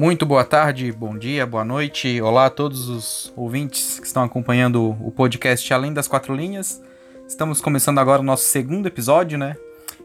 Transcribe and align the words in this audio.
Muito 0.00 0.24
boa 0.24 0.44
tarde, 0.44 0.90
bom 0.90 1.14
dia, 1.14 1.44
boa 1.44 1.62
noite. 1.62 2.22
Olá 2.22 2.46
a 2.46 2.50
todos 2.50 2.88
os 2.88 3.30
ouvintes 3.36 4.00
que 4.00 4.06
estão 4.06 4.22
acompanhando 4.22 4.96
o 4.98 5.12
podcast 5.12 5.74
Além 5.74 5.92
das 5.92 6.08
Quatro 6.08 6.34
Linhas. 6.34 6.82
Estamos 7.28 7.60
começando 7.60 7.98
agora 7.98 8.22
o 8.22 8.24
nosso 8.24 8.44
segundo 8.44 8.86
episódio, 8.86 9.36
né? 9.36 9.58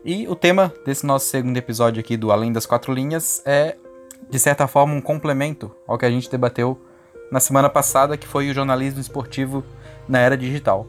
E 0.03 0.27
o 0.27 0.35
tema 0.35 0.73
desse 0.85 1.05
nosso 1.05 1.27
segundo 1.27 1.55
episódio 1.55 2.01
aqui 2.01 2.17
do 2.17 2.29
Além 2.29 2.51
das 2.51 2.65
Quatro 2.65 2.93
Linhas 2.93 3.41
é, 3.45 3.77
de 4.29 4.37
certa 4.37 4.67
forma, 4.67 4.93
um 4.93 4.99
complemento 4.99 5.73
ao 5.87 5.97
que 5.97 6.05
a 6.05 6.11
gente 6.11 6.29
debateu 6.29 6.77
na 7.31 7.39
semana 7.39 7.69
passada, 7.69 8.17
que 8.17 8.27
foi 8.27 8.49
o 8.49 8.53
jornalismo 8.53 8.99
esportivo 8.99 9.63
na 10.09 10.19
era 10.19 10.35
digital. 10.35 10.85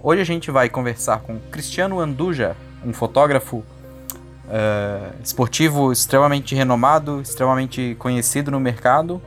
Hoje 0.00 0.22
a 0.22 0.24
gente 0.24 0.52
vai 0.52 0.68
conversar 0.68 1.22
com 1.22 1.40
Cristiano 1.50 1.98
Anduja, 1.98 2.54
um 2.86 2.92
fotógrafo 2.92 3.64
uh, 4.48 5.14
esportivo 5.22 5.92
extremamente 5.92 6.54
renomado, 6.54 7.20
extremamente 7.20 7.96
conhecido 7.98 8.50
no 8.50 8.60
mercado 8.60 9.20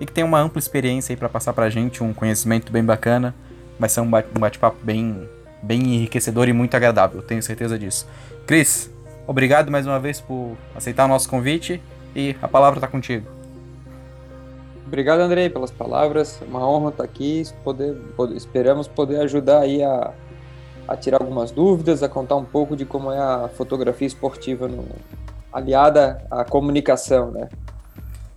e 0.00 0.06
que 0.06 0.12
tem 0.12 0.24
uma 0.24 0.40
ampla 0.40 0.58
experiência 0.58 1.12
aí 1.12 1.16
para 1.16 1.28
passar 1.28 1.52
para 1.52 1.66
a 1.66 1.70
gente, 1.70 2.02
um 2.02 2.12
conhecimento 2.12 2.70
bem 2.72 2.84
bacana. 2.84 3.34
Vai 3.78 3.88
ser 3.88 4.00
um 4.00 4.10
bate-papo 4.10 4.78
bem, 4.82 5.28
bem 5.62 5.80
enriquecedor 5.80 6.48
e 6.48 6.52
muito 6.52 6.74
agradável, 6.74 7.22
tenho 7.22 7.42
certeza 7.42 7.78
disso. 7.78 8.06
Cris, 8.46 8.90
obrigado 9.26 9.70
mais 9.70 9.86
uma 9.86 9.98
vez 9.98 10.20
por 10.20 10.56
aceitar 10.74 11.04
o 11.04 11.08
nosso 11.08 11.28
convite 11.28 11.82
e 12.14 12.34
a 12.40 12.48
palavra 12.48 12.78
está 12.78 12.88
contigo. 12.88 13.26
Obrigado, 14.86 15.20
Andrei, 15.20 15.50
pelas 15.50 15.72
palavras. 15.72 16.40
É 16.40 16.44
uma 16.44 16.66
honra 16.66 16.90
estar 16.90 17.04
aqui. 17.04 17.42
Poder, 17.64 17.96
poder, 18.16 18.36
esperamos 18.36 18.86
poder 18.86 19.20
ajudar 19.20 19.62
aí 19.62 19.82
a, 19.82 20.12
a 20.86 20.96
tirar 20.96 21.20
algumas 21.20 21.50
dúvidas, 21.50 22.02
a 22.02 22.08
contar 22.08 22.36
um 22.36 22.44
pouco 22.44 22.76
de 22.76 22.84
como 22.84 23.10
é 23.10 23.18
a 23.18 23.48
fotografia 23.48 24.06
esportiva 24.06 24.68
no, 24.68 24.84
aliada 25.52 26.24
à 26.30 26.44
comunicação, 26.44 27.30
né? 27.30 27.48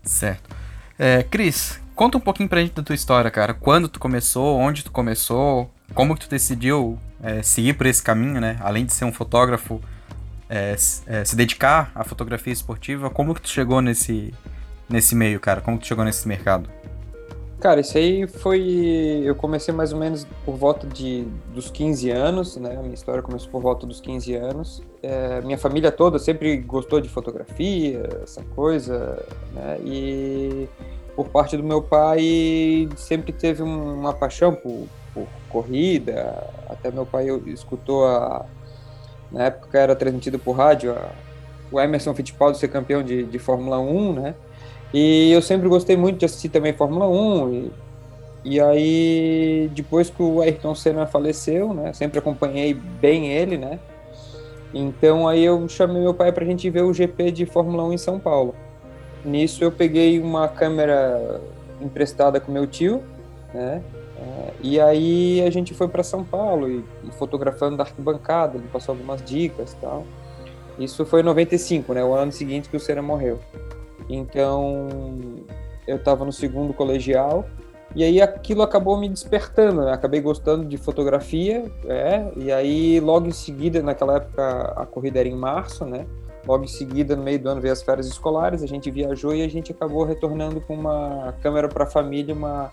Certo. 0.03 0.55
É, 0.97 1.23
Cris, 1.23 1.79
conta 1.95 2.17
um 2.17 2.21
pouquinho 2.21 2.49
pra 2.49 2.61
gente 2.61 2.73
da 2.73 2.83
tua 2.83 2.95
história, 2.95 3.29
cara. 3.29 3.53
Quando 3.53 3.87
tu 3.87 3.99
começou, 3.99 4.57
onde 4.57 4.83
tu 4.83 4.91
começou, 4.91 5.69
como 5.93 6.15
que 6.15 6.21
tu 6.21 6.29
decidiu 6.29 6.97
é, 7.21 7.41
seguir 7.41 7.73
por 7.73 7.85
esse 7.85 8.01
caminho, 8.01 8.39
né? 8.39 8.57
Além 8.61 8.85
de 8.85 8.93
ser 8.93 9.05
um 9.05 9.11
fotógrafo, 9.11 9.81
é, 10.49 10.75
é, 11.07 11.25
se 11.25 11.35
dedicar 11.35 11.91
à 11.93 12.03
fotografia 12.03 12.53
esportiva, 12.53 13.09
como 13.09 13.35
que 13.35 13.41
tu 13.41 13.49
chegou 13.49 13.81
nesse, 13.81 14.33
nesse 14.89 15.15
meio, 15.15 15.39
cara? 15.39 15.61
Como 15.61 15.77
que 15.77 15.83
tu 15.83 15.87
chegou 15.87 16.03
nesse 16.03 16.27
mercado? 16.27 16.69
Cara, 17.59 17.81
isso 17.81 17.97
aí 17.97 18.25
foi. 18.25 19.21
Eu 19.25 19.35
comecei 19.35 19.73
mais 19.73 19.91
ou 19.91 19.99
menos 19.99 20.25
por 20.45 20.55
volta 20.55 20.87
de, 20.87 21.25
dos 21.53 21.69
15 21.69 22.09
anos, 22.09 22.55
né? 22.55 22.77
A 22.77 22.81
minha 22.81 22.93
história 22.93 23.21
começou 23.21 23.51
por 23.51 23.61
volta 23.61 23.85
dos 23.85 23.99
15 23.99 24.33
anos. 24.35 24.81
É, 25.03 25.41
minha 25.41 25.57
família 25.57 25.91
toda 25.91 26.17
sempre 26.19 26.55
gostou 26.57 27.01
de 27.01 27.09
fotografia, 27.09 28.07
essa 28.23 28.41
coisa, 28.55 29.25
né? 29.53 29.77
E 29.83 30.69
por 31.17 31.27
parte 31.27 31.57
do 31.57 31.63
meu 31.63 31.81
pai, 31.81 32.87
sempre 32.95 33.33
teve 33.33 33.61
uma 33.61 34.13
paixão 34.13 34.55
por, 34.55 34.87
por 35.13 35.27
corrida. 35.49 36.47
Até 36.69 36.89
meu 36.89 37.05
pai 37.05 37.27
escutou 37.47 38.05
a. 38.05 38.45
Na 39.29 39.43
época 39.43 39.77
era 39.77 39.95
transmitido 39.97 40.39
por 40.39 40.53
rádio 40.53 40.93
a, 40.93 41.11
o 41.69 41.79
Emerson 41.79 42.15
Fittipaldi 42.15 42.57
ser 42.57 42.69
campeão 42.69 43.03
de, 43.03 43.23
de 43.23 43.37
Fórmula 43.37 43.79
1, 43.79 44.13
né? 44.13 44.35
E 44.93 45.31
eu 45.31 45.41
sempre 45.41 45.67
gostei 45.67 45.95
muito 45.95 46.19
de 46.19 46.25
assistir 46.25 46.49
também 46.49 46.73
Fórmula 46.73 47.07
1. 47.07 47.53
E, 47.53 47.71
e 48.45 48.59
aí, 48.59 49.69
depois 49.73 50.09
que 50.09 50.21
o 50.21 50.41
Ayrton 50.41 50.73
Senna 50.73 51.05
faleceu, 51.05 51.73
né? 51.73 51.93
Sempre 51.93 52.19
acompanhei 52.19 52.73
bem 52.73 53.31
ele, 53.31 53.57
né? 53.57 53.79
Então 54.73 55.27
aí 55.27 55.43
eu 55.43 55.67
chamei 55.67 56.01
meu 56.01 56.13
pai 56.13 56.31
para 56.31 56.43
a 56.43 56.47
gente 56.47 56.69
ver 56.69 56.83
o 56.83 56.93
GP 56.93 57.31
de 57.31 57.45
Fórmula 57.45 57.83
1 57.85 57.93
em 57.93 57.97
São 57.97 58.19
Paulo. 58.19 58.53
Nisso 59.25 59.63
eu 59.63 59.71
peguei 59.71 60.19
uma 60.19 60.47
câmera 60.47 61.41
emprestada 61.81 62.39
com 62.39 62.51
meu 62.51 62.67
tio, 62.67 63.03
né? 63.53 63.81
É, 64.17 64.53
e 64.61 64.79
aí 64.79 65.41
a 65.45 65.49
gente 65.49 65.73
foi 65.73 65.87
para 65.87 66.03
São 66.03 66.23
Paulo 66.23 66.69
e, 66.69 66.83
e, 67.05 67.11
fotografando 67.11 67.77
da 67.77 67.83
arquibancada, 67.83 68.57
ele 68.57 68.67
passou 68.67 68.93
algumas 68.93 69.23
dicas 69.23 69.75
tal. 69.79 70.05
Isso 70.77 71.05
foi 71.05 71.21
em 71.21 71.23
95, 71.23 71.93
né? 71.93 72.03
O 72.03 72.13
ano 72.13 72.31
seguinte 72.31 72.69
que 72.69 72.77
o 72.77 72.79
Senna 72.79 73.01
morreu. 73.01 73.39
Então, 74.09 74.87
eu 75.87 75.97
estava 75.97 76.25
no 76.25 76.31
segundo 76.31 76.73
colegial 76.73 77.45
e 77.95 78.03
aí 78.03 78.21
aquilo 78.21 78.61
acabou 78.61 78.97
me 78.97 79.09
despertando, 79.09 79.81
né? 79.81 79.91
Acabei 79.91 80.21
gostando 80.21 80.63
de 80.65 80.77
fotografia, 80.77 81.71
é, 81.85 82.31
e 82.37 82.51
aí 82.51 82.99
logo 82.99 83.27
em 83.27 83.31
seguida, 83.31 83.81
naquela 83.81 84.17
época 84.17 84.73
a 84.75 84.85
corrida 84.85 85.19
era 85.19 85.27
em 85.27 85.35
março, 85.35 85.85
né? 85.85 86.05
Logo 86.45 86.63
em 86.63 86.67
seguida, 86.67 87.15
no 87.15 87.23
meio 87.23 87.39
do 87.39 87.49
ano, 87.49 87.61
veio 87.61 87.73
as 87.73 87.81
férias 87.81 88.07
escolares, 88.07 88.61
a 88.61 88.67
gente 88.67 88.89
viajou 88.91 89.35
e 89.35 89.41
a 89.41 89.47
gente 89.49 89.71
acabou 89.71 90.03
retornando 90.03 90.61
com 90.61 90.75
uma 90.75 91.33
câmera 91.41 91.67
para 91.67 91.83
a 91.83 91.87
família, 91.87 92.33
uma, 92.33 92.71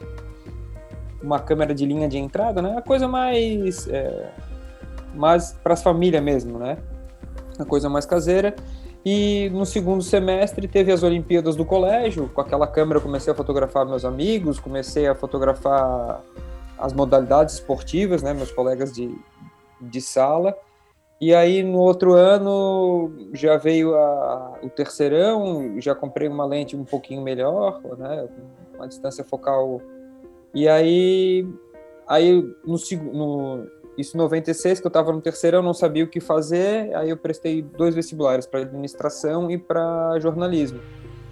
uma 1.22 1.38
câmera 1.38 1.74
de 1.74 1.86
linha 1.86 2.08
de 2.08 2.18
entrada, 2.18 2.60
né? 2.60 2.76
A 2.76 2.82
coisa 2.82 3.08
mais, 3.08 3.88
é, 3.88 4.30
mais 5.14 5.52
para 5.62 5.72
as 5.72 5.82
famílias 5.82 6.22
mesmo, 6.22 6.58
né? 6.58 6.76
A 7.58 7.64
coisa 7.64 7.88
mais 7.88 8.04
caseira. 8.04 8.54
E 9.08 9.48
no 9.50 9.64
segundo 9.64 10.02
semestre 10.02 10.66
teve 10.66 10.90
as 10.90 11.04
Olimpíadas 11.04 11.54
do 11.54 11.64
colégio. 11.64 12.28
Com 12.34 12.40
aquela 12.40 12.66
câmera 12.66 12.98
eu 12.98 13.02
comecei 13.02 13.32
a 13.32 13.36
fotografar 13.36 13.86
meus 13.86 14.04
amigos, 14.04 14.58
comecei 14.58 15.06
a 15.06 15.14
fotografar 15.14 16.24
as 16.76 16.92
modalidades 16.92 17.54
esportivas, 17.54 18.20
né, 18.20 18.34
meus 18.34 18.50
colegas 18.50 18.92
de, 18.92 19.16
de 19.80 20.00
sala. 20.00 20.58
E 21.20 21.32
aí 21.32 21.62
no 21.62 21.78
outro 21.78 22.14
ano 22.14 23.30
já 23.32 23.56
veio 23.56 23.94
a, 23.94 24.58
o 24.60 24.68
terceirão, 24.68 25.80
já 25.80 25.94
comprei 25.94 26.26
uma 26.26 26.44
lente 26.44 26.74
um 26.74 26.84
pouquinho 26.84 27.22
melhor, 27.22 27.80
né, 27.96 28.28
uma 28.74 28.88
distância 28.88 29.22
focal. 29.22 29.80
E 30.52 30.68
aí, 30.68 31.46
aí 32.08 32.42
no, 32.64 32.76
no 33.12 33.66
isso 33.96 34.16
em 34.16 34.18
96, 34.18 34.80
que 34.80 34.86
eu 34.86 34.88
estava 34.88 35.12
no 35.12 35.20
terceiro, 35.20 35.58
eu 35.58 35.62
não 35.62 35.74
sabia 35.74 36.04
o 36.04 36.06
que 36.06 36.20
fazer, 36.20 36.94
aí 36.94 37.10
eu 37.10 37.16
prestei 37.16 37.62
dois 37.62 37.94
vestibulares 37.94 38.46
para 38.46 38.60
administração 38.60 39.50
e 39.50 39.56
para 39.56 40.18
jornalismo, 40.20 40.80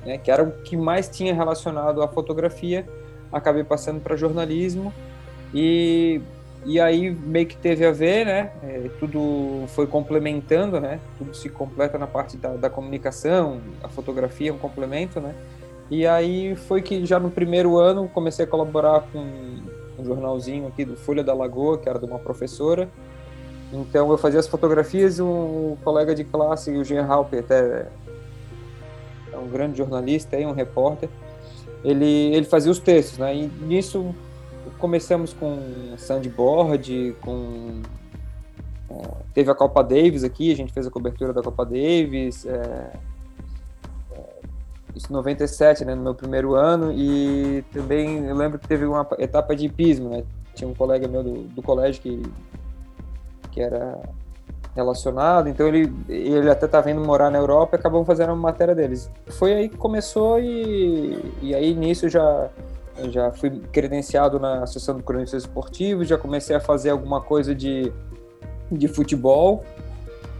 né, 0.04 0.18
que 0.18 0.30
era 0.30 0.42
o 0.42 0.50
que 0.62 0.76
mais 0.76 1.08
tinha 1.08 1.34
relacionado 1.34 2.02
à 2.02 2.08
fotografia. 2.08 2.86
Acabei 3.32 3.64
passando 3.64 4.00
para 4.00 4.16
jornalismo 4.16 4.92
e 5.52 6.20
e 6.66 6.80
aí 6.80 7.10
meio 7.10 7.46
que 7.46 7.56
teve 7.56 7.84
a 7.84 7.92
ver, 7.92 8.24
né? 8.24 8.50
É, 8.62 8.88
tudo 8.98 9.64
foi 9.68 9.86
complementando, 9.86 10.80
né? 10.80 10.98
Tudo 11.18 11.34
se 11.34 11.50
completa 11.50 11.98
na 11.98 12.06
parte 12.06 12.38
da, 12.38 12.54
da 12.54 12.70
comunicação, 12.70 13.60
a 13.82 13.88
fotografia 13.88 14.50
é 14.50 14.52
um 14.52 14.58
complemento, 14.58 15.20
né? 15.20 15.34
E 15.90 16.06
aí 16.06 16.56
foi 16.56 16.80
que 16.80 17.04
já 17.04 17.20
no 17.20 17.30
primeiro 17.30 17.76
ano 17.76 18.08
comecei 18.08 18.46
a 18.46 18.48
colaborar 18.48 19.02
com 19.12 19.58
jornalzinho 20.04 20.66
aqui 20.66 20.84
do 20.84 20.96
Folha 20.96 21.22
da 21.22 21.34
Lagoa, 21.34 21.78
que 21.78 21.88
era 21.88 21.98
de 21.98 22.04
uma 22.04 22.18
professora. 22.18 22.88
Então 23.72 24.10
eu 24.10 24.18
fazia 24.18 24.38
as 24.38 24.46
fotografias 24.46 25.18
e 25.18 25.22
um 25.22 25.76
colega 25.82 26.14
de 26.14 26.22
classe, 26.24 26.70
o 26.70 26.84
Jean 26.84 27.04
Halper, 27.04 27.40
até 27.40 27.88
é 29.32 29.36
um 29.36 29.48
grande 29.48 29.76
jornalista 29.78 30.38
e 30.38 30.46
um 30.46 30.52
repórter, 30.52 31.08
ele, 31.84 32.34
ele 32.34 32.46
fazia 32.46 32.70
os 32.70 32.78
textos, 32.78 33.18
né? 33.18 33.34
E 33.34 33.46
nisso 33.46 34.14
começamos 34.78 35.32
com 35.32 35.58
sandboard, 35.98 37.16
com 37.20 37.82
é, 38.90 39.08
teve 39.34 39.50
a 39.50 39.54
Copa 39.54 39.82
Davis 39.82 40.24
aqui, 40.24 40.52
a 40.52 40.56
gente 40.56 40.72
fez 40.72 40.86
a 40.86 40.90
cobertura 40.90 41.32
da 41.32 41.42
Copa 41.42 41.64
Davis, 41.64 42.46
é, 42.46 42.92
isso 44.94 45.06
em 45.10 45.12
97, 45.12 45.84
né, 45.84 45.94
no 45.94 46.02
meu 46.02 46.14
primeiro 46.14 46.54
ano, 46.54 46.92
e 46.92 47.64
também 47.72 48.24
eu 48.26 48.34
lembro 48.34 48.58
que 48.58 48.68
teve 48.68 48.84
uma 48.84 49.06
etapa 49.18 49.54
de 49.54 49.66
hipismo, 49.66 50.08
né, 50.08 50.24
tinha 50.54 50.68
um 50.68 50.74
colega 50.74 51.08
meu 51.08 51.22
do, 51.22 51.42
do 51.44 51.62
colégio 51.62 52.00
que, 52.00 52.22
que 53.50 53.60
era 53.60 54.00
relacionado, 54.74 55.48
então 55.48 55.68
ele, 55.68 55.92
ele 56.08 56.50
até 56.50 56.66
estava 56.66 56.86
vindo 56.86 57.00
morar 57.00 57.30
na 57.30 57.38
Europa 57.38 57.76
e 57.76 57.78
acabamos 57.78 58.06
fazendo 58.06 58.30
uma 58.30 58.36
matéria 58.36 58.74
deles. 58.74 59.08
Foi 59.28 59.54
aí 59.54 59.68
que 59.68 59.76
começou 59.76 60.40
e, 60.40 61.32
e 61.40 61.54
aí 61.54 61.74
nisso 61.74 62.08
já 62.08 62.50
já 63.10 63.32
fui 63.32 63.50
credenciado 63.72 64.38
na 64.38 64.62
Associação 64.62 64.96
de 64.96 65.02
Cronistas 65.02 65.42
Esportivos, 65.42 66.06
já 66.06 66.16
comecei 66.16 66.54
a 66.54 66.60
fazer 66.60 66.90
alguma 66.90 67.20
coisa 67.20 67.54
de, 67.54 67.92
de 68.70 68.88
futebol, 68.88 69.64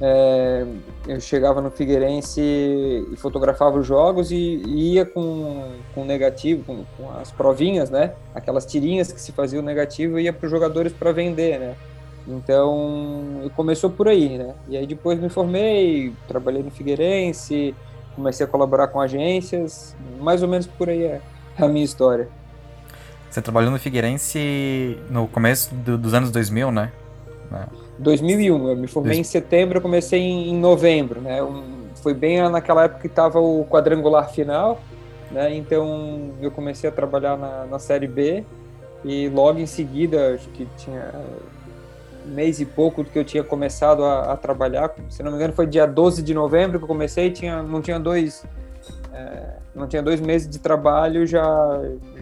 é, 0.01 0.67
eu 1.07 1.21
chegava 1.21 1.61
no 1.61 1.71
Figueirense 1.71 2.41
e 2.41 3.17
fotografava 3.17 3.79
os 3.79 3.87
jogos 3.87 4.31
e, 4.31 4.63
e 4.67 4.95
ia 4.95 5.07
com, 5.07 5.73
com 5.95 6.05
negativo, 6.05 6.65
com, 6.65 6.85
com, 6.97 7.11
as 7.19 7.31
provinhas, 7.31 7.91
né? 7.91 8.13
Aquelas 8.35 8.67
tirinhas 8.67 9.13
que 9.13 9.21
se 9.21 9.33
fazia 9.33 9.61
o 9.61 9.63
negativo 9.63 10.19
ia 10.19 10.33
para 10.33 10.47
os 10.47 10.51
jogadores 10.51 10.93
para 10.93 11.13
vender, 11.13 11.59
né? 11.59 11.77
Então, 12.27 13.51
começou 13.55 13.91
por 13.91 14.09
aí, 14.09 14.37
né? 14.37 14.55
E 14.69 14.77
aí 14.77 14.87
depois 14.87 15.21
me 15.21 15.29
formei, 15.29 16.13
trabalhei 16.27 16.63
no 16.63 16.71
Figueirense, 16.71 17.75
comecei 18.17 18.45
a 18.45 18.49
colaborar 18.49 18.89
com 18.89 19.01
agências, 19.01 19.95
mais 20.21 20.43
ou 20.43 20.49
menos 20.49 20.67
por 20.67 20.89
aí 20.89 21.05
é 21.05 21.21
a 21.57 21.69
minha 21.69 21.85
história. 21.85 22.29
Você 23.31 23.43
trabalhou 23.43 23.71
no 23.71 23.79
Figueirense 23.79 24.99
no 25.11 25.29
começo 25.29 25.75
do, 25.75 25.99
dos 25.99 26.15
anos 26.15 26.31
2000, 26.31 26.73
né? 26.73 26.93
2001, 27.99 28.69
eu 28.69 28.77
me 28.77 28.87
formei 28.87 29.19
em 29.19 29.25
setembro, 29.25 29.79
eu 29.79 29.83
comecei 29.83 30.21
em, 30.21 30.57
novembro, 30.57 31.21
né? 31.21 31.43
Um, 31.43 31.85
foi 31.97 32.15
bem 32.15 32.49
naquela 32.49 32.85
época 32.85 33.01
que 33.01 33.07
estava 33.07 33.41
o 33.41 33.65
quadrangular 33.65 34.31
final, 34.31 34.81
né? 35.31 35.55
Então 35.55 36.33
eu 36.41 36.51
comecei 36.51 36.89
a 36.89 36.93
trabalhar 36.93 37.37
na, 37.37 37.67
na 37.67 37.79
Série 37.79 38.09
B 38.09 38.45
e 39.05 39.29
logo 39.29 39.59
em 39.59 39.67
seguida, 39.67 40.35
acho 40.35 40.49
que 40.51 40.67
tinha 40.77 41.13
um 42.27 42.31
mês 42.35 42.61
e 42.61 42.65
pouco 42.65 43.05
que 43.05 43.19
eu 43.19 43.25
tinha 43.25 43.45
começado 43.45 44.05
a, 44.05 44.33
a, 44.33 44.37
trabalhar, 44.37 44.95
se 45.11 45.23
não 45.23 45.31
me 45.31 45.37
engano 45.37 45.53
foi 45.53 45.67
dia 45.67 45.87
12 45.87 46.23
de 46.23 46.33
novembro 46.33 46.79
que 46.79 46.85
eu 46.85 46.89
comecei, 46.89 47.31
tinha, 47.31 47.63
não 47.63 47.83
tinha 47.83 48.01
dois 48.01 48.45
é, 49.13 49.59
não 49.75 49.87
tinha 49.87 50.03
dois 50.03 50.21
meses 50.21 50.49
de 50.49 50.59
trabalho, 50.59 51.27
já, 51.27 51.45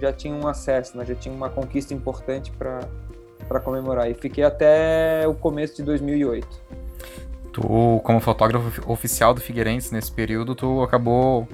já 0.01 0.13
tinha 0.13 0.35
um 0.35 0.47
acesso, 0.47 0.97
né? 0.97 1.05
já 1.05 1.15
tinha 1.15 1.35
uma 1.35 1.49
conquista 1.49 1.95
importante 1.95 2.51
para 2.53 2.81
comemorar. 3.63 4.11
E 4.11 4.15
fiquei 4.15 4.45
até 4.45 5.27
o 5.27 5.35
começo 5.35 5.77
de 5.77 5.83
2008. 5.83 6.47
Tu, 7.53 8.01
como 8.03 8.21
fotógrafo 8.21 8.91
oficial 8.91 9.35
do 9.35 9.41
Figueirense 9.41 9.93
nesse 9.93 10.11
período, 10.11 10.55
tu 10.55 10.83
acabou 10.83 11.47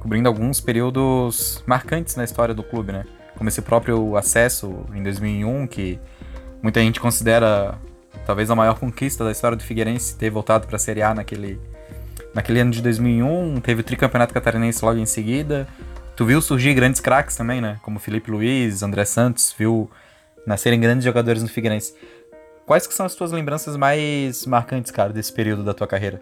cobrindo 0.00 0.28
alguns 0.28 0.60
períodos 0.60 1.62
marcantes 1.66 2.16
na 2.16 2.24
história 2.24 2.54
do 2.54 2.62
clube, 2.62 2.92
né? 2.92 3.04
Como 3.36 3.48
esse 3.48 3.62
próprio 3.62 4.16
acesso 4.16 4.84
em 4.94 5.02
2001, 5.02 5.66
que 5.66 6.00
muita 6.62 6.80
gente 6.80 6.98
considera 6.98 7.78
talvez 8.24 8.50
a 8.50 8.56
maior 8.56 8.78
conquista 8.78 9.24
da 9.24 9.30
história 9.30 9.56
do 9.56 9.62
Figueirense 9.62 10.16
ter 10.16 10.30
voltado 10.30 10.66
para 10.66 10.76
a 10.76 10.78
Série 10.78 11.02
A 11.02 11.14
naquele, 11.14 11.60
naquele 12.34 12.60
ano 12.60 12.72
de 12.72 12.82
2001. 12.82 13.60
Teve 13.60 13.82
o 13.82 13.84
tricampeonato 13.84 14.34
catarinense 14.34 14.84
logo 14.84 14.98
em 14.98 15.06
seguida. 15.06 15.68
Tu 16.16 16.24
viu 16.24 16.42
surgir 16.42 16.74
grandes 16.74 17.00
craques 17.00 17.36
também, 17.36 17.60
né? 17.60 17.78
Como 17.82 18.00
Felipe 18.00 18.30
Luiz, 18.30 18.82
André 18.82 19.04
Santos, 19.04 19.54
viu 19.56 19.88
nascerem 20.46 20.80
grandes 20.80 21.04
jogadores 21.04 21.42
no 21.42 21.48
Figueirense. 21.48 21.94
Quais 22.64 22.86
que 22.86 22.94
são 22.94 23.04
as 23.04 23.14
tuas 23.14 23.32
lembranças 23.32 23.76
mais 23.76 24.46
marcantes, 24.46 24.90
cara, 24.90 25.12
desse 25.12 25.32
período 25.32 25.62
da 25.62 25.74
tua 25.74 25.86
carreira? 25.86 26.20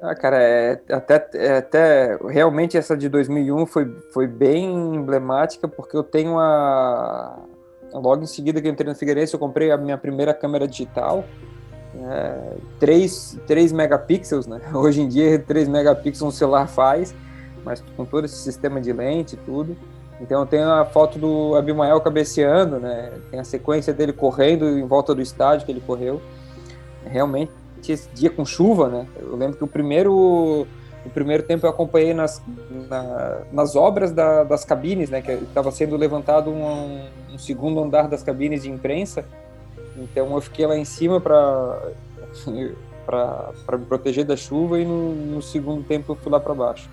Ah, 0.00 0.14
cara, 0.14 0.40
é, 0.40 0.80
até, 0.90 1.28
é, 1.34 1.56
até 1.56 2.18
realmente 2.28 2.76
essa 2.76 2.96
de 2.96 3.08
2001 3.08 3.66
foi, 3.66 3.90
foi 4.12 4.26
bem 4.26 4.94
emblemática, 4.94 5.66
porque 5.66 5.96
eu 5.96 6.02
tenho 6.04 6.38
a. 6.38 7.38
Logo 7.92 8.22
em 8.22 8.26
seguida 8.26 8.60
que 8.60 8.68
eu 8.68 8.72
entrei 8.72 8.88
no 8.88 8.94
Figueirense, 8.94 9.32
eu 9.32 9.40
comprei 9.40 9.70
a 9.70 9.76
minha 9.76 9.96
primeira 9.96 10.34
câmera 10.34 10.68
digital, 10.68 11.24
é, 11.94 12.56
3, 12.78 13.38
3 13.46 13.72
megapixels, 13.72 14.46
né? 14.46 14.60
Hoje 14.74 15.00
em 15.00 15.08
dia, 15.08 15.38
3 15.38 15.66
megapixels 15.66 16.22
um 16.22 16.36
celular 16.36 16.68
faz, 16.68 17.14
mas 17.64 17.82
com 17.96 18.04
todo 18.04 18.26
esse 18.26 18.36
sistema 18.36 18.80
de 18.80 18.92
lente 18.92 19.34
e 19.34 19.38
tudo. 19.38 19.76
Então 20.20 20.46
tenho 20.46 20.70
a 20.70 20.84
foto 20.84 21.18
do 21.18 21.54
Abimael 21.56 22.00
cabeceando, 22.00 22.78
né? 22.78 23.12
Tem 23.30 23.38
a 23.38 23.44
sequência 23.44 23.92
dele 23.92 24.12
correndo 24.12 24.66
em 24.78 24.86
volta 24.86 25.14
do 25.14 25.20
estádio 25.20 25.66
que 25.66 25.72
ele 25.72 25.82
correu. 25.86 26.22
Realmente 27.04 27.52
esse 27.86 28.08
dia 28.14 28.30
com 28.30 28.44
chuva, 28.44 28.88
né? 28.88 29.06
Eu 29.20 29.36
lembro 29.36 29.56
que 29.56 29.64
o 29.64 29.66
primeiro 29.66 30.66
o 31.04 31.10
primeiro 31.10 31.44
tempo 31.44 31.64
eu 31.64 31.70
acompanhei 31.70 32.12
nas, 32.12 32.42
na, 32.88 33.42
nas 33.52 33.76
obras 33.76 34.10
da, 34.10 34.42
das 34.42 34.64
cabines, 34.64 35.08
né? 35.08 35.22
Que 35.22 35.32
estava 35.32 35.70
sendo 35.70 35.96
levantado 35.96 36.50
um, 36.50 37.06
um, 37.32 37.38
segundo 37.38 37.80
andar 37.80 38.08
das 38.08 38.24
cabines 38.24 38.62
de 38.62 38.70
imprensa. 38.70 39.24
Então 39.96 40.34
eu 40.34 40.40
fiquei 40.40 40.66
lá 40.66 40.76
em 40.76 40.84
cima 40.84 41.20
para 41.20 41.80
para 43.06 43.78
me 43.78 43.84
proteger 43.84 44.24
da 44.24 44.36
chuva 44.36 44.80
e 44.80 44.84
no, 44.84 45.14
no, 45.14 45.40
segundo 45.40 45.84
tempo 45.84 46.12
eu 46.12 46.16
fui 46.16 46.30
lá 46.30 46.40
para 46.40 46.52
baixo. 46.52 46.90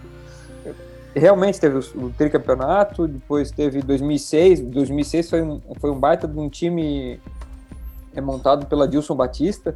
Realmente 1.15 1.59
teve 1.59 1.77
o, 1.77 2.05
o 2.05 2.09
tricampeonato, 2.09 3.07
depois 3.07 3.51
teve 3.51 3.81
2006. 3.81 4.61
2006 4.61 5.29
foi 5.29 5.41
um, 5.41 5.61
foi 5.79 5.91
um 5.91 5.99
baita 5.99 6.27
de 6.27 6.39
um 6.39 6.49
time 6.49 7.19
é 8.15 8.21
montado 8.21 8.65
pela 8.67 8.87
Dilson 8.87 9.15
Batista 9.15 9.75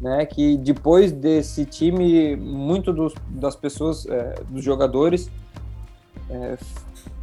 né? 0.00 0.24
Que 0.26 0.56
depois 0.56 1.12
desse 1.12 1.64
time, 1.64 2.36
muito 2.36 2.92
dos, 2.92 3.14
das 3.28 3.56
pessoas, 3.56 4.06
é, 4.06 4.34
dos 4.48 4.62
jogadores, 4.62 5.30
é, 6.30 6.56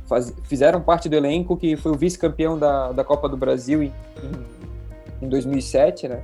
faz, 0.07 0.33
fizeram 0.43 0.81
parte 0.81 1.07
do 1.07 1.15
elenco 1.15 1.55
que 1.55 1.75
foi 1.75 1.91
o 1.91 1.95
vice-campeão 1.95 2.57
da, 2.57 2.91
da 2.91 3.03
Copa 3.03 3.29
do 3.29 3.37
Brasil 3.37 3.83
em, 3.83 3.93
em, 5.21 5.25
em 5.25 5.29
2007, 5.29 6.07
né? 6.07 6.21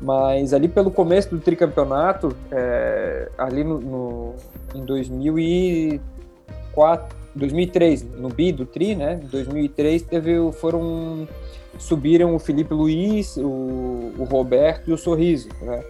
Mas 0.00 0.52
ali 0.52 0.66
pelo 0.66 0.90
começo 0.90 1.30
do 1.30 1.40
tricampeonato, 1.40 2.34
é, 2.50 3.30
ali 3.38 3.62
no, 3.62 3.80
no, 3.80 4.34
em 4.74 4.84
2004, 6.74 7.16
2003, 7.34 8.02
no 8.18 8.28
bi 8.28 8.52
do 8.52 8.66
tri, 8.66 8.94
né? 8.94 9.20
Em 9.22 9.26
2003 9.26 10.02
teve, 10.02 10.52
foram 10.52 11.26
subiram 11.78 12.34
o 12.34 12.38
Felipe 12.38 12.74
Luiz, 12.74 13.36
o, 13.36 14.12
o 14.18 14.26
Roberto 14.30 14.90
e 14.90 14.92
o 14.92 14.98
Sorriso. 14.98 15.48
Né? 15.60 15.82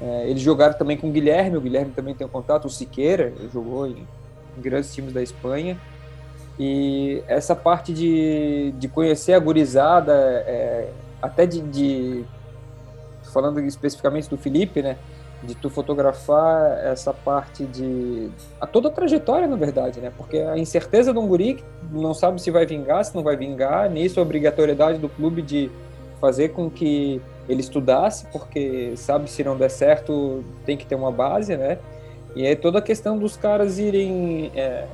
É, 0.00 0.30
eles 0.30 0.42
jogaram 0.42 0.76
também 0.76 0.96
com 0.96 1.08
o 1.08 1.12
Guilherme, 1.12 1.56
o 1.56 1.60
Guilherme 1.60 1.92
também 1.92 2.14
tem 2.14 2.26
um 2.26 2.30
contato, 2.30 2.66
o 2.66 2.70
Siqueira, 2.70 3.32
jogou 3.52 3.86
em, 3.86 4.06
em, 4.56 4.60
grandes 4.60 4.94
times 4.94 5.12
da 5.12 5.22
Espanha. 5.22 5.78
E 6.58 7.22
essa 7.26 7.54
parte 7.54 7.92
de, 7.92 8.72
de 8.78 8.88
conhecer 8.88 9.32
a 9.32 9.38
gurizada, 9.38 10.12
é, 10.12 10.90
até 11.22 11.46
de, 11.46 11.60
de, 11.62 12.24
falando 13.32 13.60
especificamente 13.60 14.28
do 14.28 14.36
Felipe, 14.36 14.82
né? 14.82 14.98
De 15.42 15.54
tu 15.54 15.70
fotografar 15.70 16.84
essa 16.84 17.12
parte 17.12 17.64
de 17.64 18.28
a 18.60 18.66
toda 18.66 18.88
a 18.88 18.90
trajetória 18.90 19.46
na 19.46 19.56
verdade 19.56 20.00
né? 20.00 20.12
Porque 20.16 20.38
a 20.38 20.58
incerteza 20.58 21.12
de 21.12 21.18
um 21.18 21.26
guri 21.28 21.54
que 21.54 21.64
não 21.92 22.12
sabe 22.12 22.40
se 22.42 22.50
vai 22.50 22.66
vingar 22.66 23.04
se 23.04 23.14
não 23.14 23.22
vai 23.22 23.36
vingar 23.36 23.88
nisso 23.88 24.18
a 24.18 24.22
obrigatoriedade 24.22 24.98
do 24.98 25.08
clube 25.08 25.42
de 25.42 25.70
fazer 26.20 26.48
com 26.48 26.68
que 26.68 27.22
ele 27.48 27.60
estudasse 27.60 28.26
porque 28.32 28.92
sabe 28.96 29.30
se 29.30 29.44
não 29.44 29.56
der 29.56 29.70
certo 29.70 30.42
tem 30.66 30.76
que 30.76 30.84
ter 30.84 30.96
uma 30.96 31.12
base 31.12 31.56
né? 31.56 31.78
E 32.34 32.46
aí 32.46 32.56
toda 32.56 32.78
a 32.80 32.82
questão 32.82 33.16
dos 33.16 33.36
caras 33.36 33.78
irem 33.78 34.50
é, 34.54 34.86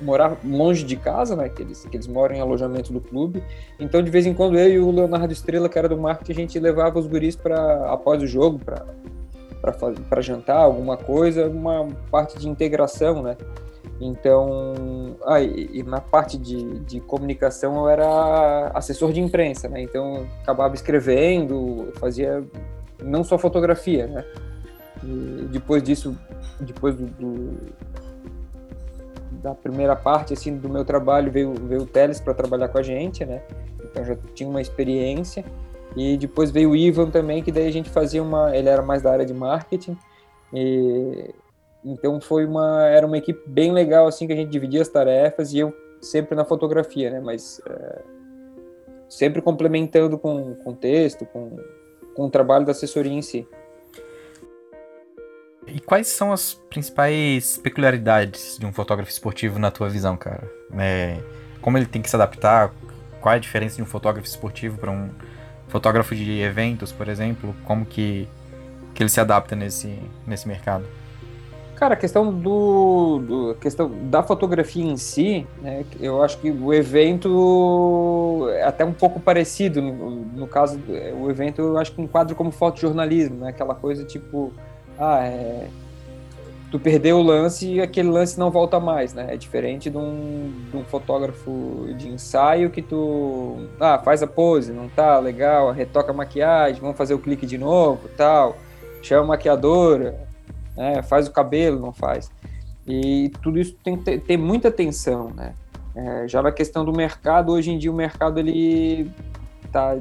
morar 0.00 0.36
longe 0.44 0.84
de 0.84 0.96
casa, 0.96 1.34
né? 1.36 1.48
Que 1.48 1.62
eles, 1.62 1.84
que 1.84 1.96
eles 1.96 2.06
moram 2.06 2.34
em 2.34 2.40
alojamento 2.40 2.92
do 2.92 3.00
clube. 3.00 3.42
Então, 3.78 4.02
de 4.02 4.10
vez 4.10 4.26
em 4.26 4.34
quando, 4.34 4.58
eu 4.58 4.68
e 4.68 4.78
o 4.78 4.90
Leonardo 4.90 5.32
Estrela, 5.32 5.68
que 5.68 5.78
era 5.78 5.88
do 5.88 5.96
marketing, 5.96 6.32
a 6.32 6.34
gente 6.34 6.58
levava 6.58 6.98
os 6.98 7.06
guris 7.06 7.36
para 7.36 7.92
após 7.92 8.22
o 8.22 8.26
jogo, 8.26 8.60
para 8.60 10.20
jantar, 10.20 10.58
alguma 10.58 10.96
coisa, 10.96 11.48
uma 11.48 11.88
parte 12.10 12.38
de 12.38 12.48
integração, 12.48 13.22
né? 13.22 13.36
Então, 14.00 15.16
ah, 15.26 15.40
e, 15.40 15.70
e, 15.72 15.82
na 15.82 16.00
parte 16.00 16.38
de, 16.38 16.78
de 16.80 17.00
comunicação 17.00 17.76
eu 17.76 17.88
era 17.88 18.70
assessor 18.72 19.12
de 19.12 19.20
imprensa, 19.20 19.68
né? 19.68 19.82
Então, 19.82 20.24
acabava 20.42 20.74
escrevendo, 20.74 21.92
fazia 21.96 22.44
não 23.02 23.24
só 23.24 23.36
fotografia, 23.36 24.06
né? 24.06 24.24
E 25.02 25.46
depois 25.50 25.82
disso, 25.82 26.16
depois 26.60 26.94
do, 26.94 27.06
do 27.06 27.58
da 29.42 29.54
primeira 29.54 29.94
parte 29.94 30.32
assim 30.32 30.56
do 30.56 30.68
meu 30.68 30.84
trabalho 30.84 31.30
veio, 31.30 31.54
veio 31.54 31.82
o 31.82 31.86
Teles 31.86 32.20
para 32.20 32.34
trabalhar 32.34 32.68
com 32.68 32.78
a 32.78 32.82
gente, 32.82 33.24
né? 33.24 33.42
Então 33.84 34.04
já 34.04 34.16
tinha 34.34 34.48
uma 34.48 34.60
experiência. 34.60 35.44
E 35.96 36.16
depois 36.16 36.50
veio 36.50 36.70
o 36.70 36.76
Ivan 36.76 37.10
também, 37.10 37.42
que 37.42 37.50
daí 37.50 37.66
a 37.66 37.72
gente 37.72 37.88
fazia 37.88 38.22
uma, 38.22 38.54
ele 38.56 38.68
era 38.68 38.82
mais 38.82 39.02
da 39.02 39.10
área 39.10 39.24
de 39.24 39.34
marketing. 39.34 39.96
E 40.52 41.34
então 41.84 42.20
foi 42.20 42.44
uma 42.44 42.86
era 42.86 43.06
uma 43.06 43.16
equipe 43.16 43.40
bem 43.48 43.72
legal 43.72 44.06
assim 44.06 44.26
que 44.26 44.32
a 44.32 44.36
gente 44.36 44.50
dividia 44.50 44.82
as 44.82 44.88
tarefas 44.88 45.52
e 45.52 45.60
eu 45.60 45.72
sempre 46.00 46.34
na 46.34 46.44
fotografia, 46.44 47.10
né? 47.10 47.20
Mas 47.20 47.60
é, 47.66 48.02
sempre 49.08 49.40
complementando 49.40 50.18
com, 50.18 50.54
com 50.56 50.74
texto, 50.74 51.24
com, 51.26 51.56
com 52.14 52.26
o 52.26 52.30
trabalho 52.30 52.64
da 52.64 52.72
assessoria 52.72 53.12
em 53.12 53.22
si. 53.22 53.46
E 55.72 55.80
quais 55.80 56.08
são 56.08 56.32
as 56.32 56.54
principais 56.54 57.58
peculiaridades 57.58 58.56
de 58.58 58.66
um 58.66 58.72
fotógrafo 58.72 59.10
esportivo 59.10 59.58
na 59.58 59.70
tua 59.70 59.88
visão, 59.88 60.16
cara? 60.16 60.50
É, 60.78 61.18
como 61.60 61.76
ele 61.76 61.86
tem 61.86 62.00
que 62.00 62.08
se 62.08 62.16
adaptar? 62.16 62.72
Qual 63.20 63.32
é 63.32 63.36
a 63.36 63.40
diferença 63.40 63.76
de 63.76 63.82
um 63.82 63.86
fotógrafo 63.86 64.26
esportivo 64.26 64.78
para 64.78 64.90
um 64.90 65.10
fotógrafo 65.68 66.14
de 66.14 66.40
eventos, 66.40 66.92
por 66.92 67.08
exemplo? 67.08 67.54
Como 67.64 67.84
que, 67.84 68.28
que 68.94 69.02
ele 69.02 69.10
se 69.10 69.20
adapta 69.20 69.54
nesse, 69.54 69.98
nesse 70.26 70.46
mercado? 70.48 70.84
Cara, 71.74 71.94
a 71.94 71.96
questão 71.96 72.32
do, 72.32 73.18
do 73.20 73.54
questão 73.60 73.88
da 74.10 74.20
fotografia 74.20 74.84
em 74.84 74.96
si, 74.96 75.46
né, 75.62 75.84
eu 76.00 76.24
acho 76.24 76.38
que 76.38 76.50
o 76.50 76.74
evento 76.74 78.48
é 78.50 78.64
até 78.64 78.84
um 78.84 78.92
pouco 78.92 79.20
parecido. 79.20 79.80
No, 79.80 80.10
no 80.10 80.46
caso, 80.48 80.80
o 81.20 81.30
evento 81.30 81.60
eu 81.60 81.78
acho 81.78 81.92
que 81.92 82.02
enquadra 82.02 82.34
como 82.34 82.50
fotojornalismo, 82.50 83.36
né, 83.36 83.50
aquela 83.50 83.76
coisa 83.76 84.04
tipo 84.04 84.52
ah, 84.98 85.24
é, 85.24 85.68
tu 86.70 86.78
perdeu 86.78 87.18
o 87.18 87.22
lance 87.22 87.66
e 87.74 87.80
aquele 87.80 88.08
lance 88.08 88.38
não 88.38 88.50
volta 88.50 88.78
mais, 88.78 89.14
né? 89.14 89.34
É 89.34 89.36
diferente 89.36 89.88
de 89.88 89.96
um, 89.96 90.52
de 90.70 90.76
um, 90.76 90.84
fotógrafo 90.84 91.88
de 91.96 92.08
ensaio 92.08 92.70
que 92.70 92.82
tu, 92.82 93.68
ah, 93.80 93.98
faz 93.98 94.22
a 94.22 94.26
pose, 94.26 94.72
não 94.72 94.88
tá 94.88 95.18
legal, 95.18 95.70
retoca 95.72 96.10
a 96.10 96.14
maquiagem, 96.14 96.80
vamos 96.80 96.96
fazer 96.96 97.14
o 97.14 97.18
clique 97.18 97.46
de 97.46 97.56
novo, 97.56 98.08
tal, 98.16 98.56
chama 99.02 99.22
a 99.22 99.26
maquiadora, 99.28 100.18
né? 100.76 101.02
faz 101.02 101.26
o 101.26 101.32
cabelo, 101.32 101.80
não 101.80 101.92
faz. 101.92 102.30
E 102.86 103.30
tudo 103.42 103.58
isso 103.58 103.76
tem 103.82 103.96
que 103.96 104.04
ter, 104.04 104.20
ter 104.20 104.36
muita 104.36 104.68
atenção, 104.68 105.30
né? 105.34 105.54
É, 105.94 106.28
já 106.28 106.42
na 106.42 106.52
questão 106.52 106.84
do 106.84 106.92
mercado, 106.92 107.52
hoje 107.52 107.70
em 107.72 107.78
dia 107.78 107.90
o 107.90 107.94
mercado 107.94 108.38
ele 108.38 109.10
tá 109.72 109.96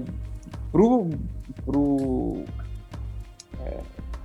pro, 0.71 1.09
pro 1.65 2.43
é, 3.65 3.79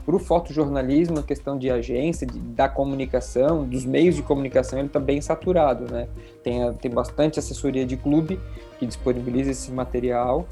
para 0.04 0.16
o 0.16 0.18
fotojornalismo, 0.18 1.18
a 1.18 1.22
questão 1.22 1.56
de 1.56 1.70
agência, 1.70 2.26
de, 2.26 2.38
da 2.38 2.68
comunicação, 2.68 3.64
dos 3.64 3.84
meios 3.84 4.16
de 4.16 4.22
comunicação, 4.22 4.78
ele 4.78 4.88
está 4.88 4.98
bem 4.98 5.20
saturado, 5.20 5.90
né? 5.90 6.08
Tem, 6.42 6.72
tem 6.74 6.90
bastante 6.90 7.38
assessoria 7.38 7.86
de 7.86 7.96
clube 7.96 8.38
que 8.78 8.86
disponibiliza 8.86 9.52
esse 9.52 9.70
material 9.70 10.46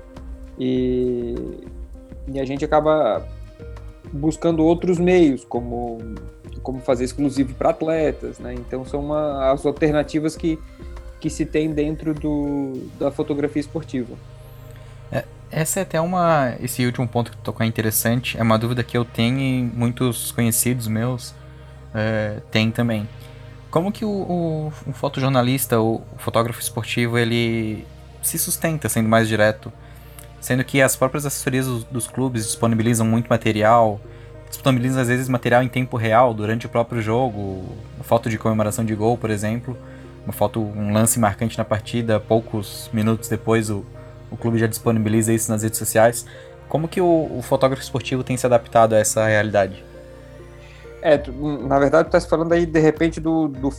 e, 0.58 1.34
e 2.28 2.38
a 2.38 2.44
gente 2.44 2.64
acaba 2.64 3.26
buscando 4.12 4.64
outros 4.64 4.98
meios, 4.98 5.44
como, 5.44 5.98
como 6.62 6.80
fazer 6.80 7.04
exclusivo 7.04 7.54
para 7.54 7.70
atletas, 7.70 8.38
né? 8.38 8.54
Então 8.54 8.84
são 8.84 9.00
uma, 9.00 9.50
as 9.52 9.66
alternativas 9.66 10.36
que, 10.36 10.58
que 11.18 11.28
se 11.28 11.44
tem 11.44 11.72
dentro 11.72 12.14
do, 12.14 12.74
da 12.98 13.10
fotografia 13.10 13.60
esportiva. 13.60 14.14
Essa 15.50 15.80
é 15.80 15.82
até 15.82 16.00
uma. 16.00 16.54
Esse 16.60 16.86
último 16.86 17.08
ponto 17.08 17.30
que 17.30 17.36
tu 17.36 17.42
tocou 17.42 17.64
é 17.64 17.66
interessante. 17.66 18.38
É 18.38 18.42
uma 18.42 18.58
dúvida 18.58 18.84
que 18.84 18.96
eu 18.96 19.04
tenho 19.04 19.38
e 19.40 19.62
muitos 19.62 20.30
conhecidos 20.30 20.86
meus 20.86 21.34
é, 21.92 22.40
têm 22.50 22.70
também. 22.70 23.08
Como 23.70 23.90
que 23.90 24.04
o, 24.04 24.08
o, 24.08 24.72
o 24.86 24.92
fotojornalista, 24.92 25.80
o, 25.80 25.96
o 25.96 26.18
fotógrafo 26.18 26.60
esportivo, 26.60 27.18
ele 27.18 27.84
se 28.22 28.38
sustenta 28.38 28.88
sendo 28.88 29.08
mais 29.08 29.26
direto? 29.26 29.72
Sendo 30.40 30.64
que 30.64 30.80
as 30.80 30.96
próprias 30.96 31.26
assessorias 31.26 31.66
dos, 31.66 31.84
dos 31.84 32.06
clubes 32.06 32.46
disponibilizam 32.46 33.06
muito 33.06 33.28
material, 33.28 34.00
disponibilizam 34.48 35.02
às 35.02 35.08
vezes 35.08 35.28
material 35.28 35.62
em 35.62 35.68
tempo 35.68 35.96
real 35.96 36.32
durante 36.32 36.66
o 36.66 36.68
próprio 36.68 37.02
jogo, 37.02 37.76
foto 38.02 38.30
de 38.30 38.38
comemoração 38.38 38.84
de 38.84 38.94
gol, 38.94 39.18
por 39.18 39.30
exemplo, 39.30 39.76
uma 40.24 40.32
foto, 40.32 40.60
um 40.60 40.92
lance 40.92 41.18
marcante 41.18 41.58
na 41.58 41.64
partida, 41.64 42.18
poucos 42.18 42.88
minutos 42.92 43.28
depois 43.28 43.68
o, 43.68 43.84
o 44.30 44.36
clube 44.36 44.58
já 44.58 44.66
disponibiliza 44.66 45.32
isso 45.32 45.50
nas 45.50 45.62
redes 45.62 45.78
sociais. 45.78 46.24
Como 46.68 46.86
que 46.86 47.00
o, 47.00 47.38
o 47.38 47.42
fotógrafo 47.42 47.82
esportivo 47.82 48.22
tem 48.22 48.36
se 48.36 48.46
adaptado 48.46 48.94
a 48.94 48.98
essa 48.98 49.26
realidade? 49.26 49.84
É, 51.02 51.16
tu, 51.16 51.32
na 51.32 51.78
verdade, 51.78 52.08
tu 52.08 52.12
tá 52.12 52.20
falando 52.20 52.52
aí, 52.52 52.66
de 52.66 52.78
repente, 52.78 53.20
do, 53.20 53.48
do, 53.48 53.70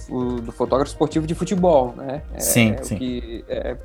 do 0.42 0.52
fotógrafo 0.52 0.92
esportivo 0.92 1.28
de 1.28 1.36
futebol, 1.36 1.94
né? 1.96 2.22
É, 2.34 2.40
sim, 2.40 2.72
é, 2.72 2.84
sim. 2.84 2.98
Que, 2.98 3.46
é, 3.48 3.78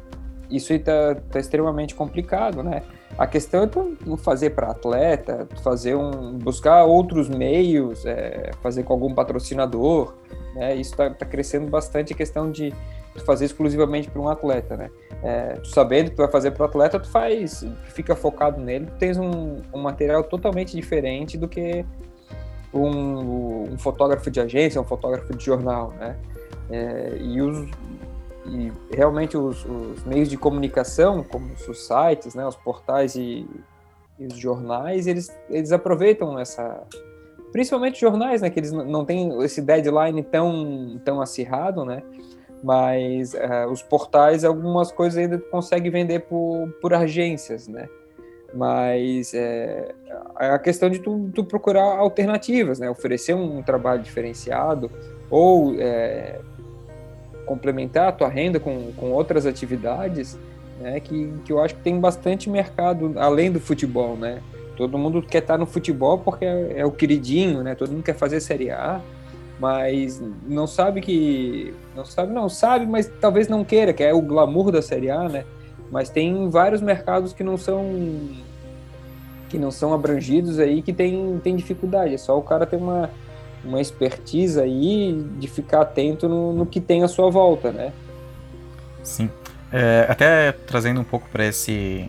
isso 0.50 0.72
aí 0.72 0.78
tá, 0.78 1.16
tá, 1.30 1.38
extremamente 1.38 1.94
complicado, 1.94 2.62
né? 2.62 2.82
A 3.18 3.26
questão 3.26 3.62
é 3.62 3.66
tu 3.66 3.96
fazer 4.18 4.50
para 4.50 4.70
atleta, 4.70 5.46
fazer 5.62 5.94
um, 5.94 6.38
buscar 6.38 6.84
outros 6.84 7.28
meios, 7.28 8.04
é, 8.06 8.50
fazer 8.62 8.82
com 8.82 8.92
algum 8.92 9.14
patrocinador, 9.14 10.14
né? 10.56 10.74
Isso 10.74 10.92
está 10.92 11.10
tá 11.10 11.26
crescendo 11.26 11.70
bastante 11.70 12.12
a 12.12 12.16
questão 12.16 12.50
de 12.50 12.72
fazer 13.24 13.44
exclusivamente 13.44 14.10
para 14.10 14.20
um 14.20 14.28
atleta, 14.28 14.76
né? 14.76 14.90
É, 15.22 15.54
tu 15.54 15.68
sabendo 15.68 16.10
que 16.10 16.16
tu 16.16 16.22
vai 16.22 16.30
fazer 16.30 16.50
para 16.50 16.62
o 16.62 16.66
atleta, 16.66 16.98
tu 16.98 17.08
faz, 17.08 17.64
fica 17.86 18.14
focado 18.14 18.60
nele, 18.60 18.86
tu 18.86 18.96
tens 18.98 19.16
um, 19.16 19.62
um 19.72 19.80
material 19.80 20.24
totalmente 20.24 20.74
diferente 20.74 21.38
do 21.38 21.48
que 21.48 21.84
um, 22.72 23.72
um, 23.72 23.78
fotógrafo 23.78 24.30
de 24.30 24.40
agência, 24.40 24.80
um 24.80 24.84
fotógrafo 24.84 25.34
de 25.34 25.44
jornal, 25.44 25.92
né? 25.98 26.16
É, 26.68 27.16
e, 27.20 27.40
os, 27.40 27.68
e 28.46 28.72
realmente 28.90 29.36
os, 29.36 29.64
os, 29.64 30.04
meios 30.04 30.28
de 30.28 30.36
comunicação, 30.36 31.22
como 31.22 31.52
os 31.52 31.86
sites, 31.86 32.34
né, 32.34 32.44
os 32.46 32.56
portais 32.56 33.14
e, 33.14 33.48
e, 34.18 34.26
os 34.26 34.36
jornais, 34.36 35.06
eles, 35.06 35.34
eles 35.48 35.70
aproveitam 35.70 36.38
essa, 36.38 36.82
principalmente 37.56 37.98
jornais, 37.98 38.42
né, 38.42 38.50
que 38.50 38.60
eles 38.60 38.70
não 38.70 39.02
têm 39.02 39.42
esse 39.42 39.62
deadline 39.62 40.22
tão, 40.22 41.00
tão 41.02 41.22
acirrado, 41.22 41.86
né, 41.86 42.02
mas 42.62 43.32
uh, 43.32 43.72
os 43.72 43.80
portais, 43.80 44.44
algumas 44.44 44.92
coisas 44.92 45.16
ainda 45.16 45.38
consegue 45.38 45.88
vender 45.88 46.20
por, 46.20 46.68
por 46.82 46.92
agências, 46.92 47.66
né, 47.66 47.88
mas 48.52 49.32
é, 49.32 49.94
a 50.34 50.58
questão 50.58 50.90
de 50.90 50.98
tu, 50.98 51.30
tu, 51.34 51.44
procurar 51.44 51.96
alternativas, 51.96 52.78
né, 52.78 52.90
oferecer 52.90 53.32
um, 53.32 53.56
um 53.56 53.62
trabalho 53.62 54.02
diferenciado 54.02 54.90
ou 55.30 55.80
é, 55.80 56.38
complementar 57.46 58.08
a 58.08 58.12
tua 58.12 58.28
renda 58.28 58.60
com, 58.60 58.92
com 58.92 59.12
outras 59.12 59.46
atividades, 59.46 60.38
né, 60.78 61.00
que, 61.00 61.32
que 61.42 61.50
eu 61.50 61.58
acho 61.58 61.74
que 61.74 61.80
tem 61.80 61.98
bastante 61.98 62.50
mercado 62.50 63.14
além 63.16 63.50
do 63.50 63.60
futebol, 63.60 64.14
né, 64.14 64.42
todo 64.76 64.98
mundo 64.98 65.22
quer 65.22 65.38
estar 65.38 65.58
no 65.58 65.66
futebol 65.66 66.18
porque 66.18 66.44
é, 66.44 66.78
é 66.78 66.86
o 66.86 66.90
queridinho, 66.90 67.62
né, 67.62 67.74
todo 67.74 67.90
mundo 67.90 68.02
quer 68.02 68.14
fazer 68.14 68.40
Série 68.40 68.70
A, 68.70 69.00
mas 69.58 70.22
não 70.46 70.66
sabe 70.66 71.00
que 71.00 71.74
não 71.94 72.04
sabe 72.04 72.32
não 72.32 72.48
sabe 72.48 72.86
mas 72.86 73.10
talvez 73.20 73.48
não 73.48 73.64
queira 73.64 73.92
que 73.92 74.02
é 74.02 74.12
o 74.12 74.20
glamour 74.20 74.70
da 74.70 74.82
série 74.82 75.10
A 75.10 75.28
né? 75.28 75.44
Mas 75.90 76.10
tem 76.10 76.50
vários 76.50 76.80
mercados 76.80 77.32
que 77.32 77.44
não 77.44 77.56
são 77.56 77.84
que 79.48 79.56
não 79.56 79.70
são 79.70 79.94
abrangidos 79.94 80.58
aí 80.58 80.82
que 80.82 80.92
tem, 80.92 81.38
tem 81.42 81.54
dificuldade. 81.54 82.14
É 82.14 82.18
só 82.18 82.36
o 82.36 82.42
cara 82.42 82.66
ter 82.66 82.76
uma 82.76 83.10
uma 83.64 83.80
expertise 83.80 84.60
aí 84.60 85.24
de 85.38 85.48
ficar 85.48 85.80
atento 85.80 86.28
no, 86.28 86.52
no 86.52 86.66
que 86.66 86.80
tem 86.80 87.02
à 87.02 87.08
sua 87.08 87.30
volta 87.30 87.72
né? 87.72 87.92
Sim. 89.02 89.30
É, 89.72 90.06
até 90.08 90.52
trazendo 90.52 91.00
um 91.00 91.04
pouco 91.04 91.28
para 91.30 91.46
esse 91.46 92.08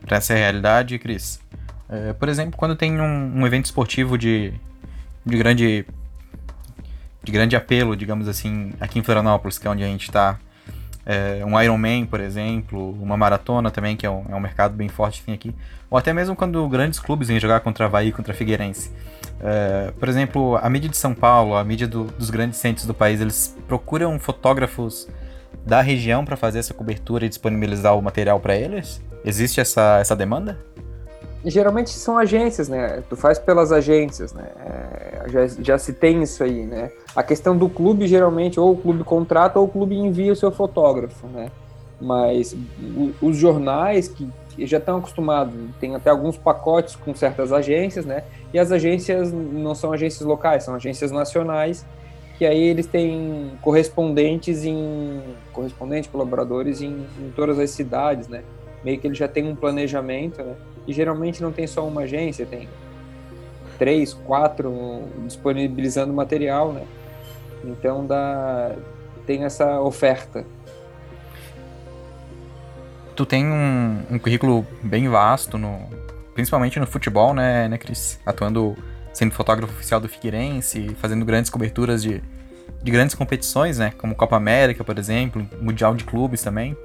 para 0.00 0.18
essa 0.18 0.34
realidade 0.34 0.98
Cris 0.98 1.40
é, 1.88 2.12
por 2.12 2.28
exemplo 2.28 2.56
quando 2.56 2.76
tem 2.76 3.00
um, 3.00 3.40
um 3.40 3.46
evento 3.46 3.66
esportivo 3.66 4.16
de 4.16 4.52
de 5.24 5.36
grande 5.38 5.86
de 7.24 7.32
grande 7.32 7.56
apelo, 7.56 7.96
digamos 7.96 8.28
assim, 8.28 8.72
aqui 8.78 8.98
em 8.98 9.02
Florianópolis, 9.02 9.58
que 9.58 9.66
é 9.66 9.70
onde 9.70 9.82
a 9.82 9.86
gente 9.86 10.08
está. 10.08 10.38
É, 11.06 11.42
um 11.44 11.60
Ironman, 11.60 12.06
por 12.06 12.20
exemplo, 12.20 12.92
uma 13.02 13.16
maratona 13.16 13.70
também, 13.70 13.96
que 13.96 14.06
é 14.06 14.10
um, 14.10 14.24
é 14.28 14.34
um 14.34 14.40
mercado 14.40 14.74
bem 14.74 14.88
forte 14.88 15.20
que 15.20 15.26
tem 15.26 15.34
aqui. 15.34 15.54
Ou 15.90 15.98
até 15.98 16.12
mesmo 16.12 16.36
quando 16.36 16.66
grandes 16.68 16.98
clubes 16.98 17.28
vêm 17.28 17.40
jogar 17.40 17.60
contra 17.60 17.86
Havaí, 17.86 18.12
contra 18.12 18.34
Figueirense. 18.34 18.90
É, 19.40 19.92
por 19.98 20.08
exemplo, 20.08 20.56
a 20.56 20.68
mídia 20.68 20.88
de 20.88 20.96
São 20.96 21.14
Paulo, 21.14 21.56
a 21.56 21.64
mídia 21.64 21.86
do, 21.88 22.04
dos 22.04 22.30
grandes 22.30 22.58
centros 22.58 22.86
do 22.86 22.94
país, 22.94 23.20
eles 23.20 23.56
procuram 23.66 24.18
fotógrafos 24.18 25.08
da 25.64 25.80
região 25.80 26.24
para 26.24 26.36
fazer 26.36 26.58
essa 26.58 26.74
cobertura 26.74 27.24
e 27.24 27.28
disponibilizar 27.28 27.96
o 27.96 28.02
material 28.02 28.38
para 28.38 28.54
eles? 28.54 29.02
Existe 29.24 29.60
essa, 29.60 29.98
essa 29.98 30.14
demanda? 30.14 30.58
Geralmente 31.50 31.90
são 31.90 32.16
agências, 32.16 32.68
né? 32.68 33.02
Tu 33.08 33.16
faz 33.16 33.38
pelas 33.38 33.70
agências, 33.70 34.32
né? 34.32 34.46
É, 34.58 35.28
já, 35.28 35.46
já 35.46 35.78
se 35.78 35.92
tem 35.92 36.22
isso 36.22 36.42
aí, 36.42 36.64
né? 36.64 36.90
A 37.14 37.22
questão 37.22 37.56
do 37.56 37.68
clube, 37.68 38.06
geralmente, 38.06 38.58
ou 38.58 38.72
o 38.72 38.76
clube 38.76 39.04
contrata 39.04 39.58
ou 39.58 39.66
o 39.66 39.68
clube 39.68 39.94
envia 39.96 40.32
o 40.32 40.36
seu 40.36 40.50
fotógrafo, 40.50 41.26
né? 41.26 41.50
Mas 42.00 42.56
os 43.20 43.36
jornais 43.36 44.08
que 44.08 44.28
já 44.58 44.78
estão 44.78 44.98
acostumados, 44.98 45.54
tem 45.80 45.94
até 45.94 46.10
alguns 46.10 46.36
pacotes 46.36 46.96
com 46.96 47.14
certas 47.14 47.52
agências, 47.52 48.04
né? 48.04 48.24
E 48.52 48.58
as 48.58 48.70
agências 48.70 49.32
não 49.32 49.74
são 49.74 49.92
agências 49.92 50.22
locais, 50.22 50.62
são 50.62 50.74
agências 50.74 51.10
nacionais, 51.10 51.84
que 52.38 52.44
aí 52.44 52.62
eles 52.62 52.86
têm 52.86 53.52
correspondentes 53.60 54.64
em 54.64 55.20
correspondentes, 55.52 56.10
colaboradores 56.10 56.80
em, 56.80 57.06
em 57.18 57.32
todas 57.34 57.58
as 57.58 57.70
cidades, 57.70 58.28
né? 58.28 58.42
Meio 58.84 58.98
que 58.98 59.06
ele 59.06 59.14
já 59.14 59.26
tem 59.26 59.46
um 59.46 59.56
planejamento, 59.56 60.42
né? 60.42 60.54
E 60.86 60.92
geralmente 60.92 61.42
não 61.42 61.52
tem 61.52 61.66
só 61.66 61.86
uma 61.86 62.02
agência, 62.02 62.44
tem 62.44 62.68
três, 63.78 64.12
quatro 64.12 65.02
disponibilizando 65.26 66.12
material, 66.12 66.72
né? 66.72 66.84
Então 67.64 68.06
dá, 68.06 68.72
tem 69.26 69.44
essa 69.44 69.80
oferta. 69.80 70.44
Tu 73.16 73.24
tem 73.24 73.46
um, 73.46 74.02
um 74.10 74.18
currículo 74.18 74.66
bem 74.82 75.08
vasto, 75.08 75.56
no, 75.56 75.88
principalmente 76.34 76.80
no 76.80 76.86
futebol, 76.86 77.32
né, 77.32 77.68
né, 77.68 77.78
Cris? 77.78 78.20
Atuando 78.26 78.76
sendo 79.12 79.32
fotógrafo 79.32 79.72
oficial 79.72 80.00
do 80.00 80.08
Figueirense, 80.08 80.88
fazendo 81.00 81.24
grandes 81.24 81.48
coberturas 81.48 82.02
de, 82.02 82.20
de 82.82 82.90
grandes 82.90 83.14
competições, 83.14 83.78
né? 83.78 83.92
Como 83.96 84.14
Copa 84.14 84.36
América, 84.36 84.82
por 84.82 84.98
exemplo, 84.98 85.46
Mundial 85.60 85.94
de 85.94 86.04
Clubes 86.04 86.42
também. 86.42 86.76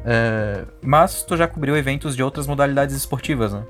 Uh, 0.00 0.66
mas 0.82 1.22
tu 1.22 1.36
já 1.36 1.46
cobriu 1.46 1.76
eventos 1.76 2.16
de 2.16 2.22
outras 2.22 2.46
modalidades 2.46 2.96
esportivas, 2.96 3.52
né? 3.52 3.64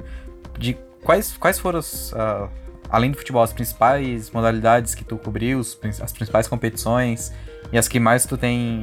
De 0.58 0.76
quais, 1.02 1.36
quais 1.36 1.58
foram, 1.58 1.78
as, 1.78 2.12
uh, 2.12 2.48
além 2.88 3.10
do 3.10 3.18
futebol, 3.18 3.42
as 3.42 3.52
principais 3.52 4.30
modalidades 4.30 4.94
que 4.94 5.04
tu 5.04 5.16
cobriu, 5.16 5.60
as 5.60 5.74
principais 6.12 6.46
competições 6.46 7.32
e 7.72 7.78
as 7.78 7.88
que 7.88 7.98
mais 7.98 8.26
tu 8.26 8.36
tem, 8.36 8.82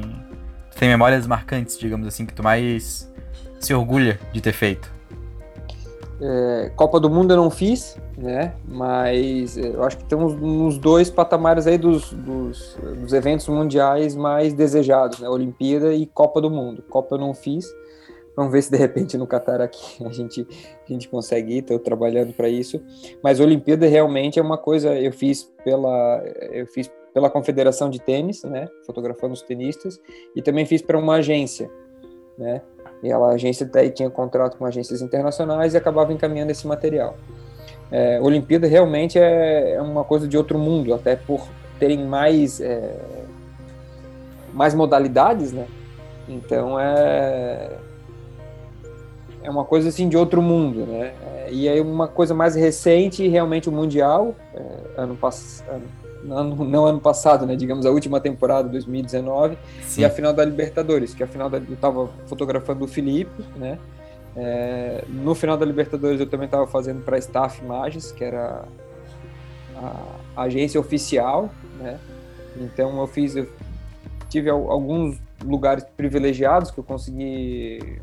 tu 0.70 0.78
tem 0.78 0.88
memórias 0.88 1.26
marcantes, 1.26 1.78
digamos 1.78 2.06
assim, 2.06 2.26
que 2.26 2.34
tu 2.34 2.42
mais 2.42 3.10
se 3.58 3.72
orgulha 3.72 4.20
de 4.32 4.40
ter 4.40 4.52
feito? 4.52 4.97
É, 6.20 6.72
Copa 6.74 6.98
do 6.98 7.08
Mundo 7.08 7.32
eu 7.32 7.36
não 7.36 7.50
fiz, 7.50 7.96
né? 8.16 8.54
Mas 8.66 9.56
eu 9.56 9.84
acho 9.84 9.98
que 9.98 10.04
temos 10.04 10.34
nos 10.34 10.76
dois 10.76 11.08
patamares 11.10 11.66
aí 11.66 11.78
dos, 11.78 12.12
dos, 12.12 12.76
dos, 12.76 13.12
eventos 13.12 13.46
mundiais 13.48 14.16
mais 14.16 14.52
desejados, 14.52 15.20
né? 15.20 15.28
Olimpíada 15.28 15.94
e 15.94 16.06
Copa 16.06 16.40
do 16.40 16.50
Mundo. 16.50 16.82
Copa 16.88 17.14
eu 17.14 17.20
não 17.20 17.32
fiz. 17.32 17.72
Vamos 18.34 18.52
ver 18.52 18.62
se 18.62 18.70
de 18.70 18.76
repente 18.76 19.16
no 19.16 19.26
Qatar 19.26 19.60
aqui 19.60 20.02
a 20.04 20.10
gente, 20.10 20.46
a 20.88 20.92
gente 20.92 21.08
consegue 21.08 21.54
ir, 21.54 21.58
estou 21.58 21.78
trabalhando 21.78 22.32
para 22.32 22.48
isso. 22.48 22.80
Mas 23.22 23.38
Olimpíada 23.38 23.86
realmente 23.86 24.40
é 24.40 24.42
uma 24.42 24.58
coisa, 24.58 24.98
eu 24.98 25.12
fiz 25.12 25.44
pela, 25.64 26.22
eu 26.50 26.66
fiz 26.66 26.90
pela 27.14 27.30
Confederação 27.30 27.88
de 27.90 28.00
Tênis, 28.00 28.42
né? 28.42 28.68
Fotografando 28.84 29.34
os 29.34 29.42
tenistas, 29.42 30.00
e 30.34 30.42
também 30.42 30.66
fiz 30.66 30.82
para 30.82 30.98
uma 30.98 31.14
agência, 31.14 31.70
né? 32.36 32.62
E 33.02 33.10
ela, 33.10 33.30
a 33.30 33.34
agência 33.34 33.64
daí 33.66 33.90
tinha 33.90 34.10
contrato 34.10 34.56
com 34.56 34.64
agências 34.64 35.00
internacionais 35.00 35.74
e 35.74 35.76
acabava 35.76 36.12
encaminhando 36.12 36.50
esse 36.50 36.66
material. 36.66 37.16
É, 37.90 38.20
Olimpíada 38.20 38.66
realmente 38.66 39.18
é, 39.18 39.74
é, 39.74 39.82
uma 39.82 40.04
coisa 40.04 40.28
de 40.28 40.36
outro 40.36 40.58
mundo, 40.58 40.92
até 40.92 41.16
por 41.16 41.46
terem 41.78 42.04
mais, 42.06 42.60
é, 42.60 42.94
mais 44.52 44.74
modalidades, 44.74 45.52
né? 45.52 45.66
Então 46.28 46.78
é, 46.78 47.70
é 49.42 49.50
uma 49.50 49.64
coisa 49.64 49.88
assim 49.88 50.08
de 50.08 50.16
outro 50.16 50.42
mundo, 50.42 50.84
né? 50.84 51.14
É, 51.22 51.48
e 51.50 51.68
aí 51.68 51.80
uma 51.80 52.08
coisa 52.08 52.34
mais 52.34 52.54
recente, 52.54 53.26
realmente 53.26 53.68
o 53.68 53.72
Mundial, 53.72 54.34
é, 54.54 55.00
ano 55.00 55.16
passado, 55.16 55.70
ano, 55.70 55.84
não 56.24 56.86
ano 56.86 57.00
passado, 57.00 57.46
né? 57.46 57.56
Digamos 57.56 57.86
a 57.86 57.90
última 57.90 58.20
temporada, 58.20 58.68
2019, 58.68 59.56
Sim. 59.82 60.00
e 60.00 60.04
a 60.04 60.10
final 60.10 60.32
da 60.32 60.44
Libertadores, 60.44 61.14
que 61.14 61.22
a 61.22 61.26
final 61.26 61.48
da, 61.48 61.58
eu 61.58 61.74
estava 61.74 62.08
fotografando 62.26 62.84
o 62.84 62.88
Felipe, 62.88 63.42
né? 63.56 63.78
É, 64.36 65.04
no 65.08 65.34
final 65.34 65.56
da 65.56 65.64
Libertadores 65.64 66.20
eu 66.20 66.26
também 66.26 66.46
estava 66.46 66.66
fazendo 66.66 67.02
para 67.02 67.16
a 67.16 67.18
Staff 67.18 67.62
Imagens, 67.62 68.12
que 68.12 68.22
era 68.22 68.64
a, 69.76 70.42
agência 70.42 70.80
oficial, 70.80 71.50
né? 71.78 71.98
Então 72.56 72.98
eu 73.00 73.06
fiz, 73.06 73.36
eu 73.36 73.48
tive 74.28 74.50
alguns 74.50 75.18
lugares 75.44 75.84
privilegiados 75.96 76.70
que 76.70 76.78
eu 76.78 76.84
consegui 76.84 78.00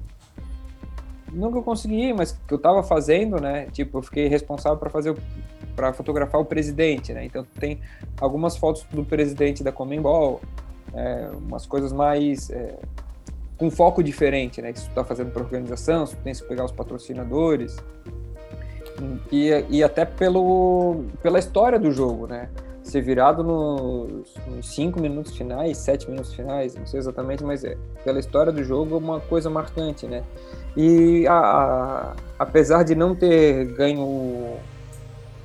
eu 1.37 1.63
consegui, 1.63 2.13
mas 2.13 2.31
que 2.31 2.53
eu 2.53 2.57
estava 2.57 2.81
fazendo, 2.81 3.41
né? 3.41 3.67
Tipo, 3.71 3.97
eu 3.97 4.01
fiquei 4.01 4.27
responsável 4.27 4.77
para 4.77 4.89
fazer 4.89 5.15
para 5.75 5.93
fotografar 5.93 6.39
o 6.39 6.45
presidente, 6.45 7.13
né? 7.13 7.25
Então 7.25 7.45
tem 7.59 7.79
algumas 8.19 8.55
fotos 8.57 8.85
do 8.91 9.03
presidente 9.03 9.63
da 9.63 9.71
Comembol, 9.71 10.41
é, 10.93 11.29
umas 11.33 11.65
coisas 11.65 11.91
mais 11.91 12.49
é, 12.49 12.75
com 13.57 13.69
foco 13.69 14.01
diferente, 14.01 14.61
né? 14.61 14.71
Que 14.71 14.79
está 14.79 15.03
fazendo 15.03 15.31
para 15.31 15.43
organização, 15.43 16.05
você 16.05 16.15
tem 16.17 16.33
que 16.33 16.43
pegar 16.43 16.65
os 16.65 16.71
patrocinadores 16.71 17.77
e, 19.31 19.49
e 19.69 19.83
até 19.83 20.05
pelo 20.05 21.03
pela 21.21 21.39
história 21.39 21.77
do 21.77 21.91
jogo, 21.91 22.27
né? 22.27 22.49
Ser 22.81 23.01
virado 23.01 23.43
nos, 23.43 24.35
nos 24.47 24.75
cinco 24.75 25.01
minutos 25.01 25.35
finais, 25.35 25.79
sete 25.79 26.07
minutos 26.07 26.33
finais, 26.33 26.75
não 26.75 26.85
sei 26.85 26.99
exatamente, 26.99 27.43
mas 27.43 27.63
é 27.63 27.75
pela 28.03 28.19
história 28.19 28.51
do 28.51 28.63
jogo 28.63 28.95
é 28.95 28.97
uma 28.99 29.19
coisa 29.19 29.49
marcante, 29.49 30.05
né? 30.05 30.23
E 30.77 31.25
a, 31.27 31.33
a, 31.33 32.15
apesar 32.37 32.83
de 32.83 32.93
não 32.93 33.15
ter 33.15 33.65
ganho 33.73 34.57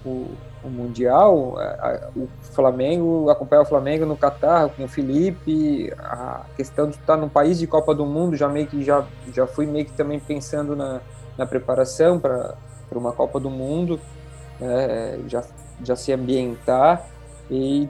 o, 0.04 0.26
o, 0.62 0.69
Mundial, 0.69 1.59
a, 1.59 2.09
o 2.16 2.28
Flamengo, 2.52 3.28
acompanhar 3.30 3.62
o 3.62 3.66
Flamengo 3.66 4.07
no 4.07 4.16
Catar 4.16 4.69
com 4.71 4.85
o 4.85 4.88
Felipe, 4.88 5.92
a 5.99 6.45
questão 6.57 6.88
de 6.88 6.97
estar 6.97 7.16
num 7.16 7.28
país 7.28 7.59
de 7.59 7.66
Copa 7.66 7.95
do 7.95 8.07
Mundo, 8.07 8.37
já 8.37 8.49
meio 8.49 8.66
que 8.66 8.83
já, 8.83 9.04
já 9.35 9.47
fui 9.47 9.66
meio 9.66 9.85
que 9.85 9.92
também 9.92 10.19
pensando 10.19 10.75
na, 10.75 11.00
na 11.37 11.47
preparação 11.47 12.19
para 12.19 12.54
uma 12.92 13.12
Copa 13.12 13.38
do 13.38 13.50
Mundo, 13.50 14.00
né, 14.59 15.18
já, 15.27 15.44
já 15.83 15.96
se 15.96 16.12
ambientar. 16.12 17.07
E 17.51 17.88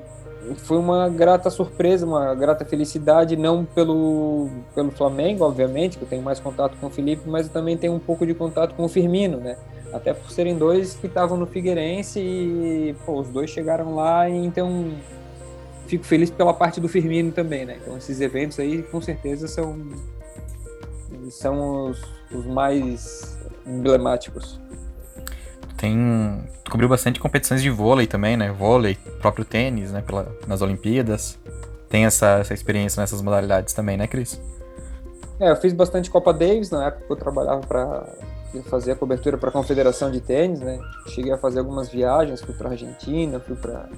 foi 0.57 0.79
uma 0.79 1.09
grata 1.09 1.50
surpresa, 1.50 2.07
uma 2.07 2.35
grata 2.35 2.64
felicidade, 2.64 3.37
não 3.37 3.64
pelo, 3.64 4.48
pelo 4.74 4.90
Flamengo, 4.90 5.44
obviamente, 5.44 5.98
que 5.98 6.05
eu 6.05 6.09
tenho 6.09 6.22
mais 6.22 6.40
contato 6.40 6.76
com 6.79 6.87
o 6.87 6.90
Felipe, 6.90 7.29
mas 7.29 7.46
eu 7.46 7.53
também 7.53 7.76
tenho 7.76 7.92
um 7.94 7.98
pouco 7.98 8.26
de 8.26 8.35
contato 8.35 8.74
com 8.74 8.85
o 8.85 8.88
Firmino, 8.88 9.38
né? 9.38 9.57
Até 9.92 10.14
por 10.14 10.31
serem 10.31 10.57
dois 10.57 10.94
que 10.94 11.07
estavam 11.07 11.37
no 11.37 11.46
Figueirense 11.46 12.20
e, 12.20 12.94
pô, 13.05 13.20
os 13.20 13.29
dois 13.29 13.50
chegaram 13.50 13.94
lá, 13.94 14.29
e 14.29 14.37
então 14.37 14.92
fico 15.87 16.05
feliz 16.05 16.31
pela 16.31 16.55
parte 16.55 16.81
do 16.81 16.88
Firmino 16.88 17.33
também, 17.33 17.64
né? 17.64 17.79
Então 17.81 17.96
esses 17.96 18.20
eventos 18.20 18.59
aí, 18.61 18.83
com 18.83 19.00
certeza, 19.00 19.48
são, 19.48 19.76
são 21.31 21.90
os, 21.90 22.03
os 22.33 22.46
mais 22.46 23.38
emblemáticos 23.66 24.60
tem 25.80 26.44
cobriu 26.70 26.86
bastante 26.86 27.18
competições 27.18 27.62
de 27.62 27.70
vôlei 27.70 28.06
também, 28.06 28.36
né? 28.36 28.52
Vôlei, 28.52 28.98
próprio 29.18 29.46
tênis, 29.46 29.90
né? 29.90 30.02
Pela, 30.02 30.30
nas 30.46 30.60
Olimpíadas. 30.60 31.38
Tem 31.88 32.04
essa, 32.04 32.38
essa 32.38 32.52
experiência 32.52 33.00
nessas 33.00 33.22
modalidades 33.22 33.72
também, 33.72 33.96
né, 33.96 34.06
Cris? 34.06 34.38
É, 35.40 35.50
eu 35.50 35.56
fiz 35.56 35.72
bastante 35.72 36.10
Copa 36.10 36.34
Davis 36.34 36.70
na 36.70 36.88
época 36.88 37.06
que 37.06 37.12
eu 37.12 37.16
trabalhava 37.16 37.62
para 37.62 38.06
fazer 38.64 38.92
a 38.92 38.94
cobertura 38.94 39.38
para 39.38 39.48
a 39.48 39.52
Confederação 39.52 40.10
de 40.10 40.20
Tênis, 40.20 40.60
né? 40.60 40.78
Cheguei 41.08 41.32
a 41.32 41.38
fazer 41.38 41.60
algumas 41.60 41.88
viagens, 41.88 42.42
fui 42.42 42.54
para 42.54 42.70
Argentina, 42.70 43.40
fui 43.40 43.56
para 43.56 43.88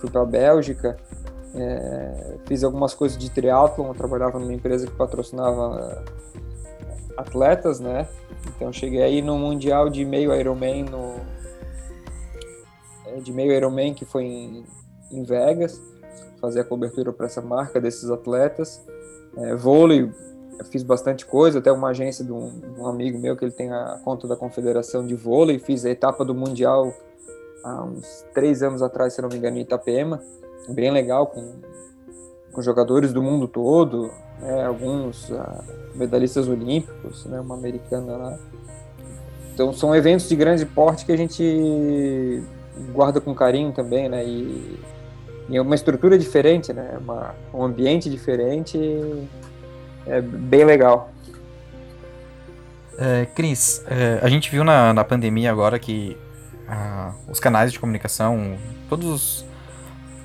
fui 0.00 0.10
para 0.10 0.24
Bélgica, 0.24 0.96
é, 1.54 2.36
fiz 2.46 2.64
algumas 2.64 2.94
coisas 2.94 3.18
de 3.18 3.30
triatlon, 3.30 3.88
eu 3.88 3.94
trabalhava 3.94 4.38
numa 4.38 4.52
empresa 4.54 4.86
que 4.86 4.92
patrocinava 4.92 6.02
atletas, 7.16 7.78
né? 7.78 8.08
Então 8.48 8.72
cheguei 8.72 9.02
aí 9.02 9.22
no 9.22 9.38
mundial 9.38 9.88
de 9.88 10.04
meio 10.04 10.34
Ironman 10.34 10.84
no 10.84 11.16
é, 13.06 13.20
de 13.20 13.32
meio 13.32 13.52
Ironman 13.52 13.94
que 13.94 14.04
foi 14.04 14.24
em, 14.24 14.64
em 15.10 15.22
Vegas, 15.22 15.80
fazer 16.40 16.60
a 16.60 16.64
cobertura 16.64 17.12
para 17.12 17.26
essa 17.26 17.40
marca 17.40 17.80
desses 17.80 18.10
atletas. 18.10 18.84
É, 19.36 19.54
vôlei, 19.54 20.10
fiz 20.70 20.82
bastante 20.82 21.26
coisa, 21.26 21.58
até 21.58 21.72
uma 21.72 21.88
agência 21.88 22.24
de 22.24 22.32
um, 22.32 22.60
de 22.60 22.80
um, 22.80 22.86
amigo 22.86 23.18
meu 23.18 23.36
que 23.36 23.44
ele 23.44 23.52
tem 23.52 23.72
a 23.72 24.00
conta 24.04 24.28
da 24.28 24.36
Confederação 24.36 25.06
de 25.06 25.14
Vôlei, 25.14 25.58
fiz 25.58 25.84
a 25.84 25.90
etapa 25.90 26.24
do 26.24 26.34
mundial 26.34 26.92
há 27.64 27.82
uns 27.82 28.24
três 28.32 28.62
anos 28.62 28.82
atrás, 28.82 29.14
se 29.14 29.22
não 29.22 29.28
me 29.28 29.36
engano, 29.36 29.56
em 29.56 29.62
Itapema, 29.62 30.22
bem 30.68 30.90
legal 30.90 31.26
com, 31.26 31.54
com 32.52 32.62
jogadores 32.62 33.12
do 33.12 33.22
mundo 33.22 33.48
todo, 33.48 34.10
né, 34.40 34.64
alguns 34.64 35.28
uh, 35.30 35.64
medalhistas 35.94 36.48
olímpicos, 36.48 37.24
né, 37.26 37.40
uma 37.40 37.54
americana 37.54 38.16
lá. 38.16 38.38
Então 39.52 39.72
são 39.72 39.94
eventos 39.94 40.28
de 40.28 40.34
grande 40.34 40.66
porte 40.66 41.06
que 41.06 41.12
a 41.12 41.16
gente 41.16 42.42
guarda 42.92 43.20
com 43.20 43.34
carinho 43.34 43.72
também, 43.72 44.08
né? 44.08 44.24
E, 44.24 44.80
e 45.48 45.56
é 45.56 45.62
uma 45.62 45.76
estrutura 45.76 46.18
diferente, 46.18 46.72
né? 46.72 46.98
Uma, 47.00 47.34
um 47.52 47.62
ambiente 47.62 48.10
diferente, 48.10 48.78
é 50.06 50.20
bem 50.20 50.64
legal. 50.64 51.10
É, 52.98 53.26
Cris, 53.26 53.84
é, 53.88 54.18
a 54.22 54.28
gente 54.28 54.50
viu 54.50 54.64
na, 54.64 54.92
na 54.92 55.04
pandemia 55.04 55.50
agora 55.50 55.78
que 55.78 56.16
ah, 56.68 57.12
os 57.28 57.40
canais 57.40 57.72
de 57.72 57.78
comunicação, 57.78 58.56
todos 58.88 59.44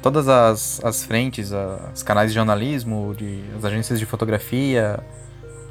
todas 0.01 0.27
as, 0.27 0.83
as 0.83 1.03
frentes, 1.03 1.51
os 1.93 2.03
canais 2.03 2.31
de 2.31 2.35
jornalismo, 2.35 3.13
de, 3.17 3.43
as 3.57 3.65
agências 3.65 3.99
de 3.99 4.05
fotografia, 4.05 4.99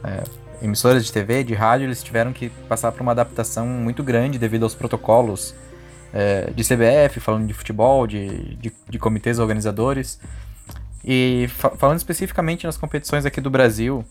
é, 0.04 0.22
emissoras 0.62 1.04
de 1.04 1.12
TV, 1.12 1.44
de 1.44 1.54
rádio, 1.54 1.86
eles 1.86 2.02
tiveram 2.02 2.32
que 2.32 2.48
passar 2.68 2.92
por 2.92 3.02
uma 3.02 3.12
adaptação 3.12 3.66
muito 3.66 4.02
grande 4.02 4.38
devido 4.38 4.64
aos 4.64 4.74
protocolos 4.74 5.54
é, 6.12 6.50
de 6.54 6.62
CBF, 6.62 7.20
falando 7.20 7.46
de 7.46 7.54
futebol, 7.54 8.06
de, 8.06 8.56
de, 8.56 8.72
de 8.88 8.98
comitês 8.98 9.38
organizadores. 9.38 10.20
E 11.04 11.48
fa 11.48 11.70
falando 11.70 11.98
especificamente 11.98 12.66
nas 12.66 12.76
competições 12.76 13.24
aqui 13.24 13.40
do 13.40 13.48
Brasil, 13.48 14.04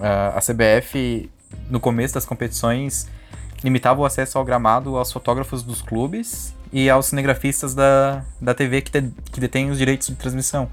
a 0.00 0.40
CBF, 0.40 1.30
no 1.70 1.78
começo 1.78 2.14
das 2.14 2.24
competições, 2.24 3.06
limitava 3.62 4.00
o 4.00 4.04
acesso 4.04 4.36
ao 4.36 4.44
gramado 4.44 4.96
aos 4.96 5.12
fotógrafos 5.12 5.62
dos 5.62 5.80
clubes 5.80 6.52
e 6.72 6.88
aos 6.88 7.06
cinegrafistas 7.06 7.74
da, 7.74 8.24
da 8.40 8.54
TV 8.54 8.80
que, 8.80 8.90
que 9.30 9.40
detêm 9.40 9.70
os 9.70 9.78
direitos 9.78 10.08
de 10.08 10.14
transmissão. 10.14 10.70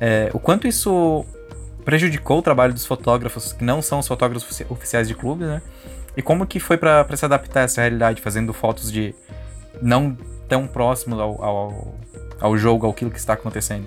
É, 0.00 0.30
o 0.32 0.38
quanto 0.38 0.66
isso 0.66 1.24
prejudicou 1.84 2.38
o 2.38 2.42
trabalho 2.42 2.72
dos 2.72 2.84
fotógrafos 2.84 3.52
que 3.52 3.64
não 3.64 3.80
são 3.80 4.00
os 4.00 4.08
fotógrafos 4.08 4.62
oficiais 4.68 5.06
de 5.06 5.14
clubes, 5.14 5.46
né? 5.46 5.62
E 6.16 6.22
como 6.22 6.46
que 6.46 6.58
foi 6.58 6.76
para 6.76 7.16
se 7.16 7.24
adaptar 7.24 7.60
a 7.60 7.62
essa 7.64 7.80
realidade, 7.80 8.20
fazendo 8.20 8.52
fotos 8.52 8.90
de 8.90 9.14
não 9.80 10.16
tão 10.48 10.66
próximos 10.66 11.20
ao, 11.20 11.42
ao, 11.42 11.94
ao 12.40 12.58
jogo, 12.58 12.86
ao 12.86 12.92
que 12.92 13.04
está 13.04 13.34
acontecendo? 13.34 13.86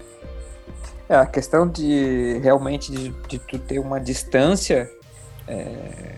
É, 1.10 1.16
a 1.16 1.26
questão 1.26 1.68
de 1.68 2.40
realmente 2.42 2.92
de, 2.92 3.10
de 3.28 3.40
tu 3.40 3.60
ter 3.60 3.80
uma 3.80 4.00
distância 4.00 4.90
é, 5.48 6.16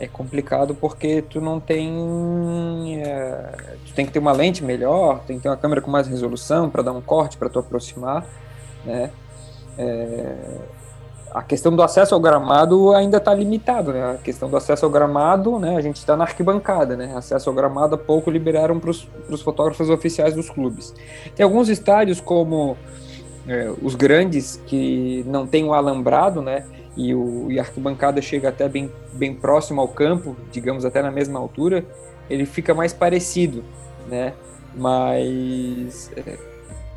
é 0.00 0.08
complicado 0.08 0.74
porque 0.74 1.22
tu 1.22 1.40
não 1.40 1.60
tem. 1.60 3.02
É, 3.04 3.76
tu 3.86 3.92
tem 3.92 4.06
que 4.06 4.12
ter 4.12 4.18
uma 4.18 4.32
lente 4.32 4.64
melhor, 4.64 5.20
tem 5.26 5.36
que 5.36 5.42
ter 5.42 5.48
uma 5.50 5.56
câmera 5.58 5.82
com 5.82 5.90
mais 5.90 6.08
resolução 6.08 6.70
para 6.70 6.82
dar 6.82 6.92
um 6.92 7.02
corte, 7.02 7.36
para 7.36 7.50
tu 7.50 7.58
aproximar, 7.58 8.26
né? 8.84 9.10
É, 9.76 10.34
a 11.30 11.42
questão 11.42 11.76
do 11.76 11.82
acesso 11.82 12.14
ao 12.14 12.20
gramado 12.20 12.92
ainda 12.92 13.18
está 13.18 13.32
limitado, 13.34 13.92
né? 13.92 14.12
A 14.12 14.14
questão 14.14 14.48
do 14.48 14.56
acesso 14.56 14.86
ao 14.86 14.90
gramado, 14.90 15.58
né? 15.58 15.76
A 15.76 15.80
gente 15.82 15.96
está 15.96 16.16
na 16.16 16.24
arquibancada, 16.24 16.96
né? 16.96 17.14
Acesso 17.14 17.50
ao 17.50 17.54
gramado 17.54 17.94
há 17.94 17.98
pouco 17.98 18.30
liberaram 18.30 18.80
para 18.80 18.90
os 18.90 19.42
fotógrafos 19.42 19.90
oficiais 19.90 20.34
dos 20.34 20.48
clubes. 20.48 20.94
Tem 21.36 21.44
alguns 21.44 21.68
estádios 21.68 22.20
como 22.20 22.76
é, 23.46 23.70
os 23.82 23.94
grandes 23.94 24.60
que 24.66 25.24
não 25.26 25.46
tem 25.46 25.62
o 25.64 25.74
alambrado, 25.74 26.40
né? 26.40 26.64
E, 26.96 27.14
o, 27.14 27.50
e 27.50 27.58
a 27.58 27.62
arquibancada 27.62 28.20
chega 28.20 28.48
até 28.48 28.68
bem, 28.68 28.90
bem 29.12 29.34
próximo 29.34 29.80
ao 29.80 29.88
campo, 29.88 30.36
digamos 30.50 30.84
até 30.84 31.02
na 31.02 31.10
mesma 31.10 31.38
altura, 31.38 31.84
ele 32.28 32.46
fica 32.46 32.74
mais 32.74 32.92
parecido, 32.92 33.64
né? 34.08 34.34
Mas 34.74 36.10
é, 36.16 36.38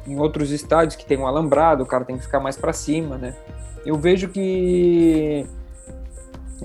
em 0.08 0.20
outros 0.20 0.52
estádios 0.52 0.96
que 0.96 1.06
tem 1.06 1.18
um 1.18 1.28
alambrado, 1.28 1.84
o 1.84 1.86
cara 1.86 2.06
tem 2.06 2.18
que 2.18 2.24
ficar 2.24 2.40
mais 2.40 2.56
para 2.56 2.74
cima, 2.74 3.18
né? 3.18 3.36
Eu 3.86 3.96
vejo 3.98 4.30
que 4.30 5.46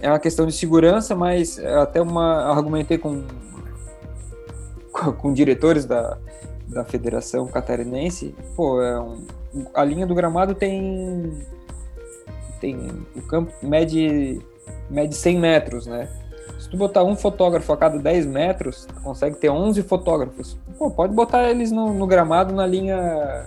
é 0.00 0.08
uma 0.08 0.18
questão 0.18 0.46
de 0.46 0.52
segurança, 0.52 1.14
mas 1.14 1.58
até 1.58 2.00
uma 2.00 2.52
argumentei 2.52 2.98
com 2.98 3.24
com 5.18 5.32
diretores 5.32 5.84
da, 5.84 6.18
da 6.66 6.84
Federação 6.84 7.46
Catarinense, 7.46 8.34
pô, 8.56 8.82
é 8.82 9.00
um, 9.00 9.24
a 9.72 9.84
linha 9.84 10.06
do 10.06 10.14
gramado 10.14 10.54
tem 10.54 11.38
tem 12.58 12.76
o 13.16 13.22
campo 13.22 13.52
mede 13.62 14.40
mede 14.90 15.14
100 15.14 15.38
metros, 15.38 15.86
né? 15.86 16.08
Se 16.58 16.68
tu 16.68 16.76
botar 16.76 17.04
um 17.04 17.14
fotógrafo 17.14 17.72
a 17.72 17.76
cada 17.76 17.98
10 17.98 18.26
metros, 18.26 18.86
tu 18.86 19.00
consegue 19.00 19.36
ter 19.36 19.48
11 19.48 19.82
fotógrafos. 19.82 20.58
Pô, 20.76 20.90
pode 20.90 21.14
botar 21.14 21.48
eles 21.50 21.70
no, 21.70 21.92
no 21.94 22.06
gramado 22.06 22.54
na 22.54 22.66
linha 22.66 23.46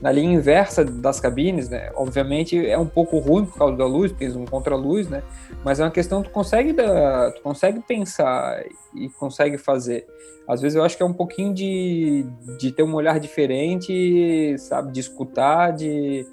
na 0.00 0.12
linha 0.12 0.34
inversa 0.34 0.84
das 0.84 1.20
cabines, 1.20 1.68
né? 1.68 1.90
Obviamente 1.94 2.66
é 2.66 2.78
um 2.78 2.86
pouco 2.86 3.18
ruim 3.18 3.44
por 3.46 3.56
causa 3.56 3.76
da 3.76 3.86
luz, 3.86 4.14
eles 4.20 4.36
um 4.36 4.44
contra-luz, 4.44 5.08
né? 5.08 5.22
Mas 5.64 5.80
é 5.80 5.84
uma 5.84 5.90
questão 5.90 6.22
que 6.22 6.28
tu 6.28 6.32
consegue, 6.32 6.72
dar, 6.72 7.32
tu 7.32 7.42
consegue 7.42 7.80
pensar 7.80 8.62
e 8.94 9.08
consegue 9.08 9.58
fazer. 9.58 10.06
Às 10.46 10.60
vezes 10.60 10.76
eu 10.76 10.84
acho 10.84 10.96
que 10.96 11.02
é 11.02 11.06
um 11.06 11.12
pouquinho 11.12 11.52
de, 11.52 12.26
de 12.58 12.70
ter 12.72 12.82
um 12.82 12.94
olhar 12.94 13.18
diferente, 13.18 14.56
sabe? 14.58 14.92
De 14.92 15.00
escutar, 15.00 15.72
de... 15.72 16.26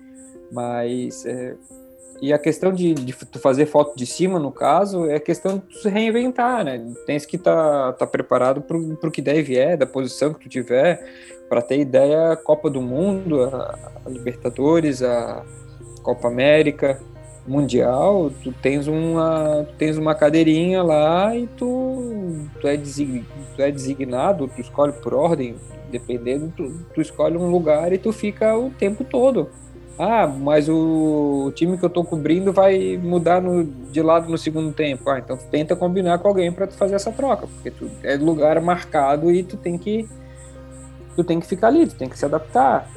Mas... 0.51 1.25
É... 1.25 1.55
E 2.23 2.31
a 2.31 2.39
questão 2.39 2.71
de, 2.71 2.93
de 2.93 3.11
fazer 3.37 3.65
foto 3.65 3.97
de 3.97 4.05
cima, 4.05 4.39
no 4.39 4.49
caso, 4.49 5.09
é 5.09 5.19
questão 5.19 5.61
de 5.67 5.77
se 5.77 5.89
reinventar, 5.89 6.63
né? 6.63 6.81
Tens 7.05 7.25
que 7.25 7.35
estar 7.35 7.91
tá, 7.91 7.91
tá 7.91 8.07
preparado 8.07 8.61
para 8.61 8.77
o 8.77 9.11
que 9.11 9.21
deve 9.21 9.57
é, 9.57 9.75
da 9.75 9.85
posição 9.85 10.33
que 10.33 10.39
tu 10.39 10.47
tiver 10.47 11.05
para 11.49 11.61
ter 11.61 11.79
ideia, 11.81 12.31
a 12.31 12.37
Copa 12.37 12.69
do 12.69 12.81
Mundo, 12.81 13.43
a, 13.43 13.77
a 14.05 14.09
Libertadores, 14.09 15.03
a 15.03 15.43
Copa 16.01 16.29
América, 16.29 16.97
Mundial, 17.45 18.31
tu 18.41 18.53
tens 18.53 18.87
uma, 18.87 19.67
tens 19.77 19.97
uma 19.97 20.15
cadeirinha 20.15 20.81
lá 20.81 21.35
e 21.35 21.45
tu, 21.45 22.47
tu, 22.61 22.69
é, 22.69 22.77
design, 22.77 23.25
tu 23.53 23.61
é 23.61 23.69
designado, 23.69 24.47
tu 24.47 24.61
escolhe 24.61 24.93
por 24.93 25.13
ordem, 25.13 25.57
dependendo, 25.91 26.53
tu, 26.55 26.71
tu 26.95 27.01
escolhe 27.01 27.35
um 27.35 27.51
lugar 27.51 27.91
e 27.91 27.97
tu 27.97 28.13
fica 28.13 28.57
o 28.57 28.69
tempo 28.69 29.03
todo. 29.03 29.49
Ah, 29.97 30.25
mas 30.27 30.67
o, 30.67 31.51
time 31.55 31.77
que 31.77 31.85
eu 31.85 31.89
tô 31.89 32.03
cobrindo 32.03 32.51
vai 32.51 32.97
mudar 32.97 33.41
no, 33.41 33.63
de 33.63 34.01
lado 34.01 34.29
no 34.29 34.37
segundo 34.37 34.73
tempo. 34.73 35.09
Ah, 35.09 35.19
então 35.19 35.37
tenta 35.51 35.75
combinar 35.75 36.17
com 36.19 36.27
alguém 36.27 36.51
para 36.51 36.65
tu 36.65 36.73
fazer 36.73 36.95
essa 36.95 37.11
troca, 37.11 37.47
porque 37.47 37.69
tu 37.69 37.89
é 38.01 38.15
lugar 38.15 38.59
marcado 38.59 39.31
e 39.31 39.43
tu 39.43 39.55
tem 39.55 39.77
que 39.77 40.07
tu 41.15 41.23
tem 41.23 41.39
que 41.39 41.45
ficar 41.45 41.67
ali, 41.67 41.85
tu 41.85 41.95
tem 41.95 42.09
que 42.09 42.17
se 42.17 42.25
adaptar, 42.25 42.89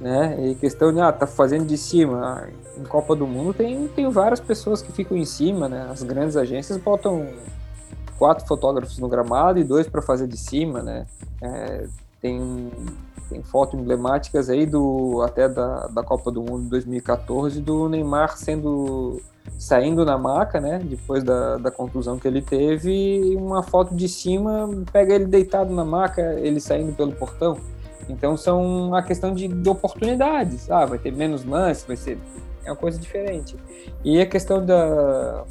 né? 0.00 0.36
E 0.40 0.54
questão 0.54 0.90
de, 0.90 1.00
ah, 1.00 1.12
tá 1.12 1.26
fazendo 1.26 1.66
de 1.66 1.76
cima. 1.76 2.48
Em 2.78 2.84
Copa 2.84 3.14
do 3.14 3.26
Mundo 3.26 3.52
tem, 3.52 3.86
tem 3.88 4.08
várias 4.08 4.40
pessoas 4.40 4.80
que 4.80 4.90
ficam 4.90 5.16
em 5.16 5.26
cima, 5.26 5.68
né? 5.68 5.86
As 5.90 6.02
grandes 6.02 6.34
agências 6.34 6.78
botam 6.78 7.26
quatro 8.18 8.46
fotógrafos 8.46 8.98
no 8.98 9.08
gramado 9.08 9.58
e 9.58 9.64
dois 9.64 9.86
para 9.86 10.00
fazer 10.00 10.26
de 10.26 10.38
cima, 10.38 10.82
né? 10.82 11.06
É, 11.42 11.86
tem, 12.22 12.70
tem 13.28 13.42
fotos 13.42 13.78
emblemáticas 13.78 14.48
aí 14.48 14.66
do 14.66 15.22
até 15.22 15.48
da, 15.48 15.86
da 15.88 16.02
Copa 16.02 16.30
do 16.30 16.42
Mundo 16.42 16.68
2014 16.68 17.60
do 17.60 17.88
Neymar 17.88 18.36
sendo 18.36 19.20
saindo 19.58 20.04
na 20.04 20.18
maca, 20.18 20.60
né? 20.60 20.78
Depois 20.82 21.24
da, 21.24 21.56
da 21.56 21.70
contusão 21.70 22.18
que 22.18 22.28
ele 22.28 22.42
teve, 22.42 23.34
uma 23.36 23.62
foto 23.62 23.94
de 23.94 24.08
cima 24.08 24.68
pega 24.92 25.14
ele 25.14 25.26
deitado 25.26 25.72
na 25.72 25.84
maca, 25.84 26.38
ele 26.40 26.60
saindo 26.60 26.94
pelo 26.94 27.12
portão. 27.12 27.58
Então 28.08 28.36
são 28.36 28.64
uma 28.88 29.02
questão 29.02 29.34
de, 29.34 29.48
de 29.48 29.68
oportunidades. 29.68 30.70
Ah, 30.70 30.86
vai 30.86 30.98
ter 30.98 31.12
menos 31.12 31.44
lance, 31.44 31.86
vai 31.86 31.96
ser 31.96 32.18
é 32.64 32.70
uma 32.70 32.76
coisa 32.76 32.98
diferente. 32.98 33.56
E 34.04 34.20
a 34.20 34.26
questão 34.26 34.64
da 34.64 35.44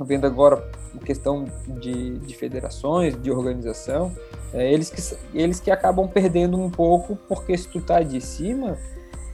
vendo 0.00 0.26
agora 0.26 0.62
questão 1.04 1.44
de, 1.66 2.18
de 2.18 2.34
federações, 2.34 3.20
de 3.20 3.30
organização, 3.30 4.12
é, 4.52 4.72
eles, 4.72 4.90
que, 4.90 5.16
eles 5.38 5.60
que 5.60 5.70
acabam 5.70 6.08
perdendo 6.08 6.58
um 6.58 6.70
pouco, 6.70 7.16
porque 7.28 7.56
se 7.56 7.68
tu 7.68 7.80
tá 7.80 8.00
de 8.02 8.20
cima, 8.20 8.78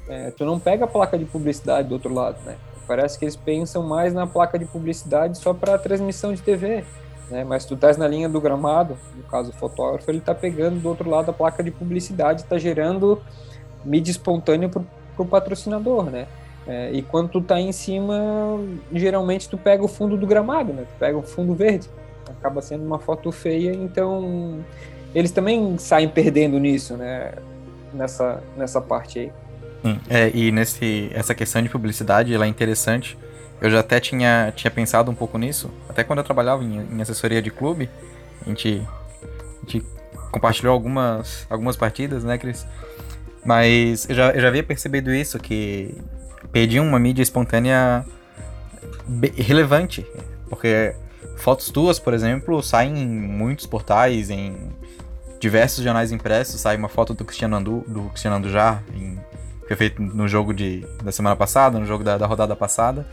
é, 0.09 0.31
tu 0.31 0.45
não 0.45 0.59
pega 0.59 0.85
a 0.85 0.89
placa 0.89 1.19
de 1.19 1.25
publicidade 1.25 1.89
do 1.89 1.93
outro 1.93 2.13
lado, 2.13 2.39
né? 2.45 2.57
Parece 2.87 3.19
que 3.19 3.25
eles 3.25 3.37
pensam 3.37 3.83
mais 3.85 4.13
na 4.13 4.27
placa 4.27 4.59
de 4.59 4.65
publicidade 4.65 5.39
só 5.39 5.55
para 5.55 5.79
transmissão 5.79 6.35
de 6.35 6.43
TV. 6.43 6.85
Né? 7.31 7.45
Mas 7.45 7.65
tu 7.65 7.75
estás 7.75 7.97
na 7.97 8.09
linha 8.09 8.29
do 8.29 8.41
gramado, 8.41 8.99
no 9.15 9.23
caso 9.23 9.51
o 9.51 9.53
fotógrafo, 9.53 10.11
ele 10.11 10.19
está 10.19 10.35
pegando 10.35 10.81
do 10.81 10.89
outro 10.89 11.09
lado 11.09 11.31
a 11.31 11.33
placa 11.33 11.63
de 11.63 11.71
publicidade, 11.71 12.43
está 12.43 12.59
gerando 12.59 13.23
mídia 13.85 14.11
espontânea 14.11 14.69
para 14.69 14.83
o 15.17 15.25
patrocinador, 15.25 16.11
né? 16.11 16.27
É, 16.71 16.93
e 16.93 17.03
quando 17.03 17.29
tu 17.31 17.41
tá 17.41 17.61
em 17.61 17.73
cima, 17.73 18.15
geralmente 18.93 19.49
tu 19.49 19.59
pega 19.59 19.83
o 19.83 19.89
fundo 19.89 20.17
do 20.17 20.25
gramado, 20.25 20.73
né? 20.73 20.83
Tu 20.83 20.99
pega 21.01 21.19
o 21.19 21.23
fundo 21.23 21.53
verde. 21.53 21.91
Acaba 22.39 22.63
sendo 22.63 22.87
uma 22.87 23.01
foto 23.01 23.33
feia, 23.33 23.73
então 23.73 24.65
eles 25.13 25.33
também 25.33 25.77
saem 25.79 26.09
perdendo 26.09 26.61
nisso, 26.61 26.97
né? 26.97 27.33
Nessa, 27.93 28.41
nessa 28.57 28.81
parte 28.81 29.19
aí. 29.19 29.33
Sim, 29.83 30.01
é, 30.09 30.31
e 30.33 30.53
nesse, 30.53 31.11
essa 31.13 31.35
questão 31.35 31.61
de 31.61 31.69
publicidade, 31.69 32.33
ela 32.33 32.45
é 32.45 32.49
interessante. 32.49 33.19
Eu 33.61 33.69
já 33.69 33.81
até 33.81 33.99
tinha, 33.99 34.53
tinha 34.55 34.71
pensado 34.71 35.11
um 35.11 35.15
pouco 35.15 35.37
nisso, 35.39 35.73
até 35.89 36.05
quando 36.05 36.21
eu 36.21 36.25
trabalhava 36.25 36.63
em, 36.63 36.87
em 36.93 37.03
assessoria 37.03 37.43
de 37.43 37.51
clube, 37.51 37.91
a 38.47 38.49
gente, 38.49 38.81
a 39.61 39.61
gente 39.69 39.85
compartilhou 40.31 40.73
algumas, 40.73 41.49
algumas 41.51 41.77
partidas, 41.77 42.23
né, 42.23 42.39
Cris? 42.39 42.65
Mas 43.45 44.09
eu 44.09 44.15
já, 44.15 44.31
eu 44.31 44.41
já 44.41 44.47
havia 44.47 44.63
percebido 44.63 45.13
isso, 45.13 45.37
que 45.41 45.97
pedir 46.53 46.81
uma 46.81 46.99
mídia 46.99 47.23
espontânea 47.23 48.05
relevante, 49.37 50.07
porque 50.49 50.95
fotos 51.37 51.71
tuas, 51.71 51.99
por 51.99 52.15
exemplo, 52.15 52.63
saem 52.63 52.97
em 52.97 53.07
muitos 53.07 53.67
portais, 53.67 54.31
em 54.31 54.73
diversos 55.39 55.83
jornais 55.83 56.13
impressos, 56.13 56.61
sai 56.61 56.77
uma 56.77 56.89
foto 56.89 57.15
do 57.15 57.25
Cristiano 57.25 57.57
Andu, 57.57 57.85
do 57.89 58.03
Cristiano 58.11 58.37
Andujar 58.37 58.83
em 58.95 59.19
foi 59.71 59.77
feito 59.77 60.03
no 60.03 60.27
jogo 60.27 60.53
de, 60.53 60.85
da 61.01 61.13
semana 61.13 61.37
passada, 61.37 61.79
no 61.79 61.87
jogo 61.87 62.03
da, 62.03 62.19
da 62.19 62.27
rodada 62.27 62.57
passada. 62.57 63.07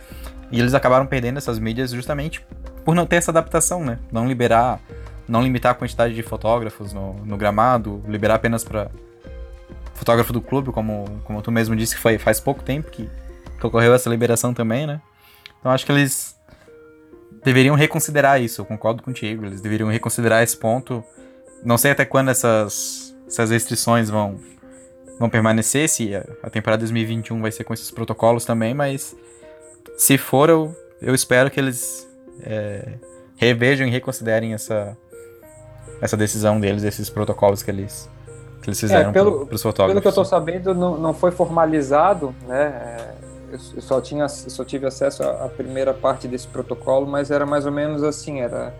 E 0.51 0.59
eles 0.59 0.73
acabaram 0.73 1.05
perdendo 1.05 1.37
essas 1.37 1.59
mídias 1.59 1.91
justamente 1.91 2.43
por 2.83 2.95
não 2.95 3.05
ter 3.05 3.17
essa 3.17 3.29
adaptação, 3.29 3.85
né? 3.85 3.99
Não 4.11 4.27
liberar, 4.27 4.79
não 5.27 5.43
limitar 5.43 5.73
a 5.73 5.75
quantidade 5.75 6.15
de 6.15 6.23
fotógrafos 6.23 6.93
no, 6.93 7.13
no 7.25 7.37
gramado, 7.37 8.01
liberar 8.07 8.35
apenas 8.35 8.63
para 8.63 8.89
fotógrafo 9.93 10.33
do 10.33 10.41
clube, 10.41 10.71
como, 10.71 11.21
como 11.25 11.43
tu 11.43 11.51
mesmo 11.51 11.75
disse 11.75 11.95
que 11.95 12.01
foi 12.01 12.17
faz 12.17 12.39
pouco 12.39 12.63
tempo 12.63 12.89
que, 12.89 13.07
que 13.59 13.65
ocorreu 13.65 13.93
essa 13.93 14.09
liberação 14.09 14.53
também, 14.53 14.85
né? 14.85 15.01
Então 15.59 15.71
acho 15.71 15.85
que 15.85 15.91
eles 15.91 16.37
deveriam 17.43 17.75
reconsiderar 17.75 18.41
isso, 18.41 18.61
eu 18.61 18.65
concordo 18.65 19.01
contigo, 19.01 19.45
eles 19.45 19.61
deveriam 19.61 19.89
reconsiderar 19.89 20.43
esse 20.43 20.57
ponto. 20.57 21.03
Não 21.63 21.77
sei 21.77 21.91
até 21.91 22.05
quando 22.05 22.29
essas, 22.29 23.15
essas 23.27 23.49
restrições 23.49 24.09
vão, 24.09 24.37
vão 25.19 25.29
permanecer, 25.29 25.87
se 25.89 26.13
a, 26.15 26.49
temporada 26.49 26.79
2021 26.81 27.41
vai 27.41 27.51
ser 27.51 27.63
com 27.63 27.73
esses 27.73 27.89
protocolos 27.89 28.45
também, 28.45 28.73
mas 28.73 29.15
se 29.97 30.17
for, 30.17 30.49
eu, 30.49 30.75
eu 31.01 31.15
espero 31.15 31.49
que 31.49 31.59
eles 31.59 32.07
é, 32.41 32.93
revejam 33.37 33.87
e 33.87 33.91
reconsiderem 33.91 34.53
essa, 34.53 34.97
essa 36.01 36.17
decisão 36.17 36.59
deles, 36.59 36.83
esses 36.83 37.09
protocolos 37.09 37.63
que 37.63 37.71
eles, 37.71 38.09
que 38.61 38.69
eles 38.69 38.79
fizeram 38.79 39.09
é, 39.09 39.13
para 39.13 39.23
os 39.23 39.61
fotógrafos. 39.61 39.93
Pelo 39.93 40.01
que 40.01 40.07
eu 40.07 40.09
estou 40.09 40.25
sabendo, 40.25 40.75
não, 40.75 40.97
não 40.97 41.13
foi 41.13 41.31
formalizado, 41.31 42.35
né? 42.47 42.65
É, 42.65 43.16
eu 43.51 43.81
só, 43.81 44.01
tinha, 44.01 44.23
eu 44.23 44.49
só 44.49 44.63
tive 44.63 44.85
acesso 44.85 45.23
à, 45.23 45.49
primeira 45.49 45.93
parte 45.93 46.27
desse 46.27 46.47
protocolo, 46.47 47.07
mas 47.07 47.31
era 47.31 47.45
mais 47.45 47.65
ou 47.65 47.71
menos 47.71 48.03
assim, 48.03 48.41
era 48.41 48.73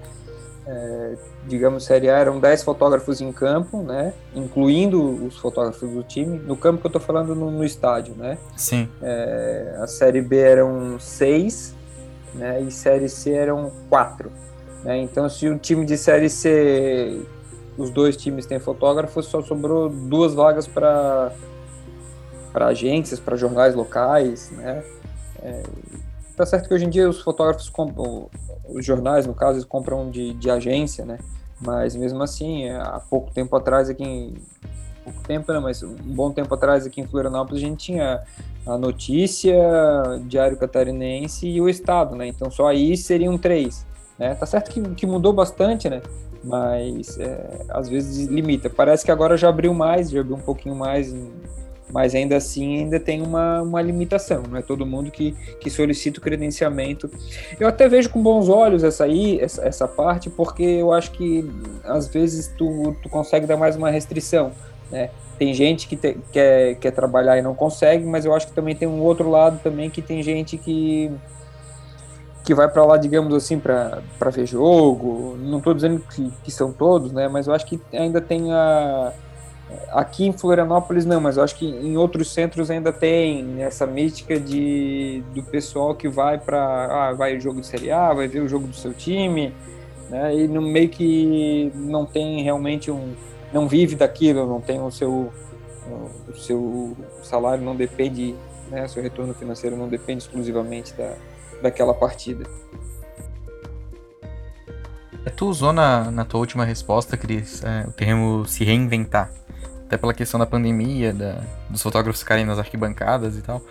é, 0.67 1.15
digamos, 1.47 1.86
Série 1.86 2.10
A 2.10 2.17
eram 2.17 2.39
10 2.39 2.63
fotógrafos 2.63 3.21
em 3.21 3.32
campo, 3.32 3.82
né? 3.82 4.13
Incluindo 4.36 5.25
os 5.25 5.38
fotógrafos 5.38 5.89
do 5.89 6.03
time. 6.03 6.38
No 6.39 6.58
campo 6.58 6.82
que 6.82 6.88
eu 6.88 6.91
tô 6.91 6.99
falando 6.99 7.34
no, 7.34 7.49
no 7.49 7.63
estádio, 7.63 8.13
né? 8.15 8.38
Sim. 8.58 8.89
É, 9.01 9.77
a 9.80 9.88
Série 9.88 10.21
B 10.21 10.38
eram 10.38 10.99
6, 10.99 11.73
né? 12.34 12.62
E 12.62 12.69
Série 12.69 13.08
C 13.08 13.32
eram 13.32 13.71
4. 13.89 14.30
Né? 14.84 15.01
Então, 15.01 15.30
se 15.30 15.47
o 15.47 15.58
time 15.58 15.86
de 15.86 15.97
Série 15.97 16.30
C, 16.30 17.25
os 17.77 17.89
dois 17.89 18.17
times 18.17 18.45
têm 18.45 18.60
fotógrafos, 18.60 19.25
só 19.25 19.41
sobrou 19.41 19.89
duas 19.89 20.34
vagas 20.34 20.67
para 20.67 21.32
para 22.58 22.70
agências, 22.70 23.20
para 23.20 23.38
jornais 23.38 23.76
locais, 23.76 24.50
né? 24.50 24.84
É, 25.43 25.62
tá 26.36 26.43
certo 26.43 26.67
que 26.67 26.74
hoje 26.74 26.86
em 26.86 26.89
dia 26.89 27.08
os 27.08 27.22
fotógrafos 27.22 27.70
compram, 27.70 28.32
os 28.67 28.84
jornais, 28.84 29.28
no 29.28 29.36
caso, 29.36 29.58
eles 29.58 29.63
compram 29.63 30.10
de, 30.10 30.34
de 30.34 30.50
agência, 30.50 31.06
né? 31.06 31.20
Mas 31.62 31.96
mesmo 31.96 32.24
assim, 32.24 32.67
há 32.70 33.00
pouco 33.12 33.32
tempo 33.32 33.56
atrás 33.56 33.91
aqui 33.91 34.04
em, 34.04 34.34
pouco 35.04 35.22
tempo, 35.28 35.54
né, 35.54 35.60
mas 35.60 35.84
um 35.84 35.96
bom 35.96 36.32
tempo 36.32 36.52
atrás 36.52 36.88
aqui 36.88 37.00
em 37.00 37.06
Florianópolis 37.06 37.62
a 37.62 37.65
gente 37.67 37.78
tinha 37.78 38.24
a 38.65 38.76
notícia, 38.76 39.56
Diário 40.26 40.58
Catarinense 40.58 41.48
e 41.48 41.62
o 41.62 41.70
Estado, 41.70 42.15
né? 42.15 42.26
Então 42.26 42.50
só 42.50 42.70
aí 42.70 42.98
seriam 42.98 43.38
três, 43.38 43.86
né? 44.17 44.34
Tá 44.34 44.48
certo 44.48 44.72
que, 44.72 44.82
que 44.96 45.06
mudou 45.06 45.32
bastante, 45.32 45.88
né? 45.91 46.02
Mas 46.43 47.20
é, 47.20 47.65
às 47.70 47.88
vezes 47.88 48.28
limita. 48.28 48.67
Parece 48.67 49.06
que 49.06 49.12
agora 49.12 49.38
já 49.38 49.48
abriu 49.48 49.76
mais, 49.76 50.10
já 50.10 50.22
abriu 50.22 50.36
um 50.36 50.41
pouquinho 50.41 50.76
mais 50.76 51.13
em, 51.13 51.32
mas 51.91 52.13
ainda 52.13 52.36
assim 52.36 52.80
ainda 52.80 53.00
tem 53.00 53.21
uma, 53.21 53.62
uma 53.62 53.82
limitação, 53.82 54.43
não 54.50 54.58
é 54.58 54.62
todo 54.62 54.86
mundo 54.86 55.10
que, 55.10 55.32
que 55.60 55.69
solicita 55.69 56.19
o 56.19 56.21
credenciamento. 56.21 57.10
Eu 57.60 57.67
até 57.67 57.88
vejo 57.88 58.10
com 58.10 58.21
bons 58.21 58.50
olhos 58.50 58.84
essa 58.84 59.06
aí, 59.06 59.39
essa, 59.39 59.65
essa 59.65 59.88
parte, 59.88 60.30
porque 60.30 60.63
eu 60.63 60.91
acho 60.91 61.12
que 61.12 61.50
às 61.84 62.08
vezes 62.08 62.54
tu, 62.58 62.95
tu 63.02 63.10
consegue 63.10 63.45
dar 63.45 63.58
mais 63.58 63.76
uma 63.76 63.89
restrição, 63.89 64.52
né? 64.91 65.10
Tem 65.39 65.54
gente 65.54 65.88
que 65.88 65.95
te, 65.95 66.17
quer, 66.32 66.76
quer 66.76 66.91
trabalhar 66.91 67.38
e 67.38 67.41
não 67.41 67.54
consegue, 67.54 68.04
mas 68.04 68.26
eu 68.26 68.34
acho 68.34 68.47
que 68.47 68.54
também 68.54 68.76
tem 68.76 68.88
um 68.88 69.02
outro 69.02 69.30
lado 69.30 69.60
também 69.63 69.89
que 69.89 70.02
tem 70.02 70.23
gente 70.23 70.58
que 70.58 71.12
que 72.43 72.56
vai 72.56 72.69
para 72.69 72.86
lá, 72.86 72.95
digamos 72.95 73.34
assim, 73.34 73.60
para 73.60 74.02
ver 74.32 74.45
jogo. 74.45 75.36
Não 75.38 75.58
estou 75.58 75.73
dizendo 75.73 76.00
que, 76.00 76.32
que 76.45 76.50
são 76.50 76.71
todos, 76.71 77.12
né? 77.12 77.28
Mas 77.28 77.45
eu 77.45 77.54
acho 77.54 77.65
que 77.65 77.78
ainda 77.91 78.21
tem 78.21 78.54
a 78.54 79.12
Aqui 79.89 80.25
em 80.25 80.32
Florianópolis 80.32 81.06
não, 81.06 81.19
mas 81.19 81.36
eu 81.36 81.43
acho 81.43 81.56
que 81.56 81.65
em 81.65 81.97
outros 81.97 82.32
centros 82.32 82.71
ainda 82.71 82.93
tem 82.93 83.62
essa 83.62 83.86
mística 83.86 84.39
de 84.39 85.21
do 85.34 85.43
pessoal 85.43 85.93
que 85.93 86.08
vai 86.08 86.38
para 86.38 86.60
ah, 87.10 87.13
vai 87.13 87.36
o 87.36 87.41
jogo 87.41 87.60
de 87.60 87.67
Série 87.67 87.91
A, 87.91 88.13
vai 88.13 88.27
ver 88.27 88.39
o 88.39 88.47
jogo 88.47 88.67
do 88.67 88.75
seu 88.75 88.93
time, 88.93 89.53
né? 90.10 90.34
E 90.36 90.47
no 90.47 90.62
meio 90.62 90.88
que 90.88 91.71
não 91.75 92.06
tem 92.06 92.41
realmente 92.43 92.89
um 92.89 93.13
não 93.51 93.67
vive 93.67 93.95
daquilo, 93.95 94.47
não 94.47 94.62
tem 94.62 94.80
o 94.80 94.91
seu 94.91 95.32
o 96.30 96.36
seu 96.36 96.95
salário 97.23 97.63
não 97.63 97.75
depende, 97.75 98.36
né, 98.69 98.88
seu 98.88 99.01
retorno 99.01 99.34
financeiro 99.34 99.77
não 99.77 99.88
depende 99.88 100.23
exclusivamente 100.23 100.93
da, 100.93 101.13
daquela 101.62 101.93
partida. 101.93 102.45
Tu 105.36 105.45
usou 105.45 105.71
na, 105.71 106.10
na 106.10 106.25
tua 106.25 106.39
última 106.39 106.65
resposta, 106.65 107.15
Cris, 107.15 107.63
é, 107.63 107.86
o 107.88 107.91
termo 107.91 108.45
se 108.45 108.63
reinventar 108.63 109.32
até 109.88 109.97
pela 109.97 110.13
questão 110.13 110.39
da 110.39 110.45
pandemia, 110.45 111.13
da, 111.13 111.41
dos 111.69 111.82
fotógrafos 111.82 112.21
ficarem 112.21 112.45
nas 112.45 112.60
arquibancadas 112.60 113.38
e 113.38 113.41
tal. 113.41 113.62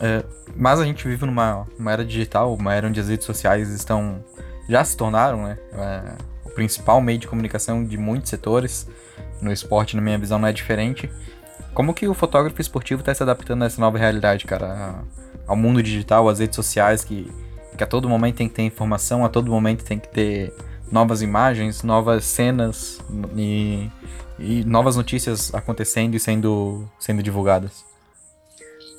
É, 0.00 0.24
mas 0.56 0.80
a 0.80 0.84
gente 0.84 1.06
vive 1.06 1.24
numa 1.24 1.66
uma 1.78 1.92
era 1.92 2.04
digital, 2.04 2.52
uma 2.54 2.74
era 2.74 2.88
onde 2.88 2.98
as 2.98 3.08
redes 3.08 3.24
sociais 3.24 3.70
estão 3.70 4.22
já 4.68 4.84
se 4.84 4.96
tornaram 4.96 5.44
né, 5.44 5.58
é, 5.72 6.12
o 6.44 6.50
principal 6.50 7.00
meio 7.00 7.18
de 7.18 7.26
comunicação 7.26 7.84
de 7.84 7.96
muitos 7.96 8.28
setores. 8.28 8.86
No 9.40 9.52
esporte, 9.52 9.96
na 9.96 10.02
minha 10.02 10.18
visão, 10.18 10.38
não 10.38 10.48
é 10.48 10.52
diferente. 10.52 11.10
Como 11.74 11.92
que 11.92 12.06
o 12.06 12.14
fotógrafo 12.14 12.60
esportivo 12.60 13.00
está 13.00 13.12
se 13.14 13.22
adaptando 13.22 13.62
a 13.62 13.66
essa 13.66 13.80
nova 13.80 13.98
realidade, 13.98 14.44
cara? 14.44 15.02
Ao 15.46 15.56
mundo 15.56 15.82
digital, 15.82 16.28
às 16.28 16.38
redes 16.38 16.54
sociais, 16.54 17.02
que, 17.02 17.30
que 17.76 17.82
a 17.82 17.86
todo 17.86 18.08
momento 18.08 18.36
tem 18.36 18.48
que 18.48 18.54
ter 18.54 18.62
informação, 18.62 19.24
a 19.24 19.28
todo 19.28 19.50
momento 19.50 19.84
tem 19.84 19.98
que 19.98 20.08
ter 20.08 20.54
novas 20.92 21.22
imagens, 21.22 21.82
novas 21.82 22.24
cenas 22.24 23.00
e 23.34 23.90
e 24.42 24.64
novas 24.64 24.96
notícias 24.96 25.54
acontecendo 25.54 26.14
e 26.14 26.20
sendo, 26.20 26.88
sendo 26.98 27.22
divulgadas? 27.22 27.84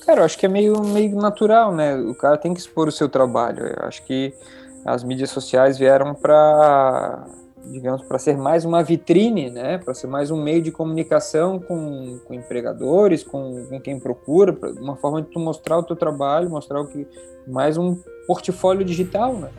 Cara, 0.05 0.21
eu 0.21 0.25
acho 0.25 0.37
que 0.37 0.45
é 0.45 0.49
meio, 0.49 0.81
meio 0.83 1.15
natural, 1.15 1.73
né? 1.73 1.95
O 1.95 2.15
cara 2.15 2.37
tem 2.37 2.53
que 2.53 2.59
expor 2.59 2.87
o 2.87 2.91
seu 2.91 3.09
trabalho. 3.09 3.65
Eu 3.65 3.85
acho 3.85 4.03
que 4.03 4.33
as 4.85 5.03
mídias 5.03 5.29
sociais 5.29 5.77
vieram 5.77 6.13
para, 6.13 7.25
digamos, 7.65 8.01
para 8.03 8.19
ser 8.19 8.37
mais 8.37 8.65
uma 8.65 8.83
vitrine, 8.83 9.49
né? 9.49 9.77
Para 9.77 9.93
ser 9.93 10.07
mais 10.07 10.29
um 10.29 10.41
meio 10.41 10.61
de 10.61 10.71
comunicação 10.71 11.59
com, 11.59 12.19
com 12.25 12.33
empregadores, 12.33 13.23
com, 13.23 13.65
com 13.67 13.79
quem 13.79 13.97
procura, 13.97 14.57
uma 14.79 14.97
forma 14.97 15.21
de 15.21 15.29
tu 15.29 15.39
mostrar 15.39 15.77
o 15.77 15.83
teu 15.83 15.95
trabalho, 15.95 16.49
mostrar 16.49 16.81
o 16.81 16.87
que 16.87 17.07
mais 17.47 17.77
um 17.77 17.97
portfólio 18.27 18.85
digital, 18.85 19.33
né? 19.33 19.49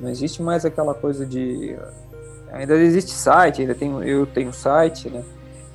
Não 0.00 0.10
existe 0.10 0.42
mais 0.42 0.64
aquela 0.64 0.94
coisa 0.94 1.24
de 1.24 1.76
ainda 2.54 2.74
existe 2.76 3.10
site, 3.10 3.62
ainda 3.62 3.74
tenho, 3.74 4.02
eu 4.02 4.26
tenho 4.26 4.52
site, 4.52 5.10
né? 5.10 5.24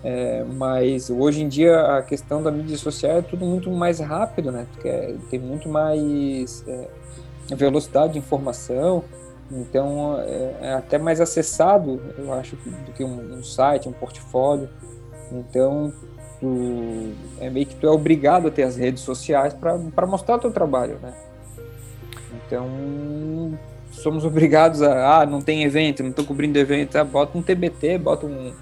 É, 0.01 0.45
mas 0.45 1.09
hoje 1.09 1.43
em 1.43 1.49
dia 1.49 1.97
a 1.97 2.01
questão 2.01 2.41
da 2.41 2.49
mídia 2.49 2.77
social 2.77 3.17
é 3.17 3.21
tudo 3.21 3.45
muito 3.45 3.69
mais 3.69 3.99
rápido, 3.99 4.51
né? 4.51 4.65
Porque 4.71 5.17
tem 5.29 5.39
muito 5.39 5.67
mais 5.67 6.63
é, 6.67 6.87
velocidade 7.53 8.13
de 8.13 8.19
informação, 8.19 9.03
então 9.51 10.17
é, 10.19 10.55
é, 10.61 10.73
até 10.73 10.97
mais 10.97 11.19
acessado, 11.19 11.99
eu 12.17 12.31
acho, 12.33 12.55
do 12.55 12.93
que 12.93 13.03
um, 13.03 13.39
um 13.39 13.43
site, 13.43 13.89
um 13.89 13.93
portfólio. 13.93 14.69
Então 15.31 15.91
tu, 16.39 17.11
é 17.39 17.49
meio 17.49 17.65
que 17.65 17.75
tu 17.75 17.85
é 17.85 17.89
obrigado 17.89 18.47
a 18.47 18.51
ter 18.51 18.63
as 18.63 18.77
redes 18.77 19.03
sociais 19.03 19.53
para 19.53 20.07
mostrar 20.07 20.39
teu 20.39 20.51
trabalho, 20.51 20.97
né? 21.01 21.13
Então 22.45 22.67
somos 23.99 24.25
obrigados 24.25 24.81
a, 24.81 25.21
ah, 25.21 25.25
não 25.25 25.41
tem 25.41 25.63
evento, 25.63 26.03
não 26.03 26.09
estou 26.09 26.25
cobrindo 26.25 26.57
evento, 26.57 26.95
ah, 26.97 27.03
bota 27.03 27.37
um 27.37 27.41
TBT, 27.41 27.97
bota 27.97 28.25
um, 28.25 28.53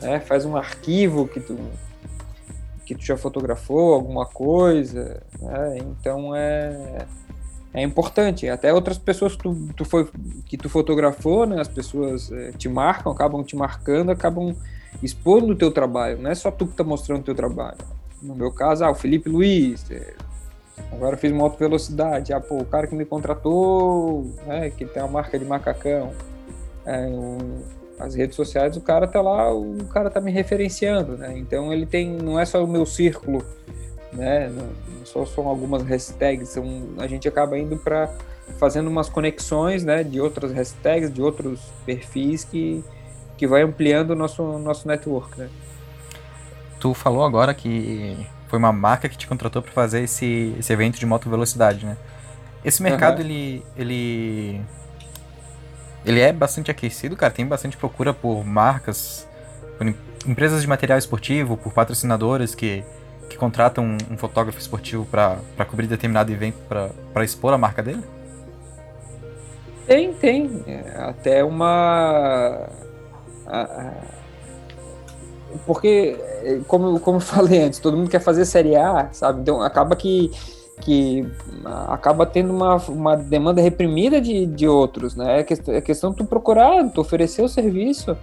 né, 0.00 0.20
faz 0.20 0.44
um 0.44 0.56
arquivo 0.56 1.28
que 1.28 1.40
tu 1.40 1.58
que 2.86 2.94
tu 2.94 3.02
já 3.02 3.16
fotografou 3.16 3.94
alguma 3.94 4.26
coisa, 4.26 5.22
né? 5.40 5.78
então 5.78 6.36
é 6.36 7.06
é 7.74 7.82
importante. 7.82 8.48
Até 8.48 8.72
outras 8.72 8.96
pessoas 8.96 9.34
que 9.34 9.42
tu, 9.42 9.68
tu 9.76 9.84
foi 9.84 10.08
que 10.46 10.56
tu 10.56 10.68
fotografou, 10.68 11.44
né? 11.44 11.60
As 11.60 11.66
pessoas 11.66 12.30
é, 12.30 12.52
te 12.52 12.68
marcam, 12.68 13.10
acabam 13.10 13.42
te 13.42 13.56
marcando, 13.56 14.10
acabam 14.10 14.54
expondo 15.02 15.52
o 15.52 15.56
teu 15.56 15.72
trabalho. 15.72 16.22
Não 16.22 16.30
é 16.30 16.34
só 16.36 16.52
tu 16.52 16.66
que 16.66 16.72
está 16.72 16.84
mostrando 16.84 17.22
o 17.22 17.24
teu 17.24 17.34
trabalho. 17.34 17.78
No 18.22 18.36
meu 18.36 18.52
caso, 18.52 18.84
ah, 18.84 18.92
o 18.92 18.94
Felipe 18.94 19.28
Luiz, 19.28 19.90
é, 19.90 20.14
Agora 20.92 21.16
fiz 21.16 21.30
uma 21.32 21.44
alta 21.44 21.56
velocidade. 21.58 22.32
Ah, 22.32 22.40
pô, 22.40 22.58
o 22.58 22.64
cara 22.64 22.86
que 22.86 22.94
me 22.94 23.04
contratou, 23.04 24.24
né, 24.46 24.70
que 24.70 24.84
tem 24.84 25.02
a 25.02 25.06
marca 25.06 25.38
de 25.38 25.44
macacão. 25.44 26.12
É, 26.84 27.06
um, 27.06 27.62
as 27.98 28.14
redes 28.14 28.36
sociais, 28.36 28.76
o 28.76 28.80
cara 28.80 29.06
tá 29.06 29.20
lá, 29.20 29.52
o 29.54 29.84
cara 29.92 30.10
tá 30.10 30.20
me 30.20 30.30
referenciando, 30.30 31.16
né? 31.16 31.36
Então 31.38 31.72
ele 31.72 31.86
tem, 31.86 32.10
não 32.10 32.38
é 32.38 32.44
só 32.44 32.62
o 32.62 32.66
meu 32.66 32.84
círculo, 32.84 33.44
né? 34.12 34.48
Não, 34.48 34.68
só 35.04 35.24
são 35.24 35.46
algumas 35.48 35.82
hashtags, 35.82 36.48
são, 36.48 36.64
a 36.98 37.06
gente 37.06 37.28
acaba 37.28 37.58
indo 37.58 37.76
para 37.76 38.10
fazendo 38.58 38.88
umas 38.88 39.08
conexões, 39.08 39.84
né, 39.84 40.04
de 40.04 40.20
outras 40.20 40.52
hashtags, 40.52 41.12
de 41.12 41.22
outros 41.22 41.60
perfis 41.86 42.44
que 42.44 42.84
que 43.36 43.48
vai 43.48 43.62
ampliando 43.62 44.10
o 44.10 44.14
nosso 44.14 44.58
nosso 44.58 44.86
network, 44.86 45.38
né? 45.38 45.48
Tu 46.78 46.92
falou 46.94 47.24
agora 47.24 47.54
que 47.54 48.26
foi 48.54 48.58
uma 48.60 48.72
marca 48.72 49.08
que 49.08 49.18
te 49.18 49.26
contratou 49.26 49.60
para 49.60 49.72
fazer 49.72 50.04
esse, 50.04 50.54
esse 50.56 50.72
evento 50.72 50.96
de 50.96 51.04
moto 51.04 51.28
velocidade, 51.28 51.84
né? 51.84 51.96
Esse 52.64 52.84
mercado, 52.84 53.18
uhum. 53.18 53.24
ele, 53.24 53.66
ele. 53.76 54.60
Ele 56.06 56.20
é 56.20 56.32
bastante 56.32 56.70
aquecido, 56.70 57.16
cara. 57.16 57.32
Tem 57.32 57.44
bastante 57.44 57.76
procura 57.76 58.14
por 58.14 58.44
marcas, 58.44 59.28
por 59.76 59.92
empresas 60.24 60.62
de 60.62 60.68
material 60.68 60.96
esportivo, 60.96 61.56
por 61.56 61.72
patrocinadores 61.72 62.54
que, 62.54 62.84
que 63.28 63.36
contratam 63.36 63.84
um, 63.84 63.96
um 64.12 64.16
fotógrafo 64.16 64.60
esportivo 64.60 65.04
para 65.04 65.64
cobrir 65.68 65.88
determinado 65.88 66.30
evento 66.30 66.58
para 66.68 67.24
expor 67.24 67.52
a 67.54 67.58
marca 67.58 67.82
dele? 67.82 68.04
Tem, 69.84 70.14
tem. 70.14 70.62
É, 70.68 70.94
até 71.00 71.42
uma. 71.42 72.68
A, 73.48 73.60
a 73.62 73.92
porque, 75.66 76.16
como, 76.66 76.98
como 77.00 77.18
eu 77.18 77.20
falei 77.22 77.62
antes, 77.62 77.78
todo 77.78 77.96
mundo 77.96 78.10
quer 78.10 78.20
fazer 78.20 78.44
Série 78.44 78.76
A, 78.76 79.08
sabe? 79.12 79.40
Então 79.40 79.62
acaba 79.62 79.96
que, 79.96 80.30
que 80.80 81.26
acaba 81.88 82.26
tendo 82.26 82.52
uma, 82.52 82.76
uma 82.88 83.16
demanda 83.16 83.60
reprimida 83.60 84.20
de, 84.20 84.46
de 84.46 84.66
outros, 84.68 85.14
né? 85.14 85.40
É 85.40 85.42
questão, 85.42 85.74
é 85.74 85.80
questão 85.80 86.12
tu 86.12 86.24
procurar, 86.24 86.88
tu 86.90 87.00
oferecer 87.00 87.42
o 87.42 87.48
serviço, 87.48 88.16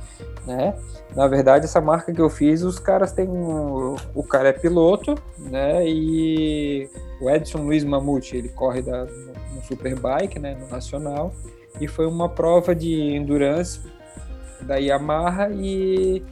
né? 0.45 0.75
Na 1.15 1.27
verdade, 1.27 1.65
essa 1.65 1.81
marca 1.81 2.13
que 2.13 2.21
eu 2.21 2.29
fiz, 2.29 2.61
os 2.61 2.79
caras 2.79 3.11
têm. 3.11 3.27
O, 3.27 3.95
o 4.15 4.23
cara 4.23 4.49
é 4.49 4.53
piloto, 4.53 5.15
né? 5.37 5.85
E 5.85 6.89
o 7.21 7.29
Edson 7.29 7.59
Luiz 7.59 7.83
Mamute, 7.83 8.37
ele 8.37 8.49
corre 8.49 8.81
da, 8.81 9.05
no 9.05 9.61
Superbike, 9.67 10.39
né? 10.39 10.55
No 10.59 10.67
Nacional. 10.67 11.33
E 11.79 11.87
foi 11.87 12.05
uma 12.05 12.29
prova 12.29 12.73
de 12.73 12.93
endurance 13.15 13.81
da 14.61 14.75
Yamaha 14.75 15.49
e 15.49 16.23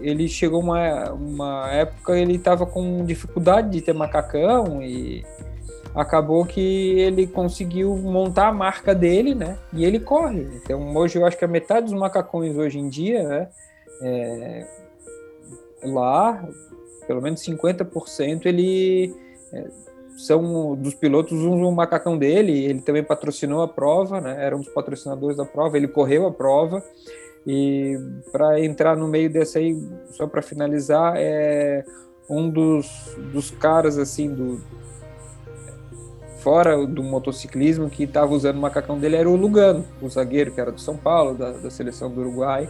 ele 0.00 0.28
chegou 0.28 0.60
uma, 0.60 1.12
uma 1.12 1.72
época 1.72 2.18
ele 2.18 2.36
estava 2.36 2.66
com 2.66 3.04
dificuldade 3.04 3.70
de 3.70 3.80
ter 3.80 3.94
macacão 3.94 4.82
e 4.82 5.24
acabou 5.94 6.44
que 6.44 6.98
ele 6.98 7.26
conseguiu 7.26 7.96
montar 7.96 8.48
a 8.48 8.52
marca 8.52 8.94
dele, 8.94 9.34
né? 9.34 9.58
E 9.72 9.84
ele 9.84 9.98
corre. 9.98 10.48
Então 10.56 10.94
hoje 10.94 11.18
eu 11.18 11.26
acho 11.26 11.36
que 11.36 11.44
a 11.44 11.48
metade 11.48 11.86
dos 11.86 11.98
macacões 11.98 12.56
hoje 12.56 12.78
em 12.78 12.88
dia, 12.88 13.22
né? 13.22 13.48
É, 14.02 14.66
lá, 15.84 16.46
pelo 17.06 17.20
menos 17.20 17.42
50% 17.42 18.46
ele 18.46 19.14
é, 19.52 19.64
são 20.16 20.74
dos 20.76 20.94
pilotos 20.94 21.32
usam 21.32 21.68
o 21.68 21.72
macacão 21.72 22.16
dele. 22.16 22.64
Ele 22.64 22.80
também 22.80 23.02
patrocinou 23.02 23.62
a 23.62 23.68
prova, 23.68 24.20
né? 24.20 24.36
Era 24.38 24.56
um 24.56 24.60
dos 24.60 24.68
patrocinadores 24.68 25.36
da 25.36 25.44
prova. 25.44 25.76
Ele 25.76 25.88
correu 25.88 26.26
a 26.26 26.30
prova 26.30 26.82
e 27.46 27.98
para 28.30 28.60
entrar 28.60 28.96
no 28.96 29.08
meio 29.08 29.30
dessa 29.30 29.58
aí, 29.58 29.76
só 30.10 30.26
para 30.26 30.42
finalizar, 30.42 31.14
é 31.16 31.84
um 32.28 32.48
dos, 32.48 33.16
dos 33.32 33.50
caras 33.50 33.98
assim 33.98 34.32
do 34.32 34.60
fora 36.40 36.86
do 36.86 37.02
motociclismo 37.02 37.90
que 37.90 38.04
estava 38.04 38.32
usando 38.32 38.56
o 38.56 38.60
macacão 38.60 38.98
dele 38.98 39.16
era 39.16 39.28
o 39.28 39.36
Lugano, 39.36 39.84
o 40.00 40.08
zagueiro 40.08 40.52
que 40.52 40.60
era 40.60 40.72
do 40.72 40.80
São 40.80 40.96
Paulo, 40.96 41.34
da, 41.36 41.52
da 41.52 41.70
seleção 41.70 42.10
do 42.10 42.20
Uruguai. 42.20 42.68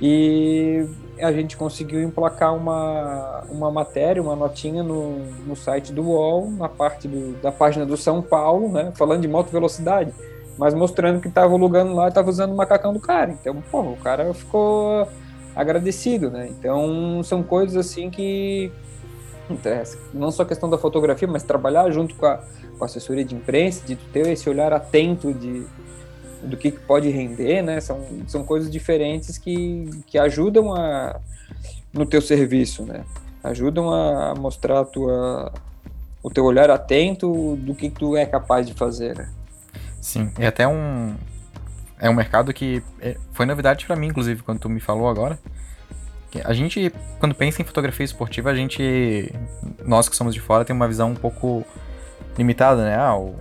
E 0.00 0.84
a 1.20 1.30
gente 1.30 1.56
conseguiu 1.56 2.02
emplacar 2.02 2.56
uma, 2.56 3.44
uma 3.50 3.70
matéria, 3.70 4.22
uma 4.22 4.34
notinha 4.34 4.82
no, 4.82 5.18
no 5.46 5.54
site 5.54 5.92
do 5.92 6.02
UOL, 6.02 6.50
na 6.50 6.68
parte 6.68 7.06
do, 7.06 7.40
da 7.40 7.52
página 7.52 7.84
do 7.86 7.96
São 7.96 8.22
Paulo, 8.22 8.68
né, 8.68 8.92
falando 8.96 9.20
de 9.20 9.28
moto 9.28 9.50
velocidade, 9.50 10.12
mas 10.58 10.74
mostrando 10.74 11.20
que 11.20 11.28
estava 11.28 11.52
alugando 11.52 11.94
lá 11.94 12.06
e 12.06 12.08
estava 12.08 12.28
usando 12.28 12.52
o 12.52 12.56
macacão 12.56 12.92
do 12.92 13.00
cara. 13.00 13.32
Então, 13.32 13.62
pô, 13.70 13.80
o 13.80 13.96
cara 13.96 14.32
ficou 14.34 15.08
agradecido, 15.54 16.30
né? 16.30 16.48
Então, 16.48 17.22
são 17.22 17.42
coisas 17.42 17.76
assim 17.76 18.10
que 18.10 18.70
não 20.14 20.30
só 20.30 20.42
a 20.42 20.46
questão 20.46 20.70
da 20.70 20.78
fotografia, 20.78 21.28
mas 21.28 21.42
trabalhar 21.42 21.90
junto 21.90 22.14
com 22.14 22.26
a, 22.26 22.38
com 22.78 22.84
a 22.84 22.86
assessoria 22.86 23.24
de 23.24 23.34
imprensa, 23.34 23.84
de 23.86 23.96
ter 23.96 24.28
esse 24.28 24.48
olhar 24.48 24.72
atento 24.72 25.32
de, 25.32 25.66
do 26.42 26.56
que, 26.56 26.70
pode 26.70 27.08
render, 27.08 27.62
né? 27.62 27.80
São, 27.80 28.00
são 28.26 28.44
coisas 28.44 28.70
diferentes 28.70 29.38
que, 29.38 29.90
que 30.06 30.18
ajudam 30.18 30.74
a, 30.74 31.20
no 31.92 32.06
teu 32.06 32.22
serviço, 32.22 32.84
né? 32.84 33.04
Ajudam 33.42 33.92
a 33.92 34.34
mostrar 34.34 34.80
a 34.80 34.84
tua, 34.84 35.52
o 36.22 36.30
teu 36.30 36.44
olhar 36.44 36.70
atento 36.70 37.56
do 37.56 37.74
que, 37.74 37.90
que 37.90 37.98
tu 37.98 38.16
é 38.16 38.24
capaz 38.24 38.66
de 38.66 38.74
fazer, 38.74 39.16
né? 39.16 39.28
Sim, 40.02 40.32
é 40.36 40.48
até 40.48 40.66
um 40.66 41.14
é 42.00 42.10
um 42.10 42.14
mercado 42.14 42.52
que 42.52 42.82
é, 43.00 43.16
foi 43.32 43.46
novidade 43.46 43.86
para 43.86 43.94
mim, 43.94 44.08
inclusive, 44.08 44.42
quando 44.42 44.58
tu 44.58 44.68
me 44.68 44.80
falou 44.80 45.08
agora. 45.08 45.38
A 46.44 46.52
gente, 46.52 46.92
quando 47.20 47.32
pensa 47.32 47.62
em 47.62 47.64
fotografia 47.64 48.04
esportiva, 48.04 48.50
a 48.50 48.54
gente, 48.54 49.32
nós 49.84 50.08
que 50.08 50.16
somos 50.16 50.34
de 50.34 50.40
fora, 50.40 50.64
tem 50.64 50.74
uma 50.74 50.88
visão 50.88 51.10
um 51.10 51.14
pouco 51.14 51.64
limitada, 52.36 52.82
né? 52.82 52.96
Ah, 52.96 53.16
o, 53.16 53.36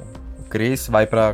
Chris 0.48 0.88
vai 0.88 1.08
para 1.08 1.34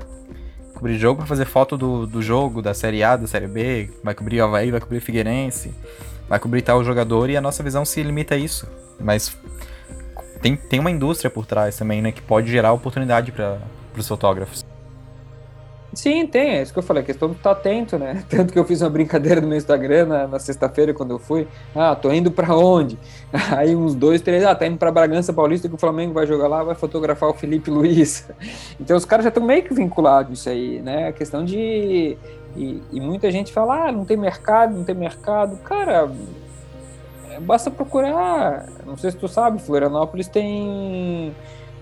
cobrir 0.74 0.98
jogo 0.98 1.18
para 1.18 1.26
fazer 1.26 1.46
foto 1.46 1.76
do, 1.76 2.08
do 2.08 2.22
jogo, 2.22 2.62
da 2.62 2.74
Série 2.74 3.04
A, 3.04 3.18
da 3.18 3.28
Série 3.28 3.48
B, 3.48 3.90
vai 4.02 4.13
cobrir 4.13 4.40
Havaí, 4.40 4.72
vai 4.72 4.80
cobrir 4.80 5.02
Figueirense, 5.02 5.74
vai 6.30 6.40
cobrir 6.40 6.62
tal 6.62 6.82
jogador 6.84 7.30
e 7.30 7.36
a 7.36 7.42
nossa 7.42 7.62
visão 7.62 7.84
se 7.84 8.02
limita 8.02 8.36
a 8.36 8.38
isso. 8.38 8.66
Mas 9.00 9.36
tem, 10.42 10.56
tem 10.56 10.80
uma 10.80 10.92
indústria 10.92 11.30
por 11.30 11.46
trás 11.46 11.76
também, 11.76 12.02
né, 12.02 12.12
que 12.13 12.22
pode 12.22 12.50
gerar 12.50 12.72
oportunidade 12.72 13.34
para 13.34 13.60
os 13.98 14.08
fotógrafos. 14.08 14.63
Sim, 15.93 16.28
tem, 16.28 16.58
é 16.58 16.62
isso 16.62 16.73
que 16.73 16.80
eu 16.80 16.84
falei, 16.84 17.02
a 17.02 17.06
questão 17.06 17.30
de 17.30 17.36
estar 17.36 17.56
tá 17.56 17.60
atento, 17.60 17.97
né? 17.97 18.23
Tanto 18.30 18.52
que 18.52 18.60
eu 18.60 18.65
fiz 18.65 18.82
uma 18.82 18.89
brincadeira 18.89 19.39
no 19.39 19.47
meu 19.47 19.58
Instagram 19.58 20.06
na, 20.06 20.28
na 20.28 20.39
sexta-feira, 20.39 20.93
quando 20.93 21.12
eu 21.12 21.19
fui. 21.19 21.47
Ah, 21.73 21.95
tô 21.95 22.12
indo 22.12 22.30
para 22.30 22.56
onde? 22.56 23.00
Aí 23.56 23.76
uns 23.76 23.95
dois, 23.95 24.21
três, 24.21 24.43
ah, 24.43 24.54
tá 24.54 24.67
indo 24.67 24.78
para 24.78 24.91
Bragança 24.91 25.32
Paulista 25.32 25.69
que 25.69 25.76
o 25.76 25.78
Flamengo 25.78 26.13
vai 26.13 26.28
jogar 26.28 26.47
lá, 26.47 26.63
vai 26.63 26.76
fotografar 26.76 27.30
o 27.30 27.34
Felipe 27.34 27.71
Luiz. 27.71 28.30
Então 28.80 28.97
os 28.97 29.06
caras 29.06 29.23
já 29.23 29.30
estão 29.30 29.43
meio 29.43 29.63
que 29.63 29.73
vinculados 29.73 30.39
isso 30.39 30.50
aí, 30.50 30.82
né? 30.82 31.08
A 31.08 31.13
questão 31.13 31.43
de. 31.43 32.17
E, 32.56 32.82
e, 32.91 33.00
muita 33.00 33.30
gente 33.32 33.54
fala, 33.54 33.88
ah, 33.88 33.91
não 33.91 34.04
tem 34.04 34.17
mercado, 34.17 34.76
não 34.76 34.84
tem 34.84 34.95
mercado. 34.95 35.58
Cara, 35.58 36.10
basta 37.41 37.69
procurar. 37.69 38.67
Não 38.86 38.97
sei 38.97 39.12
se 39.12 39.17
tu 39.17 39.28
sabe, 39.28 39.62
Florianópolis 39.62 40.28
tem, 40.28 41.36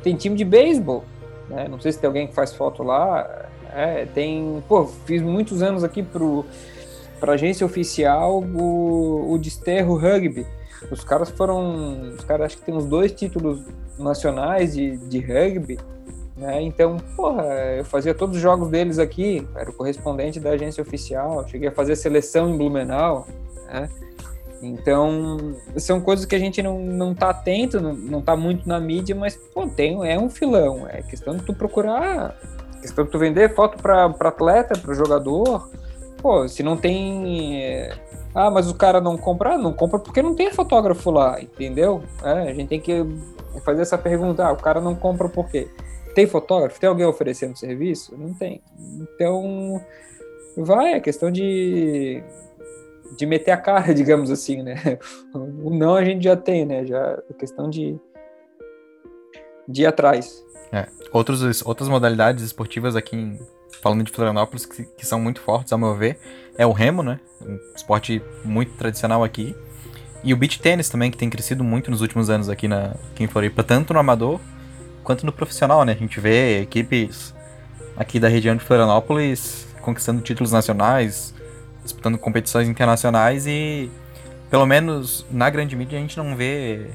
tem 0.04 0.16
time 0.16 0.36
de 0.36 0.44
beisebol. 0.44 1.04
Né? 1.50 1.68
Não 1.70 1.80
sei 1.80 1.92
se 1.92 2.00
tem 2.00 2.08
alguém 2.08 2.28
que 2.28 2.34
faz 2.34 2.54
foto 2.54 2.84
lá 2.84 3.46
é, 3.76 4.06
tem, 4.06 4.64
pô, 4.70 4.86
fiz 4.86 5.22
muitos 5.22 5.62
anos 5.62 5.84
aqui 5.84 6.02
pro 6.02 6.46
para 7.20 7.34
agência 7.34 7.66
oficial 7.66 8.44
o, 8.44 9.34
o 9.34 9.38
Desterro 9.38 9.98
Rugby. 9.98 10.46
Os 10.92 11.04
caras 11.04 11.30
foram, 11.30 12.14
os 12.14 12.24
caras 12.24 12.48
acho 12.48 12.58
que 12.58 12.64
tem 12.66 12.76
uns 12.76 12.86
dois 12.86 13.12
títulos 13.12 13.62
nacionais 13.98 14.76
de, 14.76 14.98
de 14.98 15.20
rugby, 15.20 15.80
né? 16.36 16.62
Então, 16.62 16.98
porra, 17.16 17.44
eu 17.78 17.86
fazia 17.86 18.14
todos 18.14 18.36
os 18.36 18.42
jogos 18.42 18.70
deles 18.70 19.00
aqui, 19.00 19.48
era 19.56 19.70
o 19.70 19.74
correspondente 19.74 20.40
da 20.40 20.52
agência 20.52 20.82
oficial, 20.82 21.48
cheguei 21.48 21.70
a 21.70 21.72
fazer 21.72 21.96
seleção 21.96 22.50
em 22.50 22.58
Blumenau, 22.58 23.28
né? 23.66 23.90
Então, 24.62 25.56
são 25.78 26.00
coisas 26.02 26.26
que 26.26 26.36
a 26.36 26.40
gente 26.40 26.62
não, 26.62 26.80
não 26.80 27.14
tá 27.14 27.30
atento, 27.30 27.80
não, 27.80 27.94
não 27.94 28.22
tá 28.22 28.36
muito 28.36 28.68
na 28.68 28.80
mídia, 28.80 29.16
mas, 29.16 29.36
pô, 29.36 29.68
tem, 29.68 30.10
é 30.10 30.20
um 30.20 30.30
filão. 30.30 30.88
É 30.88 31.02
questão 31.02 31.36
de 31.36 31.44
tu 31.44 31.54
procurar 31.54 32.36
de 32.86 33.06
tu 33.06 33.20
vender 33.20 33.54
foto 33.54 33.82
para 33.82 34.06
atleta, 34.06 34.78
para 34.78 34.94
jogador, 34.94 35.70
pô, 36.22 36.48
se 36.48 36.64
não 36.64 36.78
tem. 36.78 37.64
É, 37.64 37.98
ah, 38.34 38.50
mas 38.50 38.70
o 38.70 38.76
cara 38.76 39.00
não 39.00 39.18
compra, 39.18 39.58
não 39.58 39.74
compra 39.74 40.00
porque 40.00 40.22
não 40.22 40.36
tem 40.36 40.52
fotógrafo 40.52 41.12
lá, 41.12 41.40
entendeu? 41.42 42.04
É, 42.24 42.50
a 42.50 42.54
gente 42.54 42.68
tem 42.68 42.80
que 42.80 43.06
fazer 43.64 43.82
essa 43.82 43.98
pergunta: 43.98 44.46
ah, 44.46 44.52
o 44.52 44.58
cara 44.58 44.82
não 44.82 44.96
compra 44.96 45.30
por 45.30 45.50
quê? 45.50 45.68
Tem 46.14 46.26
fotógrafo? 46.26 46.80
Tem 46.80 46.90
alguém 46.90 47.06
oferecendo 47.06 47.58
serviço? 47.58 48.18
Não 48.18 48.34
tem. 48.34 48.62
Então, 49.02 49.82
vai, 50.58 50.94
é 50.94 51.00
questão 51.00 51.30
de, 51.30 52.24
de 53.18 53.26
meter 53.26 53.52
a 53.52 53.58
cara, 53.58 53.92
digamos 53.96 54.32
assim, 54.32 54.64
né? 54.64 54.76
O 55.34 55.70
não 55.70 55.96
a 55.96 56.04
gente 56.04 56.24
já 56.24 56.36
tem, 56.36 56.66
né? 56.66 56.86
Já 56.86 57.22
é 57.30 57.34
questão 57.34 57.70
de, 57.70 58.00
de 59.68 59.82
ir 59.84 59.86
atrás. 59.86 60.45
É. 60.72 60.88
Outros, 61.12 61.66
outras 61.66 61.88
modalidades 61.88 62.44
esportivas 62.44 62.96
aqui, 62.96 63.16
em, 63.16 63.40
falando 63.82 64.04
de 64.04 64.12
Florianópolis, 64.12 64.66
que, 64.66 64.84
que, 64.84 65.06
são 65.06 65.20
muito 65.20 65.40
fortes, 65.42 65.72
ao 65.72 65.80
meu 65.80 65.96
ver, 65.96 66.20
é 66.58 66.66
o 66.66 66.72
remo, 66.72 67.04
né? 67.04 67.20
Um 67.42 67.60
esporte 67.76 68.22
muito 68.44 68.74
tradicional 68.74 69.24
aqui. 69.24 69.56
E 70.24 70.34
o 70.34 70.38
beach 70.38 70.60
tênis 70.60 70.90
também, 70.90 71.12
que 71.12 71.18
tem 71.18 71.30
crescido 71.30 71.64
muito 71.64 71.92
nos 71.92 72.02
últimos 72.02 72.30
anos 72.30 72.50
aqui, 72.50 72.68
na, 72.68 72.96
aqui 73.12 73.24
em 73.24 73.28
Floripa, 73.28 73.64
tanto 73.64 73.94
no 73.94 74.00
amador 74.00 74.40
quanto 75.04 75.26
no 75.26 75.32
profissional, 75.32 75.86
né? 75.86 75.94
A 75.94 75.96
gente 75.96 76.20
vê 76.20 76.62
equipes 76.62 77.34
aqui 77.96 78.20
da 78.20 78.28
região 78.28 78.56
de 78.56 78.64
Florianópolis 78.64 79.68
conquistando 79.82 80.20
títulos 80.22 80.52
nacionais, 80.52 81.34
disputando 81.84 82.18
competições 82.18 82.68
internacionais 82.68 83.46
e, 83.46 83.90
pelo 84.50 84.66
menos 84.66 85.26
na 85.30 85.48
grande 85.50 85.76
mídia, 85.76 86.00
a 86.00 86.02
gente 86.02 86.18
não 86.18 86.36
vê 86.36 86.90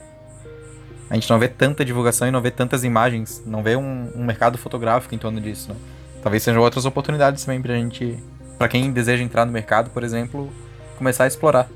a 1.11 1.15
gente 1.15 1.29
não 1.29 1.41
vê 1.41 1.49
tanta 1.49 1.85
divulgação 1.85 2.29
e 2.29 2.31
não 2.31 2.41
vê 2.41 2.53
tantas 2.53 2.85
imagens, 2.85 3.43
não 3.45 3.65
vê 3.65 3.75
um, 3.75 4.09
um 4.15 4.25
mercado 4.25 4.57
fotográfico 4.57 5.13
em 5.13 5.19
torno 5.19 5.41
disso, 5.41 5.71
né? 5.71 5.77
Talvez 6.23 6.43
sejam 6.43 6.63
outras 6.63 6.85
oportunidades 6.85 7.45
também 7.45 7.61
pra 7.61 7.75
gente, 7.75 8.17
para 8.57 8.69
quem 8.69 8.93
deseja 8.93 9.23
entrar 9.23 9.45
no 9.45 9.51
mercado, 9.51 9.91
por 9.91 10.05
exemplo, 10.05 10.49
começar 10.97 11.25
a 11.25 11.27
explorar. 11.27 11.69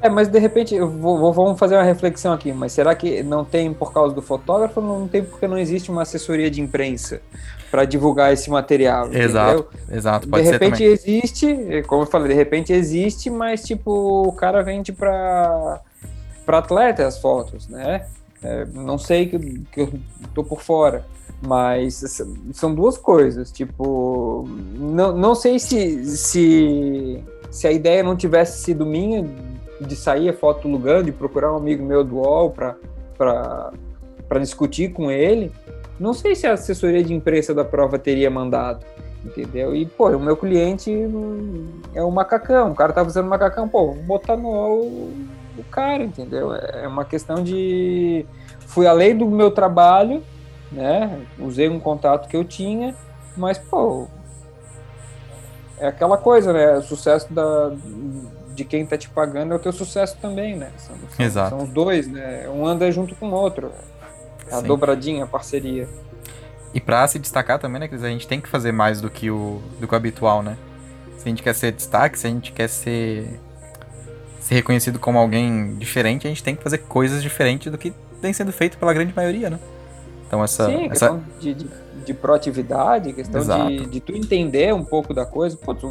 É, 0.00 0.08
mas 0.08 0.28
de 0.28 0.38
repente, 0.38 0.78
vou, 0.80 1.32
vamos 1.32 1.58
fazer 1.58 1.76
uma 1.76 1.82
reflexão 1.82 2.32
aqui, 2.32 2.52
mas 2.52 2.72
será 2.72 2.94
que 2.94 3.22
não 3.22 3.44
tem 3.44 3.72
por 3.72 3.92
causa 3.92 4.14
do 4.14 4.22
fotógrafo 4.22 4.80
não 4.80 5.06
tem 5.06 5.22
porque 5.22 5.46
não 5.46 5.58
existe 5.58 5.90
uma 5.90 6.02
assessoria 6.02 6.50
de 6.50 6.60
imprensa 6.60 7.20
para 7.70 7.84
divulgar 7.84 8.32
esse 8.32 8.50
material? 8.50 9.12
Exato, 9.12 9.68
entendeu? 9.74 9.96
exato. 9.96 10.28
Pode 10.28 10.42
de 10.42 10.50
repente 10.50 10.82
existe, 10.82 11.82
como 11.86 12.02
eu 12.02 12.06
falei, 12.06 12.28
de 12.28 12.34
repente 12.34 12.72
existe, 12.72 13.28
mas 13.28 13.62
tipo, 13.62 14.26
o 14.26 14.32
cara 14.32 14.62
vende 14.62 14.90
para 14.90 15.80
para 16.44 16.58
atleta 16.58 17.06
as 17.06 17.18
fotos, 17.18 17.68
né? 17.68 18.04
É, 18.42 18.64
não 18.66 18.98
sei 18.98 19.26
que, 19.26 19.38
que 19.70 19.80
eu 19.80 19.92
tô 20.34 20.42
por 20.42 20.60
fora, 20.60 21.06
mas 21.40 22.02
são 22.52 22.74
duas 22.74 22.98
coisas. 22.98 23.50
Tipo, 23.50 24.48
não, 24.74 25.16
não 25.16 25.34
sei 25.34 25.58
se, 25.58 26.04
se, 26.16 27.22
se 27.50 27.66
a 27.66 27.72
ideia 27.72 28.02
não 28.02 28.16
tivesse 28.16 28.62
sido 28.62 28.84
minha 28.84 29.24
de 29.80 29.96
sair 29.96 30.28
a 30.28 30.32
foto 30.32 30.62
do 30.62 30.68
lugar, 30.68 31.02
de 31.02 31.12
procurar 31.12 31.52
um 31.52 31.56
amigo 31.56 31.84
meu 31.84 32.04
do 32.04 32.16
UOL 32.16 32.50
para 32.50 34.38
discutir 34.40 34.92
com 34.92 35.10
ele, 35.10 35.52
não 35.98 36.12
sei 36.12 36.34
se 36.34 36.46
a 36.46 36.52
assessoria 36.52 37.02
de 37.02 37.14
imprensa 37.14 37.54
da 37.54 37.64
prova 37.64 37.98
teria 37.98 38.30
mandado, 38.30 38.84
entendeu? 39.24 39.74
E, 39.74 39.86
pô, 39.86 40.08
o 40.10 40.20
meu 40.20 40.36
cliente 40.36 40.90
é 41.94 42.02
um 42.02 42.10
macacão, 42.10 42.72
o 42.72 42.74
cara 42.74 42.92
tá 42.92 43.02
usando 43.02 43.28
macacão, 43.28 43.68
pô, 43.68 43.92
vou 43.92 44.02
botar 44.02 44.36
no 44.36 44.48
UOL 44.48 45.12
o 45.62 45.70
cara, 45.70 46.02
entendeu? 46.02 46.54
É 46.54 46.86
uma 46.86 47.04
questão 47.04 47.42
de. 47.42 48.26
Fui 48.66 48.86
além 48.86 49.16
do 49.16 49.26
meu 49.26 49.50
trabalho, 49.50 50.22
né? 50.70 51.20
Usei 51.38 51.68
um 51.68 51.80
contato 51.80 52.28
que 52.28 52.36
eu 52.36 52.44
tinha, 52.44 52.94
mas, 53.36 53.58
pô. 53.58 54.06
É 55.78 55.88
aquela 55.88 56.16
coisa, 56.16 56.52
né? 56.52 56.78
O 56.78 56.82
sucesso 56.82 57.32
da, 57.32 57.72
de 58.54 58.64
quem 58.64 58.86
tá 58.86 58.96
te 58.96 59.08
pagando 59.08 59.52
é 59.52 59.56
o 59.56 59.58
teu 59.58 59.72
sucesso 59.72 60.16
também, 60.20 60.56
né? 60.56 60.70
São, 60.76 60.96
são, 60.96 61.26
Exato. 61.26 61.50
são 61.50 61.58
os 61.64 61.68
dois, 61.70 62.06
né? 62.06 62.48
Um 62.48 62.66
anda 62.66 62.90
junto 62.92 63.14
com 63.16 63.30
o 63.30 63.34
outro. 63.34 63.72
É 64.48 64.54
a 64.54 64.60
Sim. 64.60 64.66
dobradinha, 64.66 65.24
a 65.24 65.26
parceria. 65.26 65.88
E 66.74 66.80
pra 66.80 67.06
se 67.06 67.18
destacar 67.18 67.58
também, 67.58 67.80
né, 67.80 67.88
Cris? 67.88 68.02
A 68.02 68.08
gente 68.08 68.26
tem 68.26 68.40
que 68.40 68.48
fazer 68.48 68.72
mais 68.72 69.00
do 69.00 69.10
que 69.10 69.30
o, 69.30 69.60
do 69.80 69.86
que 69.86 69.94
o 69.94 69.96
habitual, 69.96 70.42
né? 70.42 70.56
Se 71.18 71.28
a 71.28 71.28
gente 71.28 71.42
quer 71.42 71.54
ser 71.54 71.72
destaque, 71.72 72.18
se 72.18 72.26
a 72.26 72.30
gente 72.30 72.52
quer 72.52 72.68
ser 72.68 73.40
ser 74.42 74.56
reconhecido 74.56 74.98
como 74.98 75.18
alguém 75.18 75.74
diferente, 75.76 76.26
a 76.26 76.30
gente 76.30 76.42
tem 76.42 76.54
que 76.54 76.62
fazer 76.62 76.78
coisas 76.78 77.22
diferentes 77.22 77.70
do 77.70 77.78
que 77.78 77.92
tem 78.20 78.32
sendo 78.32 78.52
feito 78.52 78.76
pela 78.76 78.92
grande 78.92 79.14
maioria, 79.14 79.48
né? 79.48 79.58
Então 80.26 80.42
essa. 80.42 80.66
Sim, 80.66 80.86
essa... 80.86 80.88
questão 80.88 81.22
de, 81.40 81.54
de, 81.54 81.66
de, 82.06 82.14
proatividade, 82.14 83.12
questão 83.12 83.42
de, 83.42 83.86
de 83.86 84.00
tu 84.00 84.12
entender 84.12 84.74
um 84.74 84.84
pouco 84.84 85.14
da 85.14 85.24
coisa. 85.24 85.56
Pô, 85.56 85.74
tu, 85.74 85.88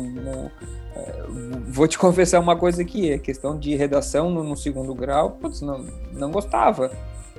é, 0.95 1.23
vou 1.67 1.87
te 1.87 1.97
confessar 1.99 2.39
uma 2.39 2.55
coisa 2.55 2.81
aqui, 2.81 3.11
é 3.11 3.17
questão 3.17 3.57
de 3.57 3.75
redação 3.75 4.29
no, 4.29 4.43
no 4.43 4.57
segundo 4.57 4.93
grau, 4.93 5.31
putz, 5.31 5.61
não, 5.61 5.85
não 6.11 6.31
gostava. 6.31 6.91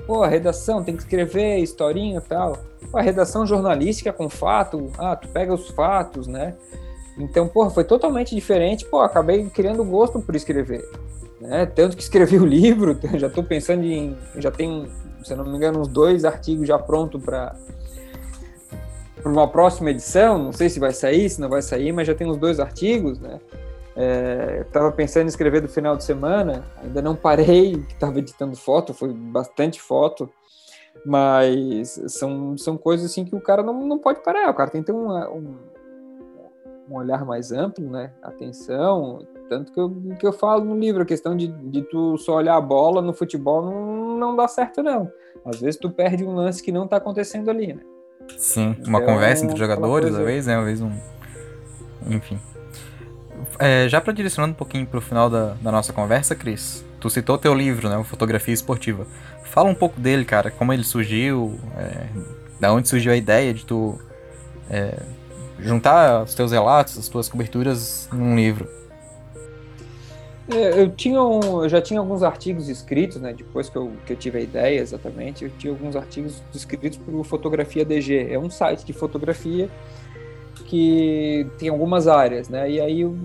Pô, 0.06 0.22
a 0.22 0.28
redação 0.28 0.82
tem 0.82 0.96
que 0.96 1.02
escrever 1.02 1.58
historinha 1.58 2.18
e 2.18 2.22
tal. 2.22 2.56
Pô, 2.90 2.98
a 2.98 3.02
redação 3.02 3.46
jornalística 3.46 4.12
com 4.12 4.28
fato, 4.28 4.90
ah, 4.98 5.14
tu 5.14 5.28
pega 5.28 5.52
os 5.52 5.68
fatos, 5.68 6.26
né? 6.26 6.54
Então, 7.18 7.46
porra, 7.46 7.70
foi 7.70 7.84
totalmente 7.84 8.34
diferente. 8.34 8.84
Pô, 8.84 9.00
acabei 9.00 9.44
criando 9.50 9.84
gosto 9.84 10.20
por 10.20 10.34
escrever. 10.34 10.82
Né? 11.40 11.66
Tanto 11.66 11.96
que 11.96 12.02
escrevi 12.02 12.38
o 12.38 12.46
livro, 12.46 12.98
já 13.18 13.26
estou 13.26 13.42
pensando 13.44 13.84
em. 13.84 14.16
Já 14.36 14.50
tem, 14.50 14.88
se 15.22 15.34
não 15.34 15.44
me 15.44 15.56
engano, 15.56 15.80
uns 15.80 15.88
dois 15.88 16.24
artigos 16.24 16.66
já 16.66 16.78
prontos 16.78 17.22
para 17.22 17.54
uma 19.24 19.46
próxima 19.48 19.90
edição, 19.90 20.38
não 20.38 20.52
sei 20.52 20.68
se 20.68 20.80
vai 20.80 20.92
sair, 20.92 21.28
se 21.28 21.40
não 21.40 21.48
vai 21.48 21.62
sair, 21.62 21.92
mas 21.92 22.06
já 22.06 22.14
tem 22.14 22.28
uns 22.28 22.38
dois 22.38 22.58
artigos, 22.58 23.18
né? 23.18 23.40
É, 23.94 24.64
estava 24.66 24.90
pensando 24.90 25.24
em 25.24 25.28
escrever 25.28 25.60
do 25.60 25.68
final 25.68 25.96
de 25.96 26.04
semana, 26.04 26.64
ainda 26.82 27.02
não 27.02 27.14
parei, 27.14 27.74
estava 27.90 28.18
editando 28.18 28.56
foto, 28.56 28.94
foi 28.94 29.12
bastante 29.12 29.80
foto, 29.80 30.30
mas 31.04 32.00
são, 32.08 32.56
são 32.56 32.76
coisas 32.76 33.10
assim 33.10 33.24
que 33.24 33.34
o 33.34 33.40
cara 33.40 33.62
não, 33.62 33.86
não 33.86 33.98
pode 33.98 34.20
parar, 34.20 34.50
o 34.50 34.54
cara 34.54 34.70
tem 34.70 34.80
que 34.80 34.86
ter 34.86 34.92
uma, 34.92 35.28
um, 35.28 35.56
um 36.92 36.96
olhar 36.96 37.24
mais 37.24 37.50
amplo, 37.50 37.88
né? 37.90 38.12
Atenção, 38.22 39.26
tanto 39.48 39.72
que 39.72 39.80
eu, 39.80 39.90
que 40.18 40.26
eu 40.26 40.32
falo 40.32 40.64
no 40.64 40.78
livro, 40.78 41.02
a 41.02 41.06
questão 41.06 41.36
de, 41.36 41.48
de 41.48 41.82
tu 41.82 42.16
só 42.18 42.36
olhar 42.36 42.56
a 42.56 42.60
bola 42.60 43.00
no 43.00 43.12
futebol 43.12 43.62
não, 43.62 44.18
não 44.18 44.36
dá 44.36 44.46
certo, 44.46 44.82
não. 44.82 45.10
Às 45.44 45.60
vezes 45.60 45.80
tu 45.80 45.90
perde 45.90 46.24
um 46.24 46.34
lance 46.34 46.62
que 46.62 46.70
não 46.70 46.84
está 46.84 46.98
acontecendo 46.98 47.50
ali, 47.50 47.74
né? 47.74 47.80
Sim, 48.36 48.76
uma 48.86 49.00
então, 49.00 49.14
conversa 49.14 49.44
entre 49.44 49.58
jogadores, 49.58 50.10
coisa... 50.10 50.20
às 50.20 50.24
vezes, 50.24 50.46
né? 50.46 50.56
Às 50.56 50.64
vezes 50.64 50.82
um. 50.82 50.92
Enfim. 52.08 52.38
É, 53.58 53.88
já 53.88 54.00
para 54.00 54.12
direcionando 54.12 54.52
um 54.52 54.56
pouquinho 54.56 54.86
pro 54.86 55.00
final 55.00 55.28
da, 55.28 55.54
da 55.60 55.72
nossa 55.72 55.92
conversa, 55.92 56.34
Cris, 56.34 56.84
tu 57.00 57.10
citou 57.10 57.36
teu 57.36 57.54
livro, 57.54 57.88
né? 57.88 58.02
Fotografia 58.04 58.54
Esportiva. 58.54 59.06
Fala 59.44 59.68
um 59.68 59.74
pouco 59.74 60.00
dele, 60.00 60.24
cara, 60.24 60.50
como 60.50 60.72
ele 60.72 60.84
surgiu, 60.84 61.58
é, 61.76 62.06
da 62.60 62.72
onde 62.72 62.88
surgiu 62.88 63.12
a 63.12 63.16
ideia 63.16 63.52
de 63.52 63.66
tu 63.66 63.98
é, 64.70 65.02
juntar 65.62 66.22
os 66.24 66.34
teus 66.34 66.52
relatos, 66.52 66.98
as 66.98 67.08
tuas 67.08 67.28
coberturas 67.28 68.08
num 68.12 68.36
livro. 68.36 68.68
É, 70.50 70.82
eu, 70.82 70.90
tinha 70.90 71.22
um, 71.22 71.62
eu 71.62 71.68
já 71.68 71.80
tinha 71.80 72.00
alguns 72.00 72.22
artigos 72.22 72.68
escritos, 72.68 73.20
né? 73.20 73.32
Depois 73.32 73.68
que 73.68 73.76
eu, 73.76 73.92
que 74.04 74.12
eu 74.12 74.16
tive 74.16 74.38
a 74.38 74.40
ideia 74.40 74.80
exatamente, 74.80 75.44
eu 75.44 75.50
tinha 75.58 75.72
alguns 75.72 75.94
artigos 75.94 76.42
escritos 76.54 76.98
para 76.98 77.24
Fotografia 77.24 77.84
DG. 77.84 78.28
É 78.30 78.38
um 78.38 78.50
site 78.50 78.84
de 78.84 78.92
fotografia 78.92 79.70
que 80.66 81.46
tem 81.58 81.68
algumas 81.68 82.08
áreas, 82.08 82.48
né? 82.48 82.70
E 82.70 82.80
aí 82.80 83.04
o, 83.04 83.16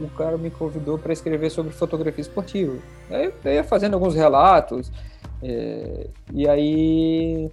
o 0.00 0.08
cara 0.10 0.38
me 0.38 0.50
convidou 0.50 0.98
para 0.98 1.12
escrever 1.12 1.50
sobre 1.50 1.72
fotografia 1.72 2.22
esportiva. 2.22 2.76
Aí 3.10 3.32
eu 3.44 3.52
ia 3.52 3.64
fazendo 3.64 3.94
alguns 3.94 4.14
relatos, 4.14 4.92
é, 5.42 6.06
e 6.32 6.48
aí 6.48 7.50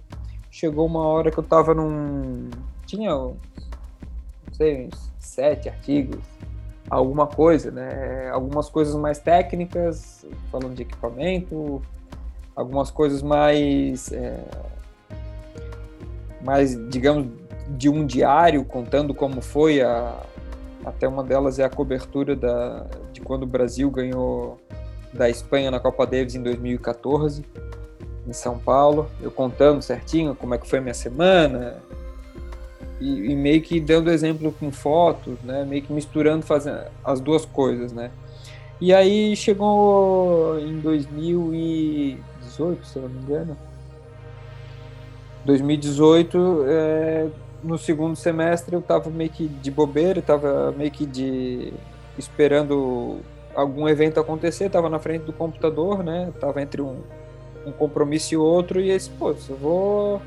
chegou 0.50 0.86
uma 0.86 1.06
hora 1.06 1.30
que 1.30 1.38
eu 1.38 1.44
estava 1.44 1.74
num. 1.74 2.48
Tinha, 2.92 3.10
não 3.10 3.36
sei, 4.52 4.86
uns 4.86 5.10
sete 5.18 5.66
artigos 5.66 6.20
alguma 6.90 7.26
coisa, 7.26 7.70
né? 7.70 8.28
Algumas 8.28 8.68
coisas 8.68 8.94
mais 8.94 9.18
técnicas, 9.18 10.26
falando 10.50 10.74
de 10.74 10.82
equipamento, 10.82 11.80
algumas 12.54 12.90
coisas 12.90 13.22
mais, 13.22 14.12
é, 14.12 14.38
mais, 16.44 16.76
digamos, 16.90 17.28
de 17.70 17.88
um 17.88 18.04
diário, 18.04 18.62
contando 18.62 19.14
como 19.14 19.40
foi 19.40 19.80
a, 19.80 20.22
até 20.84 21.08
uma 21.08 21.24
delas 21.24 21.58
é 21.58 21.64
a 21.64 21.70
cobertura 21.70 22.36
da, 22.36 22.84
de 23.10 23.22
quando 23.22 23.44
o 23.44 23.46
Brasil 23.46 23.90
ganhou 23.90 24.60
da 25.14 25.30
Espanha 25.30 25.70
na 25.70 25.80
Copa 25.80 26.06
Davis 26.06 26.34
em 26.34 26.42
2014 26.42 27.42
em 28.28 28.32
São 28.34 28.58
Paulo, 28.58 29.08
eu 29.22 29.30
contando 29.30 29.80
certinho 29.80 30.34
como 30.34 30.54
é 30.54 30.58
que 30.58 30.68
foi 30.68 30.78
a 30.78 30.82
minha 30.82 30.94
semana, 30.94 31.82
e, 33.02 33.32
e, 33.32 33.34
meio 33.34 33.60
que 33.60 33.80
dando 33.80 34.08
exemplo 34.10 34.52
com 34.52 34.70
fotos, 34.70 35.36
né? 35.42 35.64
Meio 35.64 35.82
que 35.82 35.92
misturando 35.92 36.46
fazendo 36.46 36.84
as 37.04 37.20
duas 37.20 37.44
coisas, 37.44 37.92
né? 37.92 38.12
E 38.80 38.94
aí 38.94 39.34
chegou 39.34 40.58
em 40.60 40.78
2018, 40.80 42.86
se 42.86 42.96
eu 42.96 43.02
não 43.02 43.08
me 43.08 43.22
engano. 43.22 43.56
2018, 45.44 46.64
é, 46.68 47.28
no 47.62 47.76
segundo 47.76 48.14
semestre 48.14 48.74
eu 48.74 48.80
estava 48.80 49.10
meio 49.10 49.30
que 49.30 49.48
de 49.48 49.70
bobeira, 49.70 50.20
estava 50.20 50.72
meio 50.72 50.90
que 50.90 51.04
de 51.04 51.72
esperando 52.16 53.18
algum 53.54 53.88
evento 53.88 54.20
acontecer, 54.20 54.66
estava 54.66 54.88
na 54.88 54.98
frente 54.98 55.22
do 55.22 55.32
computador, 55.32 56.04
né? 56.04 56.32
Tava 56.40 56.62
entre 56.62 56.82
um, 56.82 56.98
um 57.66 57.72
compromisso 57.72 58.34
e 58.34 58.36
outro 58.36 58.80
e 58.80 58.90
esse, 58.90 59.10
pô, 59.10 59.30
eu 59.30 59.56
vou 59.56 60.22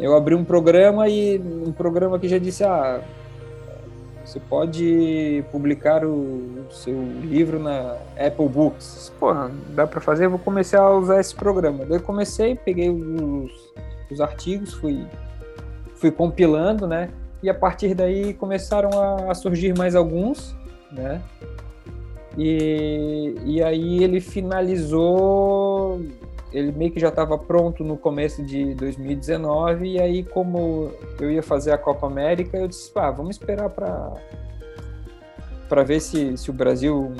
eu 0.00 0.16
abri 0.16 0.34
um 0.34 0.44
programa 0.44 1.08
e 1.08 1.38
um 1.38 1.72
programa 1.72 2.18
que 2.18 2.28
já 2.28 2.38
disse, 2.38 2.64
ah, 2.64 3.00
você 4.24 4.38
pode 4.38 5.42
publicar 5.50 6.04
o 6.04 6.66
seu 6.70 6.94
livro 7.22 7.58
na 7.58 7.96
Apple 8.18 8.48
Books. 8.48 9.10
Porra, 9.18 9.50
dá 9.70 9.86
para 9.86 10.00
fazer, 10.02 10.26
eu 10.26 10.30
vou 10.30 10.38
começar 10.38 10.80
a 10.80 10.94
usar 10.94 11.18
esse 11.18 11.34
programa. 11.34 11.86
Daí 11.86 11.98
comecei, 11.98 12.54
peguei 12.54 12.90
os, 12.90 13.50
os 14.10 14.20
artigos, 14.20 14.74
fui, 14.74 15.06
fui 15.94 16.10
compilando, 16.10 16.86
né? 16.86 17.08
E 17.42 17.48
a 17.48 17.54
partir 17.54 17.94
daí 17.94 18.34
começaram 18.34 18.90
a, 19.00 19.30
a 19.30 19.34
surgir 19.34 19.76
mais 19.76 19.94
alguns, 19.94 20.54
né? 20.92 21.22
E, 22.36 23.34
e 23.46 23.62
aí 23.62 24.04
ele 24.04 24.20
finalizou 24.20 26.02
ele 26.52 26.72
meio 26.72 26.90
que 26.90 27.00
já 27.00 27.08
estava 27.08 27.36
pronto 27.36 27.84
no 27.84 27.96
começo 27.96 28.42
de 28.42 28.74
2019 28.74 29.86
e 29.86 30.00
aí 30.00 30.24
como 30.24 30.90
eu 31.20 31.30
ia 31.30 31.42
fazer 31.42 31.72
a 31.72 31.78
Copa 31.78 32.06
América 32.06 32.56
eu 32.56 32.68
disse 32.68 32.90
ah, 32.96 33.10
vamos 33.10 33.36
esperar 33.36 33.68
para 33.70 34.14
para 35.68 35.82
ver 35.82 36.00
se, 36.00 36.36
se 36.36 36.50
o 36.50 36.52
Brasil 36.52 37.12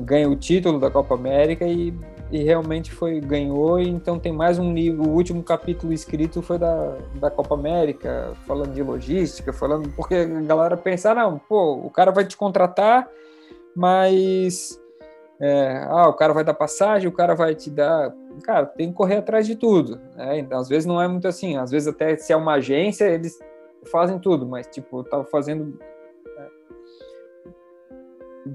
ganha 0.00 0.28
o 0.28 0.36
título 0.36 0.78
da 0.78 0.90
Copa 0.90 1.14
América. 1.14 1.66
E, 1.66 1.94
e 2.30 2.42
realmente 2.42 2.90
foi 2.90 3.20
ganhou. 3.20 3.78
E 3.80 3.88
então 3.88 4.18
tem 4.18 4.32
mais 4.32 4.58
um 4.58 4.72
livro 4.72 5.08
o 5.08 5.12
último 5.12 5.42
capítulo 5.42 5.92
escrito 5.92 6.42
foi 6.42 6.58
da, 6.58 6.96
da 7.14 7.30
Copa 7.30 7.54
América 7.54 8.32
falando 8.46 8.72
de 8.72 8.82
logística 8.82 9.52
falando 9.52 9.88
porque 9.90 10.14
a 10.14 10.24
galera 10.24 10.76
pensa 10.76 11.14
não 11.14 11.38
pô 11.38 11.74
o 11.74 11.90
cara 11.90 12.10
vai 12.10 12.24
te 12.24 12.36
contratar 12.36 13.08
mas 13.76 14.80
é, 15.40 15.84
ah, 15.88 16.08
o 16.08 16.14
cara 16.14 16.32
vai 16.32 16.44
dar 16.44 16.54
passagem, 16.54 17.08
o 17.08 17.12
cara 17.12 17.34
vai 17.34 17.54
te 17.54 17.70
dar. 17.70 18.14
Cara, 18.44 18.66
tem 18.66 18.88
que 18.88 18.94
correr 18.94 19.16
atrás 19.16 19.46
de 19.46 19.56
tudo. 19.56 20.00
Né? 20.16 20.38
Então, 20.38 20.58
às 20.58 20.68
vezes 20.68 20.86
não 20.86 21.00
é 21.00 21.08
muito 21.08 21.26
assim. 21.26 21.56
Às 21.56 21.70
vezes, 21.70 21.88
até 21.88 22.16
se 22.16 22.32
é 22.32 22.36
uma 22.36 22.54
agência, 22.54 23.04
eles 23.04 23.38
fazem 23.90 24.18
tudo, 24.18 24.46
mas, 24.46 24.66
tipo, 24.66 25.00
eu 25.00 25.04
tava 25.04 25.24
fazendo 25.24 25.78
né, 26.36 26.48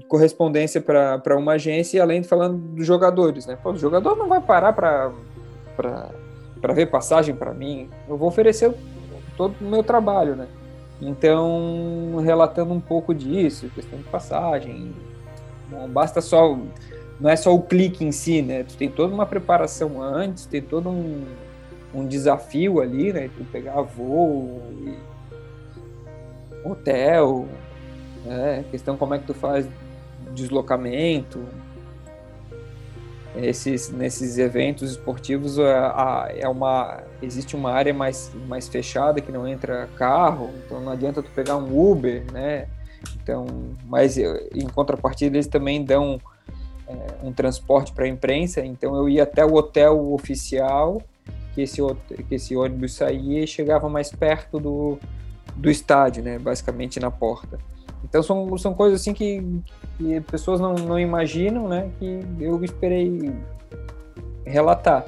correspondência 0.08 0.80
para 0.80 1.36
uma 1.36 1.52
agência 1.52 1.98
e 1.98 2.00
além 2.00 2.20
de 2.20 2.28
falando 2.28 2.56
dos 2.56 2.86
jogadores, 2.86 3.46
né? 3.46 3.56
Pô, 3.62 3.70
o 3.70 3.76
jogador 3.76 4.16
não 4.16 4.28
vai 4.28 4.40
parar 4.40 4.72
para 4.72 5.12
ver 6.72 6.86
passagem 6.86 7.34
para 7.34 7.52
mim. 7.52 7.88
Eu 8.08 8.16
vou 8.16 8.28
oferecer 8.28 8.74
todo 9.36 9.54
o 9.60 9.64
meu 9.64 9.82
trabalho, 9.82 10.34
né? 10.34 10.48
Então, 11.00 12.16
relatando 12.22 12.74
um 12.74 12.80
pouco 12.80 13.14
disso, 13.14 13.70
questão 13.74 13.98
de 13.98 14.04
passagem, 14.04 14.92
não 15.70 15.88
basta 15.88 16.20
só. 16.20 16.58
Não 17.18 17.28
é 17.28 17.36
só 17.36 17.54
o 17.54 17.62
clique 17.62 18.04
em 18.04 18.12
si, 18.12 18.40
né? 18.40 18.64
Tu 18.64 18.76
tem 18.76 18.88
toda 18.90 19.14
uma 19.14 19.26
preparação 19.26 20.02
antes, 20.02 20.46
tem 20.46 20.62
todo 20.62 20.88
um, 20.88 21.26
um 21.94 22.06
desafio 22.06 22.80
ali, 22.80 23.12
né? 23.12 23.28
Tu 23.36 23.44
pegar 23.44 23.82
voo, 23.82 24.62
hotel, 26.64 27.46
né? 28.24 28.64
questão 28.70 28.96
como 28.96 29.14
é 29.14 29.18
que 29.18 29.26
tu 29.26 29.34
faz 29.34 29.66
deslocamento. 30.32 31.40
Esses, 33.36 33.90
nesses 33.90 34.38
eventos 34.38 34.90
esportivos 34.90 35.56
é 35.58 36.48
uma 36.48 37.00
existe 37.22 37.54
uma 37.54 37.70
área 37.70 37.94
mais, 37.94 38.32
mais 38.48 38.66
fechada 38.66 39.20
que 39.20 39.30
não 39.30 39.46
entra 39.46 39.88
carro, 39.96 40.50
então 40.64 40.80
não 40.80 40.90
adianta 40.90 41.22
tu 41.22 41.30
pegar 41.30 41.56
um 41.56 41.90
Uber, 41.90 42.24
né? 42.32 42.66
Então, 43.22 43.46
mas 43.84 44.16
em 44.18 44.66
contrapartida 44.72 45.36
eles 45.36 45.46
também 45.46 45.84
dão 45.84 46.20
é, 46.86 46.94
um 47.22 47.32
transporte 47.32 47.92
para 47.92 48.04
a 48.04 48.08
imprensa. 48.08 48.64
Então 48.64 48.96
eu 48.96 49.08
ia 49.08 49.22
até 49.22 49.44
o 49.44 49.54
hotel 49.54 50.12
oficial, 50.12 51.00
que 51.54 51.62
esse, 51.62 51.80
que 52.28 52.34
esse 52.34 52.56
ônibus 52.56 52.94
saía 52.94 53.44
e 53.44 53.46
chegava 53.46 53.88
mais 53.88 54.10
perto 54.10 54.58
do, 54.58 54.98
do 55.56 55.70
estádio, 55.70 56.22
né? 56.22 56.38
Basicamente 56.38 56.98
na 56.98 57.10
porta. 57.10 57.58
Então 58.02 58.22
são, 58.22 58.56
são 58.58 58.74
coisas 58.74 59.00
assim 59.00 59.12
que, 59.12 59.44
que 59.98 60.20
pessoas 60.22 60.58
não, 60.58 60.74
não 60.74 60.98
imaginam, 60.98 61.68
né? 61.68 61.90
Que 61.98 62.20
eu 62.40 62.62
esperei 62.64 63.32
relatar. 64.44 65.04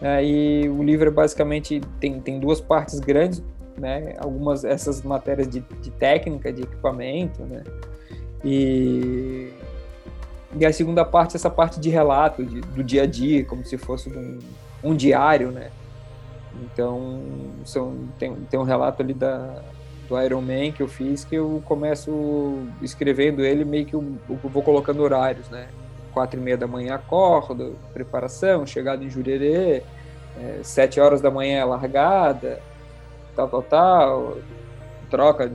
É, 0.00 0.22
e 0.22 0.68
o 0.68 0.82
livro 0.82 1.10
basicamente 1.10 1.80
tem, 1.98 2.20
tem 2.20 2.38
duas 2.38 2.60
partes 2.60 3.00
grandes 3.00 3.42
né? 3.76 4.14
Algumas 4.18 4.64
essas 4.64 5.02
matérias 5.02 5.48
de, 5.48 5.60
de 5.80 5.90
técnica, 5.90 6.52
de 6.52 6.62
equipamento, 6.62 7.42
né? 7.42 7.62
E, 8.44 9.52
e 10.56 10.66
a 10.66 10.72
segunda 10.72 11.04
parte, 11.04 11.36
essa 11.36 11.50
parte 11.50 11.80
de 11.80 11.88
relato 11.88 12.44
de, 12.44 12.60
do 12.60 12.84
dia 12.84 13.02
a 13.02 13.06
dia, 13.06 13.44
como 13.44 13.64
se 13.64 13.76
fosse 13.76 14.08
um, 14.10 14.38
um 14.82 14.94
diário, 14.94 15.50
né? 15.50 15.70
Então, 16.62 17.20
são, 17.64 18.08
tem, 18.18 18.34
tem 18.34 18.60
um 18.60 18.64
relato 18.64 19.02
ali 19.02 19.14
da, 19.14 19.62
do 20.08 20.20
Iron 20.20 20.40
Man 20.40 20.70
que 20.72 20.82
eu 20.82 20.88
fiz, 20.88 21.24
que 21.24 21.34
eu 21.34 21.62
começo 21.64 22.58
escrevendo 22.80 23.44
ele, 23.44 23.64
meio 23.64 23.86
que 23.86 23.94
eu, 23.94 24.04
eu 24.28 24.36
vou 24.50 24.62
colocando 24.62 25.02
horários, 25.02 25.48
né? 25.48 25.68
Quatro 26.12 26.38
e 26.38 26.42
meia 26.42 26.56
da 26.56 26.66
manhã 26.66 26.94
acordo, 26.94 27.76
preparação, 27.92 28.64
chegada 28.64 29.02
em 29.02 29.10
Jurerê, 29.10 29.82
é, 30.38 30.60
sete 30.62 31.00
horas 31.00 31.20
da 31.20 31.30
manhã 31.30 31.64
largada, 31.64 32.60
tal, 33.34 33.48
tal, 33.48 33.62
tal, 33.62 34.36
troca 35.10 35.50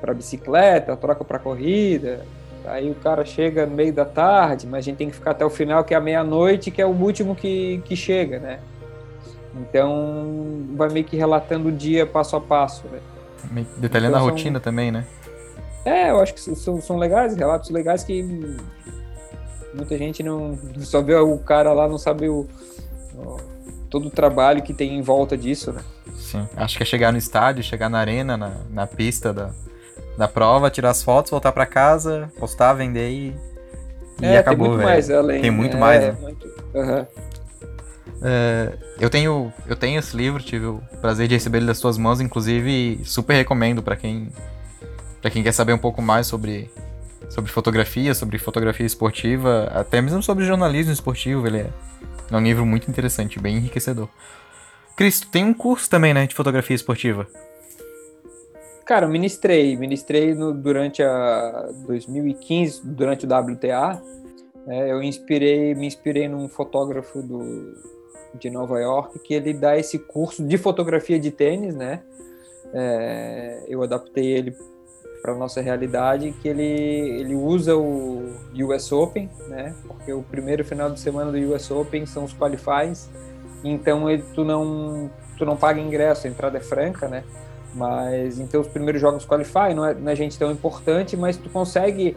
para 0.00 0.14
bicicleta, 0.14 0.96
troca 0.96 1.24
para 1.24 1.38
corrida, 1.38 2.24
aí 2.64 2.90
o 2.90 2.94
cara 2.94 3.24
chega 3.24 3.66
no 3.66 3.74
meio 3.74 3.92
da 3.92 4.04
tarde, 4.04 4.66
mas 4.66 4.78
a 4.78 4.82
gente 4.82 4.96
tem 4.96 5.08
que 5.08 5.14
ficar 5.14 5.32
até 5.32 5.44
o 5.44 5.50
final, 5.50 5.84
que 5.84 5.94
é 5.94 5.96
a 5.96 6.00
meia-noite, 6.00 6.70
que 6.70 6.80
é 6.80 6.86
o 6.86 6.90
último 6.90 7.34
que, 7.34 7.82
que 7.84 7.96
chega, 7.96 8.38
né? 8.38 8.60
Então, 9.54 10.64
vai 10.76 10.88
meio 10.88 11.04
que 11.04 11.16
relatando 11.16 11.68
o 11.68 11.72
dia 11.72 12.06
passo 12.06 12.36
a 12.36 12.40
passo, 12.40 12.86
né? 12.88 13.66
Detalhando 13.76 14.16
então, 14.16 14.28
a 14.28 14.30
rotina 14.30 14.58
são... 14.58 14.60
também, 14.60 14.92
né? 14.92 15.06
É, 15.84 16.10
eu 16.10 16.20
acho 16.20 16.34
que 16.34 16.40
são, 16.40 16.80
são 16.80 16.96
legais, 16.98 17.34
relatos 17.34 17.70
legais 17.70 18.04
que 18.04 18.22
muita 19.74 19.96
gente 19.96 20.22
não 20.22 20.58
só 20.80 21.00
vê 21.00 21.14
o 21.14 21.38
cara 21.38 21.72
lá, 21.72 21.88
não 21.88 21.98
sabe 21.98 22.28
o, 22.28 22.46
o, 23.14 23.36
todo 23.88 24.08
o 24.08 24.10
trabalho 24.10 24.62
que 24.62 24.74
tem 24.74 24.96
em 24.96 25.02
volta 25.02 25.36
disso, 25.36 25.72
né? 25.72 25.82
Sim, 26.30 26.48
acho 26.56 26.76
que 26.76 26.82
é 26.84 26.86
chegar 26.86 27.10
no 27.10 27.18
estádio, 27.18 27.62
chegar 27.64 27.88
na 27.88 27.98
arena, 27.98 28.36
na, 28.36 28.52
na 28.70 28.86
pista 28.86 29.32
da, 29.32 29.50
da 30.16 30.28
prova, 30.28 30.70
tirar 30.70 30.90
as 30.90 31.02
fotos, 31.02 31.30
voltar 31.30 31.50
para 31.50 31.66
casa, 31.66 32.30
postar, 32.38 32.74
vender 32.74 33.10
e, 33.10 33.36
e 34.22 34.26
é, 34.26 34.38
acabou, 34.38 34.66
tem 34.66 34.68
muito 34.68 34.78
véio. 34.78 34.90
mais 34.90 35.10
além. 35.10 35.42
Tem 35.42 35.50
muito 35.50 35.76
é, 35.76 35.80
mais, 35.80 36.00
né? 36.00 36.16
Muito... 36.20 36.46
Uhum. 36.72 37.06
É, 38.22 38.72
eu 39.00 39.10
tenho 39.10 39.52
eu 39.66 39.74
tenho 39.74 39.98
esse 39.98 40.16
livro, 40.16 40.40
tive 40.40 40.66
o 40.66 40.80
prazer 41.00 41.26
de 41.26 41.34
receber 41.34 41.58
ele 41.58 41.66
das 41.66 41.78
suas 41.78 41.98
mãos, 41.98 42.20
inclusive 42.20 43.00
super 43.04 43.34
recomendo 43.34 43.82
para 43.82 43.96
quem 43.96 44.30
para 45.20 45.30
quem 45.30 45.42
quer 45.42 45.52
saber 45.52 45.72
um 45.72 45.78
pouco 45.78 46.00
mais 46.00 46.28
sobre 46.28 46.70
sobre 47.28 47.50
fotografia, 47.50 48.14
sobre 48.14 48.38
fotografia 48.38 48.86
esportiva, 48.86 49.68
até 49.74 50.00
mesmo 50.00 50.22
sobre 50.22 50.44
jornalismo 50.44 50.92
esportivo, 50.92 51.46
ele 51.46 51.58
é, 51.58 51.70
é 52.30 52.36
um 52.36 52.42
livro 52.42 52.64
muito 52.64 52.88
interessante, 52.88 53.40
bem 53.40 53.56
enriquecedor. 53.56 54.08
Cristo, 55.00 55.28
tem 55.28 55.42
um 55.42 55.54
curso 55.54 55.88
também, 55.88 56.12
né, 56.12 56.26
de 56.26 56.34
fotografia 56.34 56.76
esportiva. 56.76 57.26
Cara, 58.84 59.06
eu 59.06 59.08
ministrei, 59.08 59.74
ministrei 59.74 60.34
no, 60.34 60.52
durante 60.52 61.02
a 61.02 61.70
2015, 61.86 62.82
durante 62.84 63.24
o 63.24 63.28
WTA. 63.34 64.02
É, 64.68 64.92
eu 64.92 65.02
inspirei, 65.02 65.74
me 65.74 65.86
inspirei 65.86 66.28
num 66.28 66.50
fotógrafo 66.50 67.22
do, 67.22 67.78
de 68.38 68.50
Nova 68.50 68.78
York 68.78 69.18
que 69.20 69.32
ele 69.32 69.54
dá 69.54 69.74
esse 69.78 69.98
curso 69.98 70.46
de 70.46 70.58
fotografia 70.58 71.18
de 71.18 71.30
tênis, 71.30 71.74
né? 71.74 72.02
É, 72.74 73.64
eu 73.68 73.82
adaptei 73.82 74.26
ele 74.26 74.54
para 75.22 75.34
nossa 75.34 75.62
realidade 75.62 76.30
que 76.42 76.48
ele 76.48 76.62
ele 76.62 77.34
usa 77.34 77.74
o 77.74 78.34
US 78.54 78.92
Open, 78.92 79.30
né? 79.48 79.74
Porque 79.86 80.12
o 80.12 80.22
primeiro 80.22 80.62
final 80.62 80.90
de 80.90 81.00
semana 81.00 81.32
do 81.32 81.38
US 81.54 81.70
Open 81.70 82.04
são 82.04 82.24
os 82.24 82.34
qualifies, 82.34 83.08
então 83.64 84.08
ele, 84.08 84.24
tu 84.34 84.44
não 84.44 85.10
tu 85.36 85.46
não 85.46 85.56
paga 85.56 85.80
ingresso, 85.80 86.26
a 86.26 86.30
entrada 86.30 86.58
é 86.58 86.60
franca, 86.60 87.08
né? 87.08 87.24
Mas 87.74 88.38
então 88.38 88.60
os 88.60 88.68
primeiros 88.68 89.00
jogos 89.00 89.24
qualify 89.24 89.74
não 89.74 89.84
é, 89.84 89.94
não 89.94 90.10
é 90.10 90.16
gente 90.16 90.38
tão 90.38 90.50
importante, 90.50 91.16
mas 91.16 91.36
tu 91.36 91.48
consegue 91.48 92.16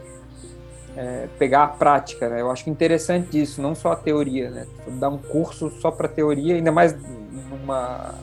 é, 0.96 1.28
pegar 1.38 1.64
a 1.64 1.68
prática, 1.68 2.28
né? 2.28 2.40
Eu 2.40 2.50
acho 2.50 2.68
interessante 2.68 3.40
isso, 3.40 3.62
não 3.62 3.74
só 3.74 3.92
a 3.92 3.96
teoria, 3.96 4.50
né? 4.50 4.66
Dar 4.98 5.08
um 5.08 5.18
curso 5.18 5.70
só 5.80 5.90
para 5.90 6.08
teoria, 6.08 6.54
ainda 6.56 6.72
mais 6.72 6.94
numa 7.50 8.14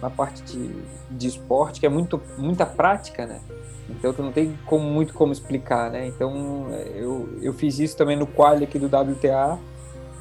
na 0.00 0.08
parte 0.08 0.42
de, 0.42 0.70
de 1.10 1.28
esporte, 1.28 1.78
que 1.78 1.86
é 1.86 1.88
muito, 1.88 2.20
muita 2.38 2.64
prática, 2.64 3.26
né? 3.26 3.40
Então 3.88 4.12
tu 4.12 4.22
não 4.22 4.32
tem 4.32 4.56
como, 4.64 4.84
muito 4.84 5.12
como 5.12 5.32
explicar, 5.32 5.90
né? 5.90 6.06
Então 6.06 6.68
eu, 6.94 7.28
eu 7.42 7.52
fiz 7.52 7.78
isso 7.78 7.96
também 7.96 8.16
no 8.16 8.26
quali 8.26 8.64
aqui 8.64 8.78
do 8.78 8.86
WTA 8.86 9.58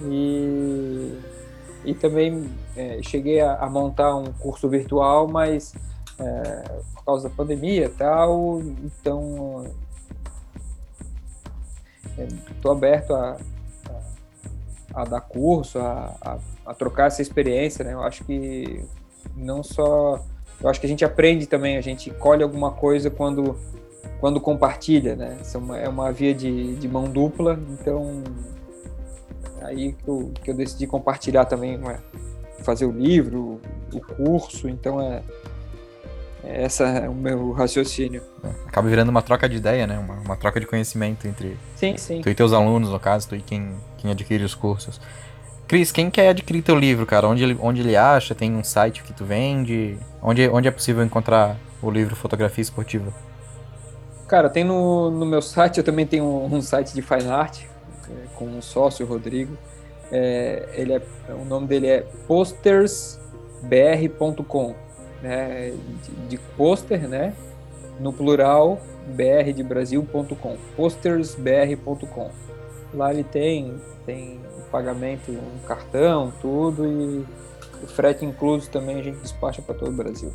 e, 0.02 1.14
e 1.86 1.94
também 1.94 2.50
é, 2.76 3.00
cheguei 3.02 3.40
a, 3.40 3.56
a, 3.56 3.70
montar 3.70 4.16
um 4.16 4.32
curso 4.34 4.68
virtual, 4.68 5.28
mas 5.28 5.74
é, 6.20 6.82
por 6.94 7.06
causa 7.06 7.30
da 7.30 7.36
pandemia 7.36 7.86
e 7.86 7.90
tal, 7.90 8.62
então 8.84 9.66
estou 12.52 12.72
aberto 12.72 13.14
a, 13.14 13.38
a, 14.94 15.02
a, 15.02 15.06
dar 15.06 15.22
curso, 15.22 15.80
a, 15.80 16.40
a, 16.66 16.74
trocar 16.74 17.08
essa 17.08 17.22
experiência, 17.22 17.84
né? 17.86 17.94
Eu 17.94 18.04
acho 18.04 18.24
que 18.24 18.84
não 19.36 19.64
só... 19.64 20.20
Eu 20.62 20.68
acho 20.70 20.80
que 20.80 20.86
a 20.86 20.90
gente 20.90 21.06
aprende 21.06 21.48
também, 21.48 21.78
a 21.78 21.82
gente 21.82 22.12
colhe 22.12 22.44
alguma 22.44 22.72
coisa 22.72 23.10
quando, 23.10 23.58
quando 24.20 24.42
compartilha, 24.42 25.16
né? 25.16 25.38
É 25.54 25.58
uma, 25.58 25.78
é 25.78 25.88
uma 25.88 26.12
via 26.12 26.34
de, 26.34 26.76
de 26.76 26.88
mão 26.88 27.06
dupla, 27.06 27.58
então 27.70 28.24
aí 29.62 29.94
que 29.94 30.08
eu, 30.08 30.32
que 30.44 30.52
eu 30.52 30.56
decidi 30.56 30.88
compartilhar 30.88 31.46
também, 31.46 31.78
né? 31.78 32.00
fazer 32.64 32.86
o 32.86 32.92
livro, 32.92 33.62
o 33.94 34.02
curso, 34.02 34.68
então 34.68 35.02
é 35.02 35.22
essa 36.44 36.86
é 36.86 37.10
o 37.10 37.14
meu 37.14 37.52
raciocínio. 37.52 38.24
Acaba 38.66 38.88
virando 38.88 39.10
uma 39.10 39.22
troca 39.22 39.48
de 39.48 39.58
ideia, 39.58 39.86
né? 39.86 40.00
Uma, 40.00 40.16
uma 40.16 40.36
troca 40.38 40.60
de 40.60 40.66
conhecimento 40.66 41.28
entre 41.28 41.58
sim, 41.76 41.98
sim. 41.98 42.22
tu 42.22 42.30
e 42.30 42.36
teus 42.36 42.54
alunos, 42.54 42.90
no 42.90 43.00
caso, 43.00 43.30
tu 43.30 43.36
e 43.36 43.42
quem, 43.42 43.76
quem 43.98 44.12
adquire 44.12 44.44
os 44.44 44.56
cursos. 44.56 45.00
Cris, 45.68 45.92
quem 45.92 46.10
quer 46.10 46.30
adquirir 46.30 46.64
teu 46.64 46.76
livro, 46.76 47.06
cara? 47.06 47.28
Onde 47.28 47.44
ele, 47.44 47.58
onde 47.62 47.82
ele 47.82 47.96
acha? 47.96 48.34
Tem 48.34 48.56
um 48.56 48.64
site 48.64 49.04
que 49.04 49.14
tu 49.14 49.24
vende? 49.24 49.98
Onde, 50.22 50.48
onde 50.50 50.68
é 50.68 50.72
possível 50.72 51.04
encontrar 51.04 51.58
o 51.82 51.92
livro 51.92 52.16
Fotografia 52.16 52.62
Esportiva? 52.62 53.14
Cara, 54.28 54.50
tem 54.50 54.64
no, 54.64 55.12
no 55.12 55.26
meu 55.26 55.42
site, 55.42 55.78
eu 55.78 55.84
também 55.84 56.08
tenho 56.08 56.24
um, 56.24 56.56
um 56.56 56.62
site 56.62 56.94
de 56.94 57.02
fine 57.02 57.28
art, 57.28 57.62
é, 57.62 57.68
com 58.40 58.46
um 58.46 58.62
sócio, 58.62 59.06
o 59.06 59.10
Rodrigo. 59.10 59.58
É, 60.12 60.68
ele 60.74 60.94
é, 60.94 61.02
o 61.30 61.46
nome 61.46 61.68
dele 61.68 61.86
é 61.88 62.04
postersbr.com 62.26 64.74
né, 65.22 65.72
de, 66.04 66.12
de 66.30 66.38
pôster, 66.56 67.08
né, 67.08 67.34
no 68.00 68.12
plural, 68.14 68.82
br 69.08 69.52
de 69.54 69.62
Brasil.com, 69.62 70.58
postersbr.com. 70.76 72.32
Lá 72.94 73.14
ele 73.14 73.24
tem, 73.24 73.76
tem 74.06 74.40
pagamento, 74.72 75.32
um 75.32 75.60
cartão, 75.68 76.32
tudo 76.42 76.88
e 76.88 77.26
o 77.84 77.88
frete 77.88 78.26
incluso 78.26 78.70
também 78.70 79.00
a 79.00 79.04
gente 79.04 79.20
despacha 79.20 79.62
para 79.62 79.76
todo 79.76 79.90
o 79.90 79.96
Brasil. 79.96 80.34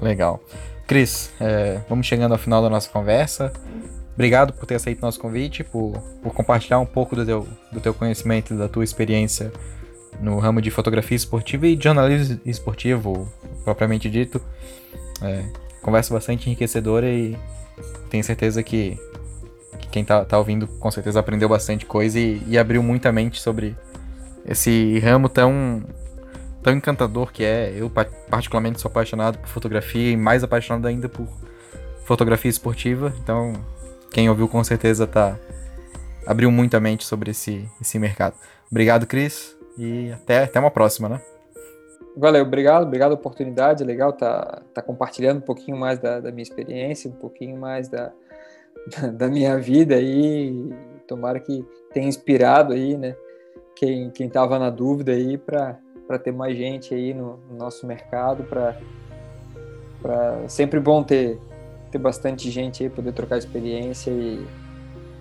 Legal. 0.00 0.40
Cris, 0.86 1.30
é, 1.40 1.80
vamos 1.88 2.06
chegando 2.06 2.32
ao 2.32 2.38
final 2.38 2.62
da 2.62 2.70
nossa 2.70 2.88
conversa. 2.88 3.52
Obrigado 4.18 4.52
por 4.52 4.66
ter 4.66 4.74
aceito 4.74 5.00
nosso 5.00 5.20
convite, 5.20 5.62
por, 5.62 5.92
por 6.20 6.34
compartilhar 6.34 6.80
um 6.80 6.84
pouco 6.84 7.14
do 7.14 7.24
teu, 7.24 7.46
do 7.70 7.78
teu 7.78 7.94
conhecimento, 7.94 8.52
da 8.52 8.68
tua 8.68 8.82
experiência 8.82 9.52
no 10.20 10.40
ramo 10.40 10.60
de 10.60 10.72
fotografia 10.72 11.14
esportiva 11.14 11.68
e 11.68 11.80
jornalismo 11.80 12.40
esportivo, 12.44 13.32
propriamente 13.62 14.10
dito. 14.10 14.42
É, 15.22 15.44
conversa 15.80 16.12
bastante 16.12 16.48
enriquecedora 16.48 17.08
e 17.08 17.38
tenho 18.10 18.24
certeza 18.24 18.60
que, 18.60 18.98
que 19.78 19.88
quem 19.88 20.04
tá, 20.04 20.24
tá, 20.24 20.36
ouvindo 20.36 20.66
com 20.66 20.90
certeza 20.90 21.20
aprendeu 21.20 21.48
bastante 21.48 21.86
coisa 21.86 22.18
e, 22.18 22.42
e, 22.48 22.58
abriu 22.58 22.82
muita 22.82 23.12
mente 23.12 23.40
sobre 23.40 23.76
esse 24.44 24.98
ramo 24.98 25.28
tão, 25.28 25.80
tão 26.60 26.72
encantador 26.72 27.30
que 27.30 27.44
é. 27.44 27.72
Eu, 27.72 27.88
particularmente, 28.28 28.80
sou 28.80 28.88
apaixonado 28.88 29.38
por 29.38 29.48
fotografia 29.48 30.10
e 30.10 30.16
mais 30.16 30.42
apaixonado 30.42 30.88
ainda 30.88 31.08
por 31.08 31.28
fotografia 32.04 32.50
esportiva. 32.50 33.14
Então, 33.22 33.52
quem 34.10 34.28
ouviu 34.28 34.48
com 34.48 34.62
certeza 34.64 35.06
tá 35.06 35.38
abriu 36.26 36.50
muita 36.50 36.78
mente 36.78 37.04
sobre 37.04 37.30
esse, 37.30 37.66
esse 37.80 37.98
mercado. 37.98 38.34
Obrigado, 38.70 39.06
Cris. 39.06 39.56
E 39.78 40.12
até, 40.12 40.44
até 40.44 40.60
uma 40.60 40.70
próxima, 40.70 41.08
né? 41.08 41.22
Valeu, 42.14 42.42
obrigado, 42.42 42.82
obrigado 42.82 43.12
a 43.12 43.14
oportunidade. 43.14 43.82
Legal 43.84 44.12
tá, 44.12 44.60
tá 44.74 44.82
compartilhando 44.82 45.38
um 45.38 45.42
pouquinho 45.42 45.78
mais 45.78 45.98
da, 45.98 46.20
da 46.20 46.30
minha 46.30 46.42
experiência, 46.42 47.08
um 47.08 47.14
pouquinho 47.14 47.56
mais 47.56 47.88
da, 47.88 48.12
da 49.14 49.28
minha 49.28 49.58
vida 49.58 49.94
aí. 49.94 50.70
Tomara 51.06 51.40
que 51.40 51.64
tenha 51.94 52.08
inspirado 52.08 52.74
aí, 52.74 52.94
né? 52.96 53.16
Quem, 53.74 54.10
quem 54.10 54.28
tava 54.28 54.58
na 54.58 54.68
dúvida 54.68 55.12
aí 55.12 55.38
para 55.38 55.78
ter 56.22 56.32
mais 56.32 56.58
gente 56.58 56.92
aí 56.92 57.14
no, 57.14 57.38
no 57.48 57.56
nosso 57.56 57.86
mercado, 57.86 58.42
para 58.42 58.76
sempre 60.48 60.80
bom 60.80 61.04
ter, 61.04 61.38
ter 61.90 61.98
bastante 61.98 62.50
gente 62.50 62.82
aí, 62.82 62.90
poder 62.90 63.12
trocar 63.12 63.38
experiência 63.38 64.10
e 64.10 64.46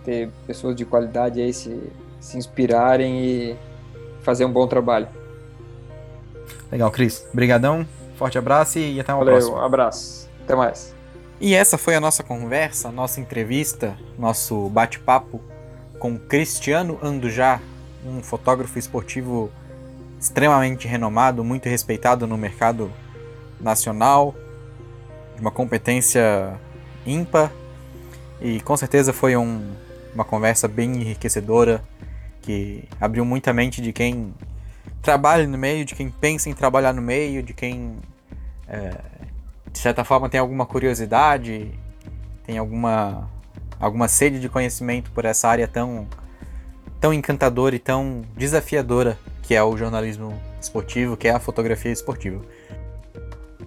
ter 0.03 0.29
pessoas 0.45 0.75
de 0.75 0.85
qualidade 0.85 1.41
aí 1.41 1.53
se, 1.53 1.81
se 2.19 2.37
inspirarem 2.37 3.23
e 3.23 3.55
fazer 4.21 4.45
um 4.45 4.51
bom 4.51 4.67
trabalho. 4.67 5.07
Legal, 6.71 6.91
Cris. 6.91 7.25
Obrigadão, 7.31 7.85
forte 8.15 8.37
abraço 8.37 8.79
e 8.79 8.99
até 8.99 9.13
uma 9.13 9.19
Valeu, 9.19 9.35
próxima. 9.35 9.57
um 9.57 9.65
abraço. 9.65 10.29
Até 10.43 10.55
mais. 10.55 10.95
E 11.39 11.53
essa 11.53 11.77
foi 11.77 11.95
a 11.95 11.99
nossa 11.99 12.23
conversa, 12.23 12.91
nossa 12.91 13.21
entrevista, 13.21 13.95
nosso 14.17 14.69
bate-papo 14.69 15.39
com 15.99 16.17
Cristiano 16.17 16.97
Andujá, 17.01 17.61
um 18.05 18.23
fotógrafo 18.23 18.77
esportivo 18.79 19.51
extremamente 20.19 20.87
renomado, 20.87 21.43
muito 21.43 21.69
respeitado 21.69 22.25
no 22.25 22.37
mercado 22.37 22.91
nacional. 23.59 24.33
De 25.37 25.41
uma 25.41 25.51
competência 25.51 26.59
ímpar 27.05 27.51
e 28.41 28.59
com 28.61 28.75
certeza 28.75 29.13
foi 29.13 29.37
um, 29.37 29.71
uma 30.13 30.25
conversa 30.25 30.67
bem 30.67 30.95
enriquecedora 30.95 31.83
que 32.41 32.83
abriu 32.99 33.23
muita 33.23 33.53
mente 33.53 33.79
de 33.79 33.93
quem 33.93 34.33
trabalha 35.01 35.45
no 35.45 35.57
meio, 35.57 35.85
de 35.85 35.93
quem 35.93 36.09
pensa 36.09 36.49
em 36.49 36.53
trabalhar 36.53 36.91
no 36.91 37.01
meio, 37.01 37.43
de 37.43 37.53
quem 37.53 37.97
é, 38.67 38.95
de 39.71 39.77
certa 39.77 40.03
forma 40.03 40.27
tem 40.27 40.39
alguma 40.39 40.65
curiosidade, 40.65 41.71
tem 42.43 42.57
alguma 42.57 43.29
alguma 43.79 44.07
sede 44.07 44.39
de 44.39 44.49
conhecimento 44.49 45.11
por 45.11 45.23
essa 45.23 45.47
área 45.47 45.67
tão 45.67 46.07
tão 46.99 47.13
encantadora 47.13 47.75
e 47.75 47.79
tão 47.79 48.23
desafiadora 48.35 49.19
que 49.43 49.53
é 49.53 49.63
o 49.63 49.77
jornalismo 49.77 50.33
esportivo, 50.59 51.15
que 51.15 51.27
é 51.27 51.31
a 51.31 51.39
fotografia 51.39 51.91
esportiva. 51.91 52.43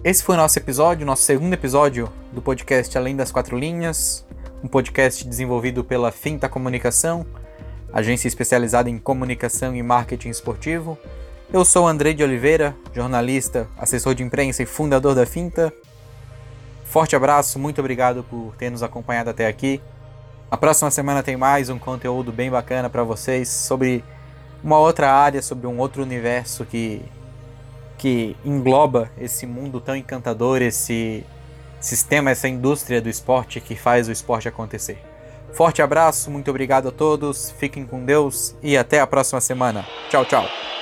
Esse 0.03 0.23
foi 0.23 0.33
o 0.33 0.37
nosso 0.39 0.57
episódio, 0.57 1.05
nosso 1.05 1.21
segundo 1.21 1.53
episódio 1.53 2.11
do 2.33 2.41
podcast 2.41 2.97
Além 2.97 3.15
das 3.15 3.31
Quatro 3.31 3.55
Linhas, 3.55 4.25
um 4.63 4.67
podcast 4.67 5.27
desenvolvido 5.27 5.83
pela 5.83 6.11
Finta 6.11 6.49
Comunicação, 6.49 7.23
agência 7.93 8.27
especializada 8.27 8.89
em 8.89 8.97
comunicação 8.97 9.75
e 9.75 9.83
marketing 9.83 10.29
esportivo. 10.29 10.97
Eu 11.53 11.63
sou 11.63 11.87
André 11.87 12.13
de 12.13 12.23
Oliveira, 12.23 12.75
jornalista, 12.91 13.67
assessor 13.77 14.15
de 14.15 14.23
imprensa 14.23 14.63
e 14.63 14.65
fundador 14.65 15.13
da 15.13 15.23
Finta. 15.23 15.71
Forte 16.83 17.15
abraço, 17.15 17.59
muito 17.59 17.79
obrigado 17.79 18.23
por 18.23 18.55
ter 18.57 18.71
nos 18.71 18.81
acompanhado 18.81 19.29
até 19.29 19.45
aqui. 19.45 19.79
A 20.49 20.57
próxima 20.57 20.89
semana 20.89 21.21
tem 21.21 21.37
mais 21.37 21.69
um 21.69 21.77
conteúdo 21.77 22.31
bem 22.31 22.49
bacana 22.49 22.89
para 22.89 23.03
vocês 23.03 23.49
sobre 23.49 24.03
uma 24.63 24.79
outra 24.79 25.13
área, 25.13 25.43
sobre 25.43 25.67
um 25.67 25.77
outro 25.77 26.01
universo 26.01 26.65
que 26.65 27.03
que 28.01 28.35
engloba 28.43 29.11
esse 29.15 29.45
mundo 29.45 29.79
tão 29.79 29.95
encantador, 29.95 30.59
esse 30.59 31.23
sistema, 31.79 32.31
essa 32.31 32.47
indústria 32.47 32.99
do 32.99 33.07
esporte 33.07 33.61
que 33.61 33.75
faz 33.75 34.07
o 34.07 34.11
esporte 34.11 34.47
acontecer. 34.47 34.97
Forte 35.53 35.83
abraço, 35.83 36.31
muito 36.31 36.49
obrigado 36.49 36.87
a 36.87 36.91
todos, 36.91 37.51
fiquem 37.59 37.85
com 37.85 38.03
Deus 38.03 38.55
e 38.63 38.75
até 38.75 38.99
a 38.99 39.05
próxima 39.05 39.39
semana. 39.39 39.85
Tchau, 40.09 40.25
tchau. 40.25 40.80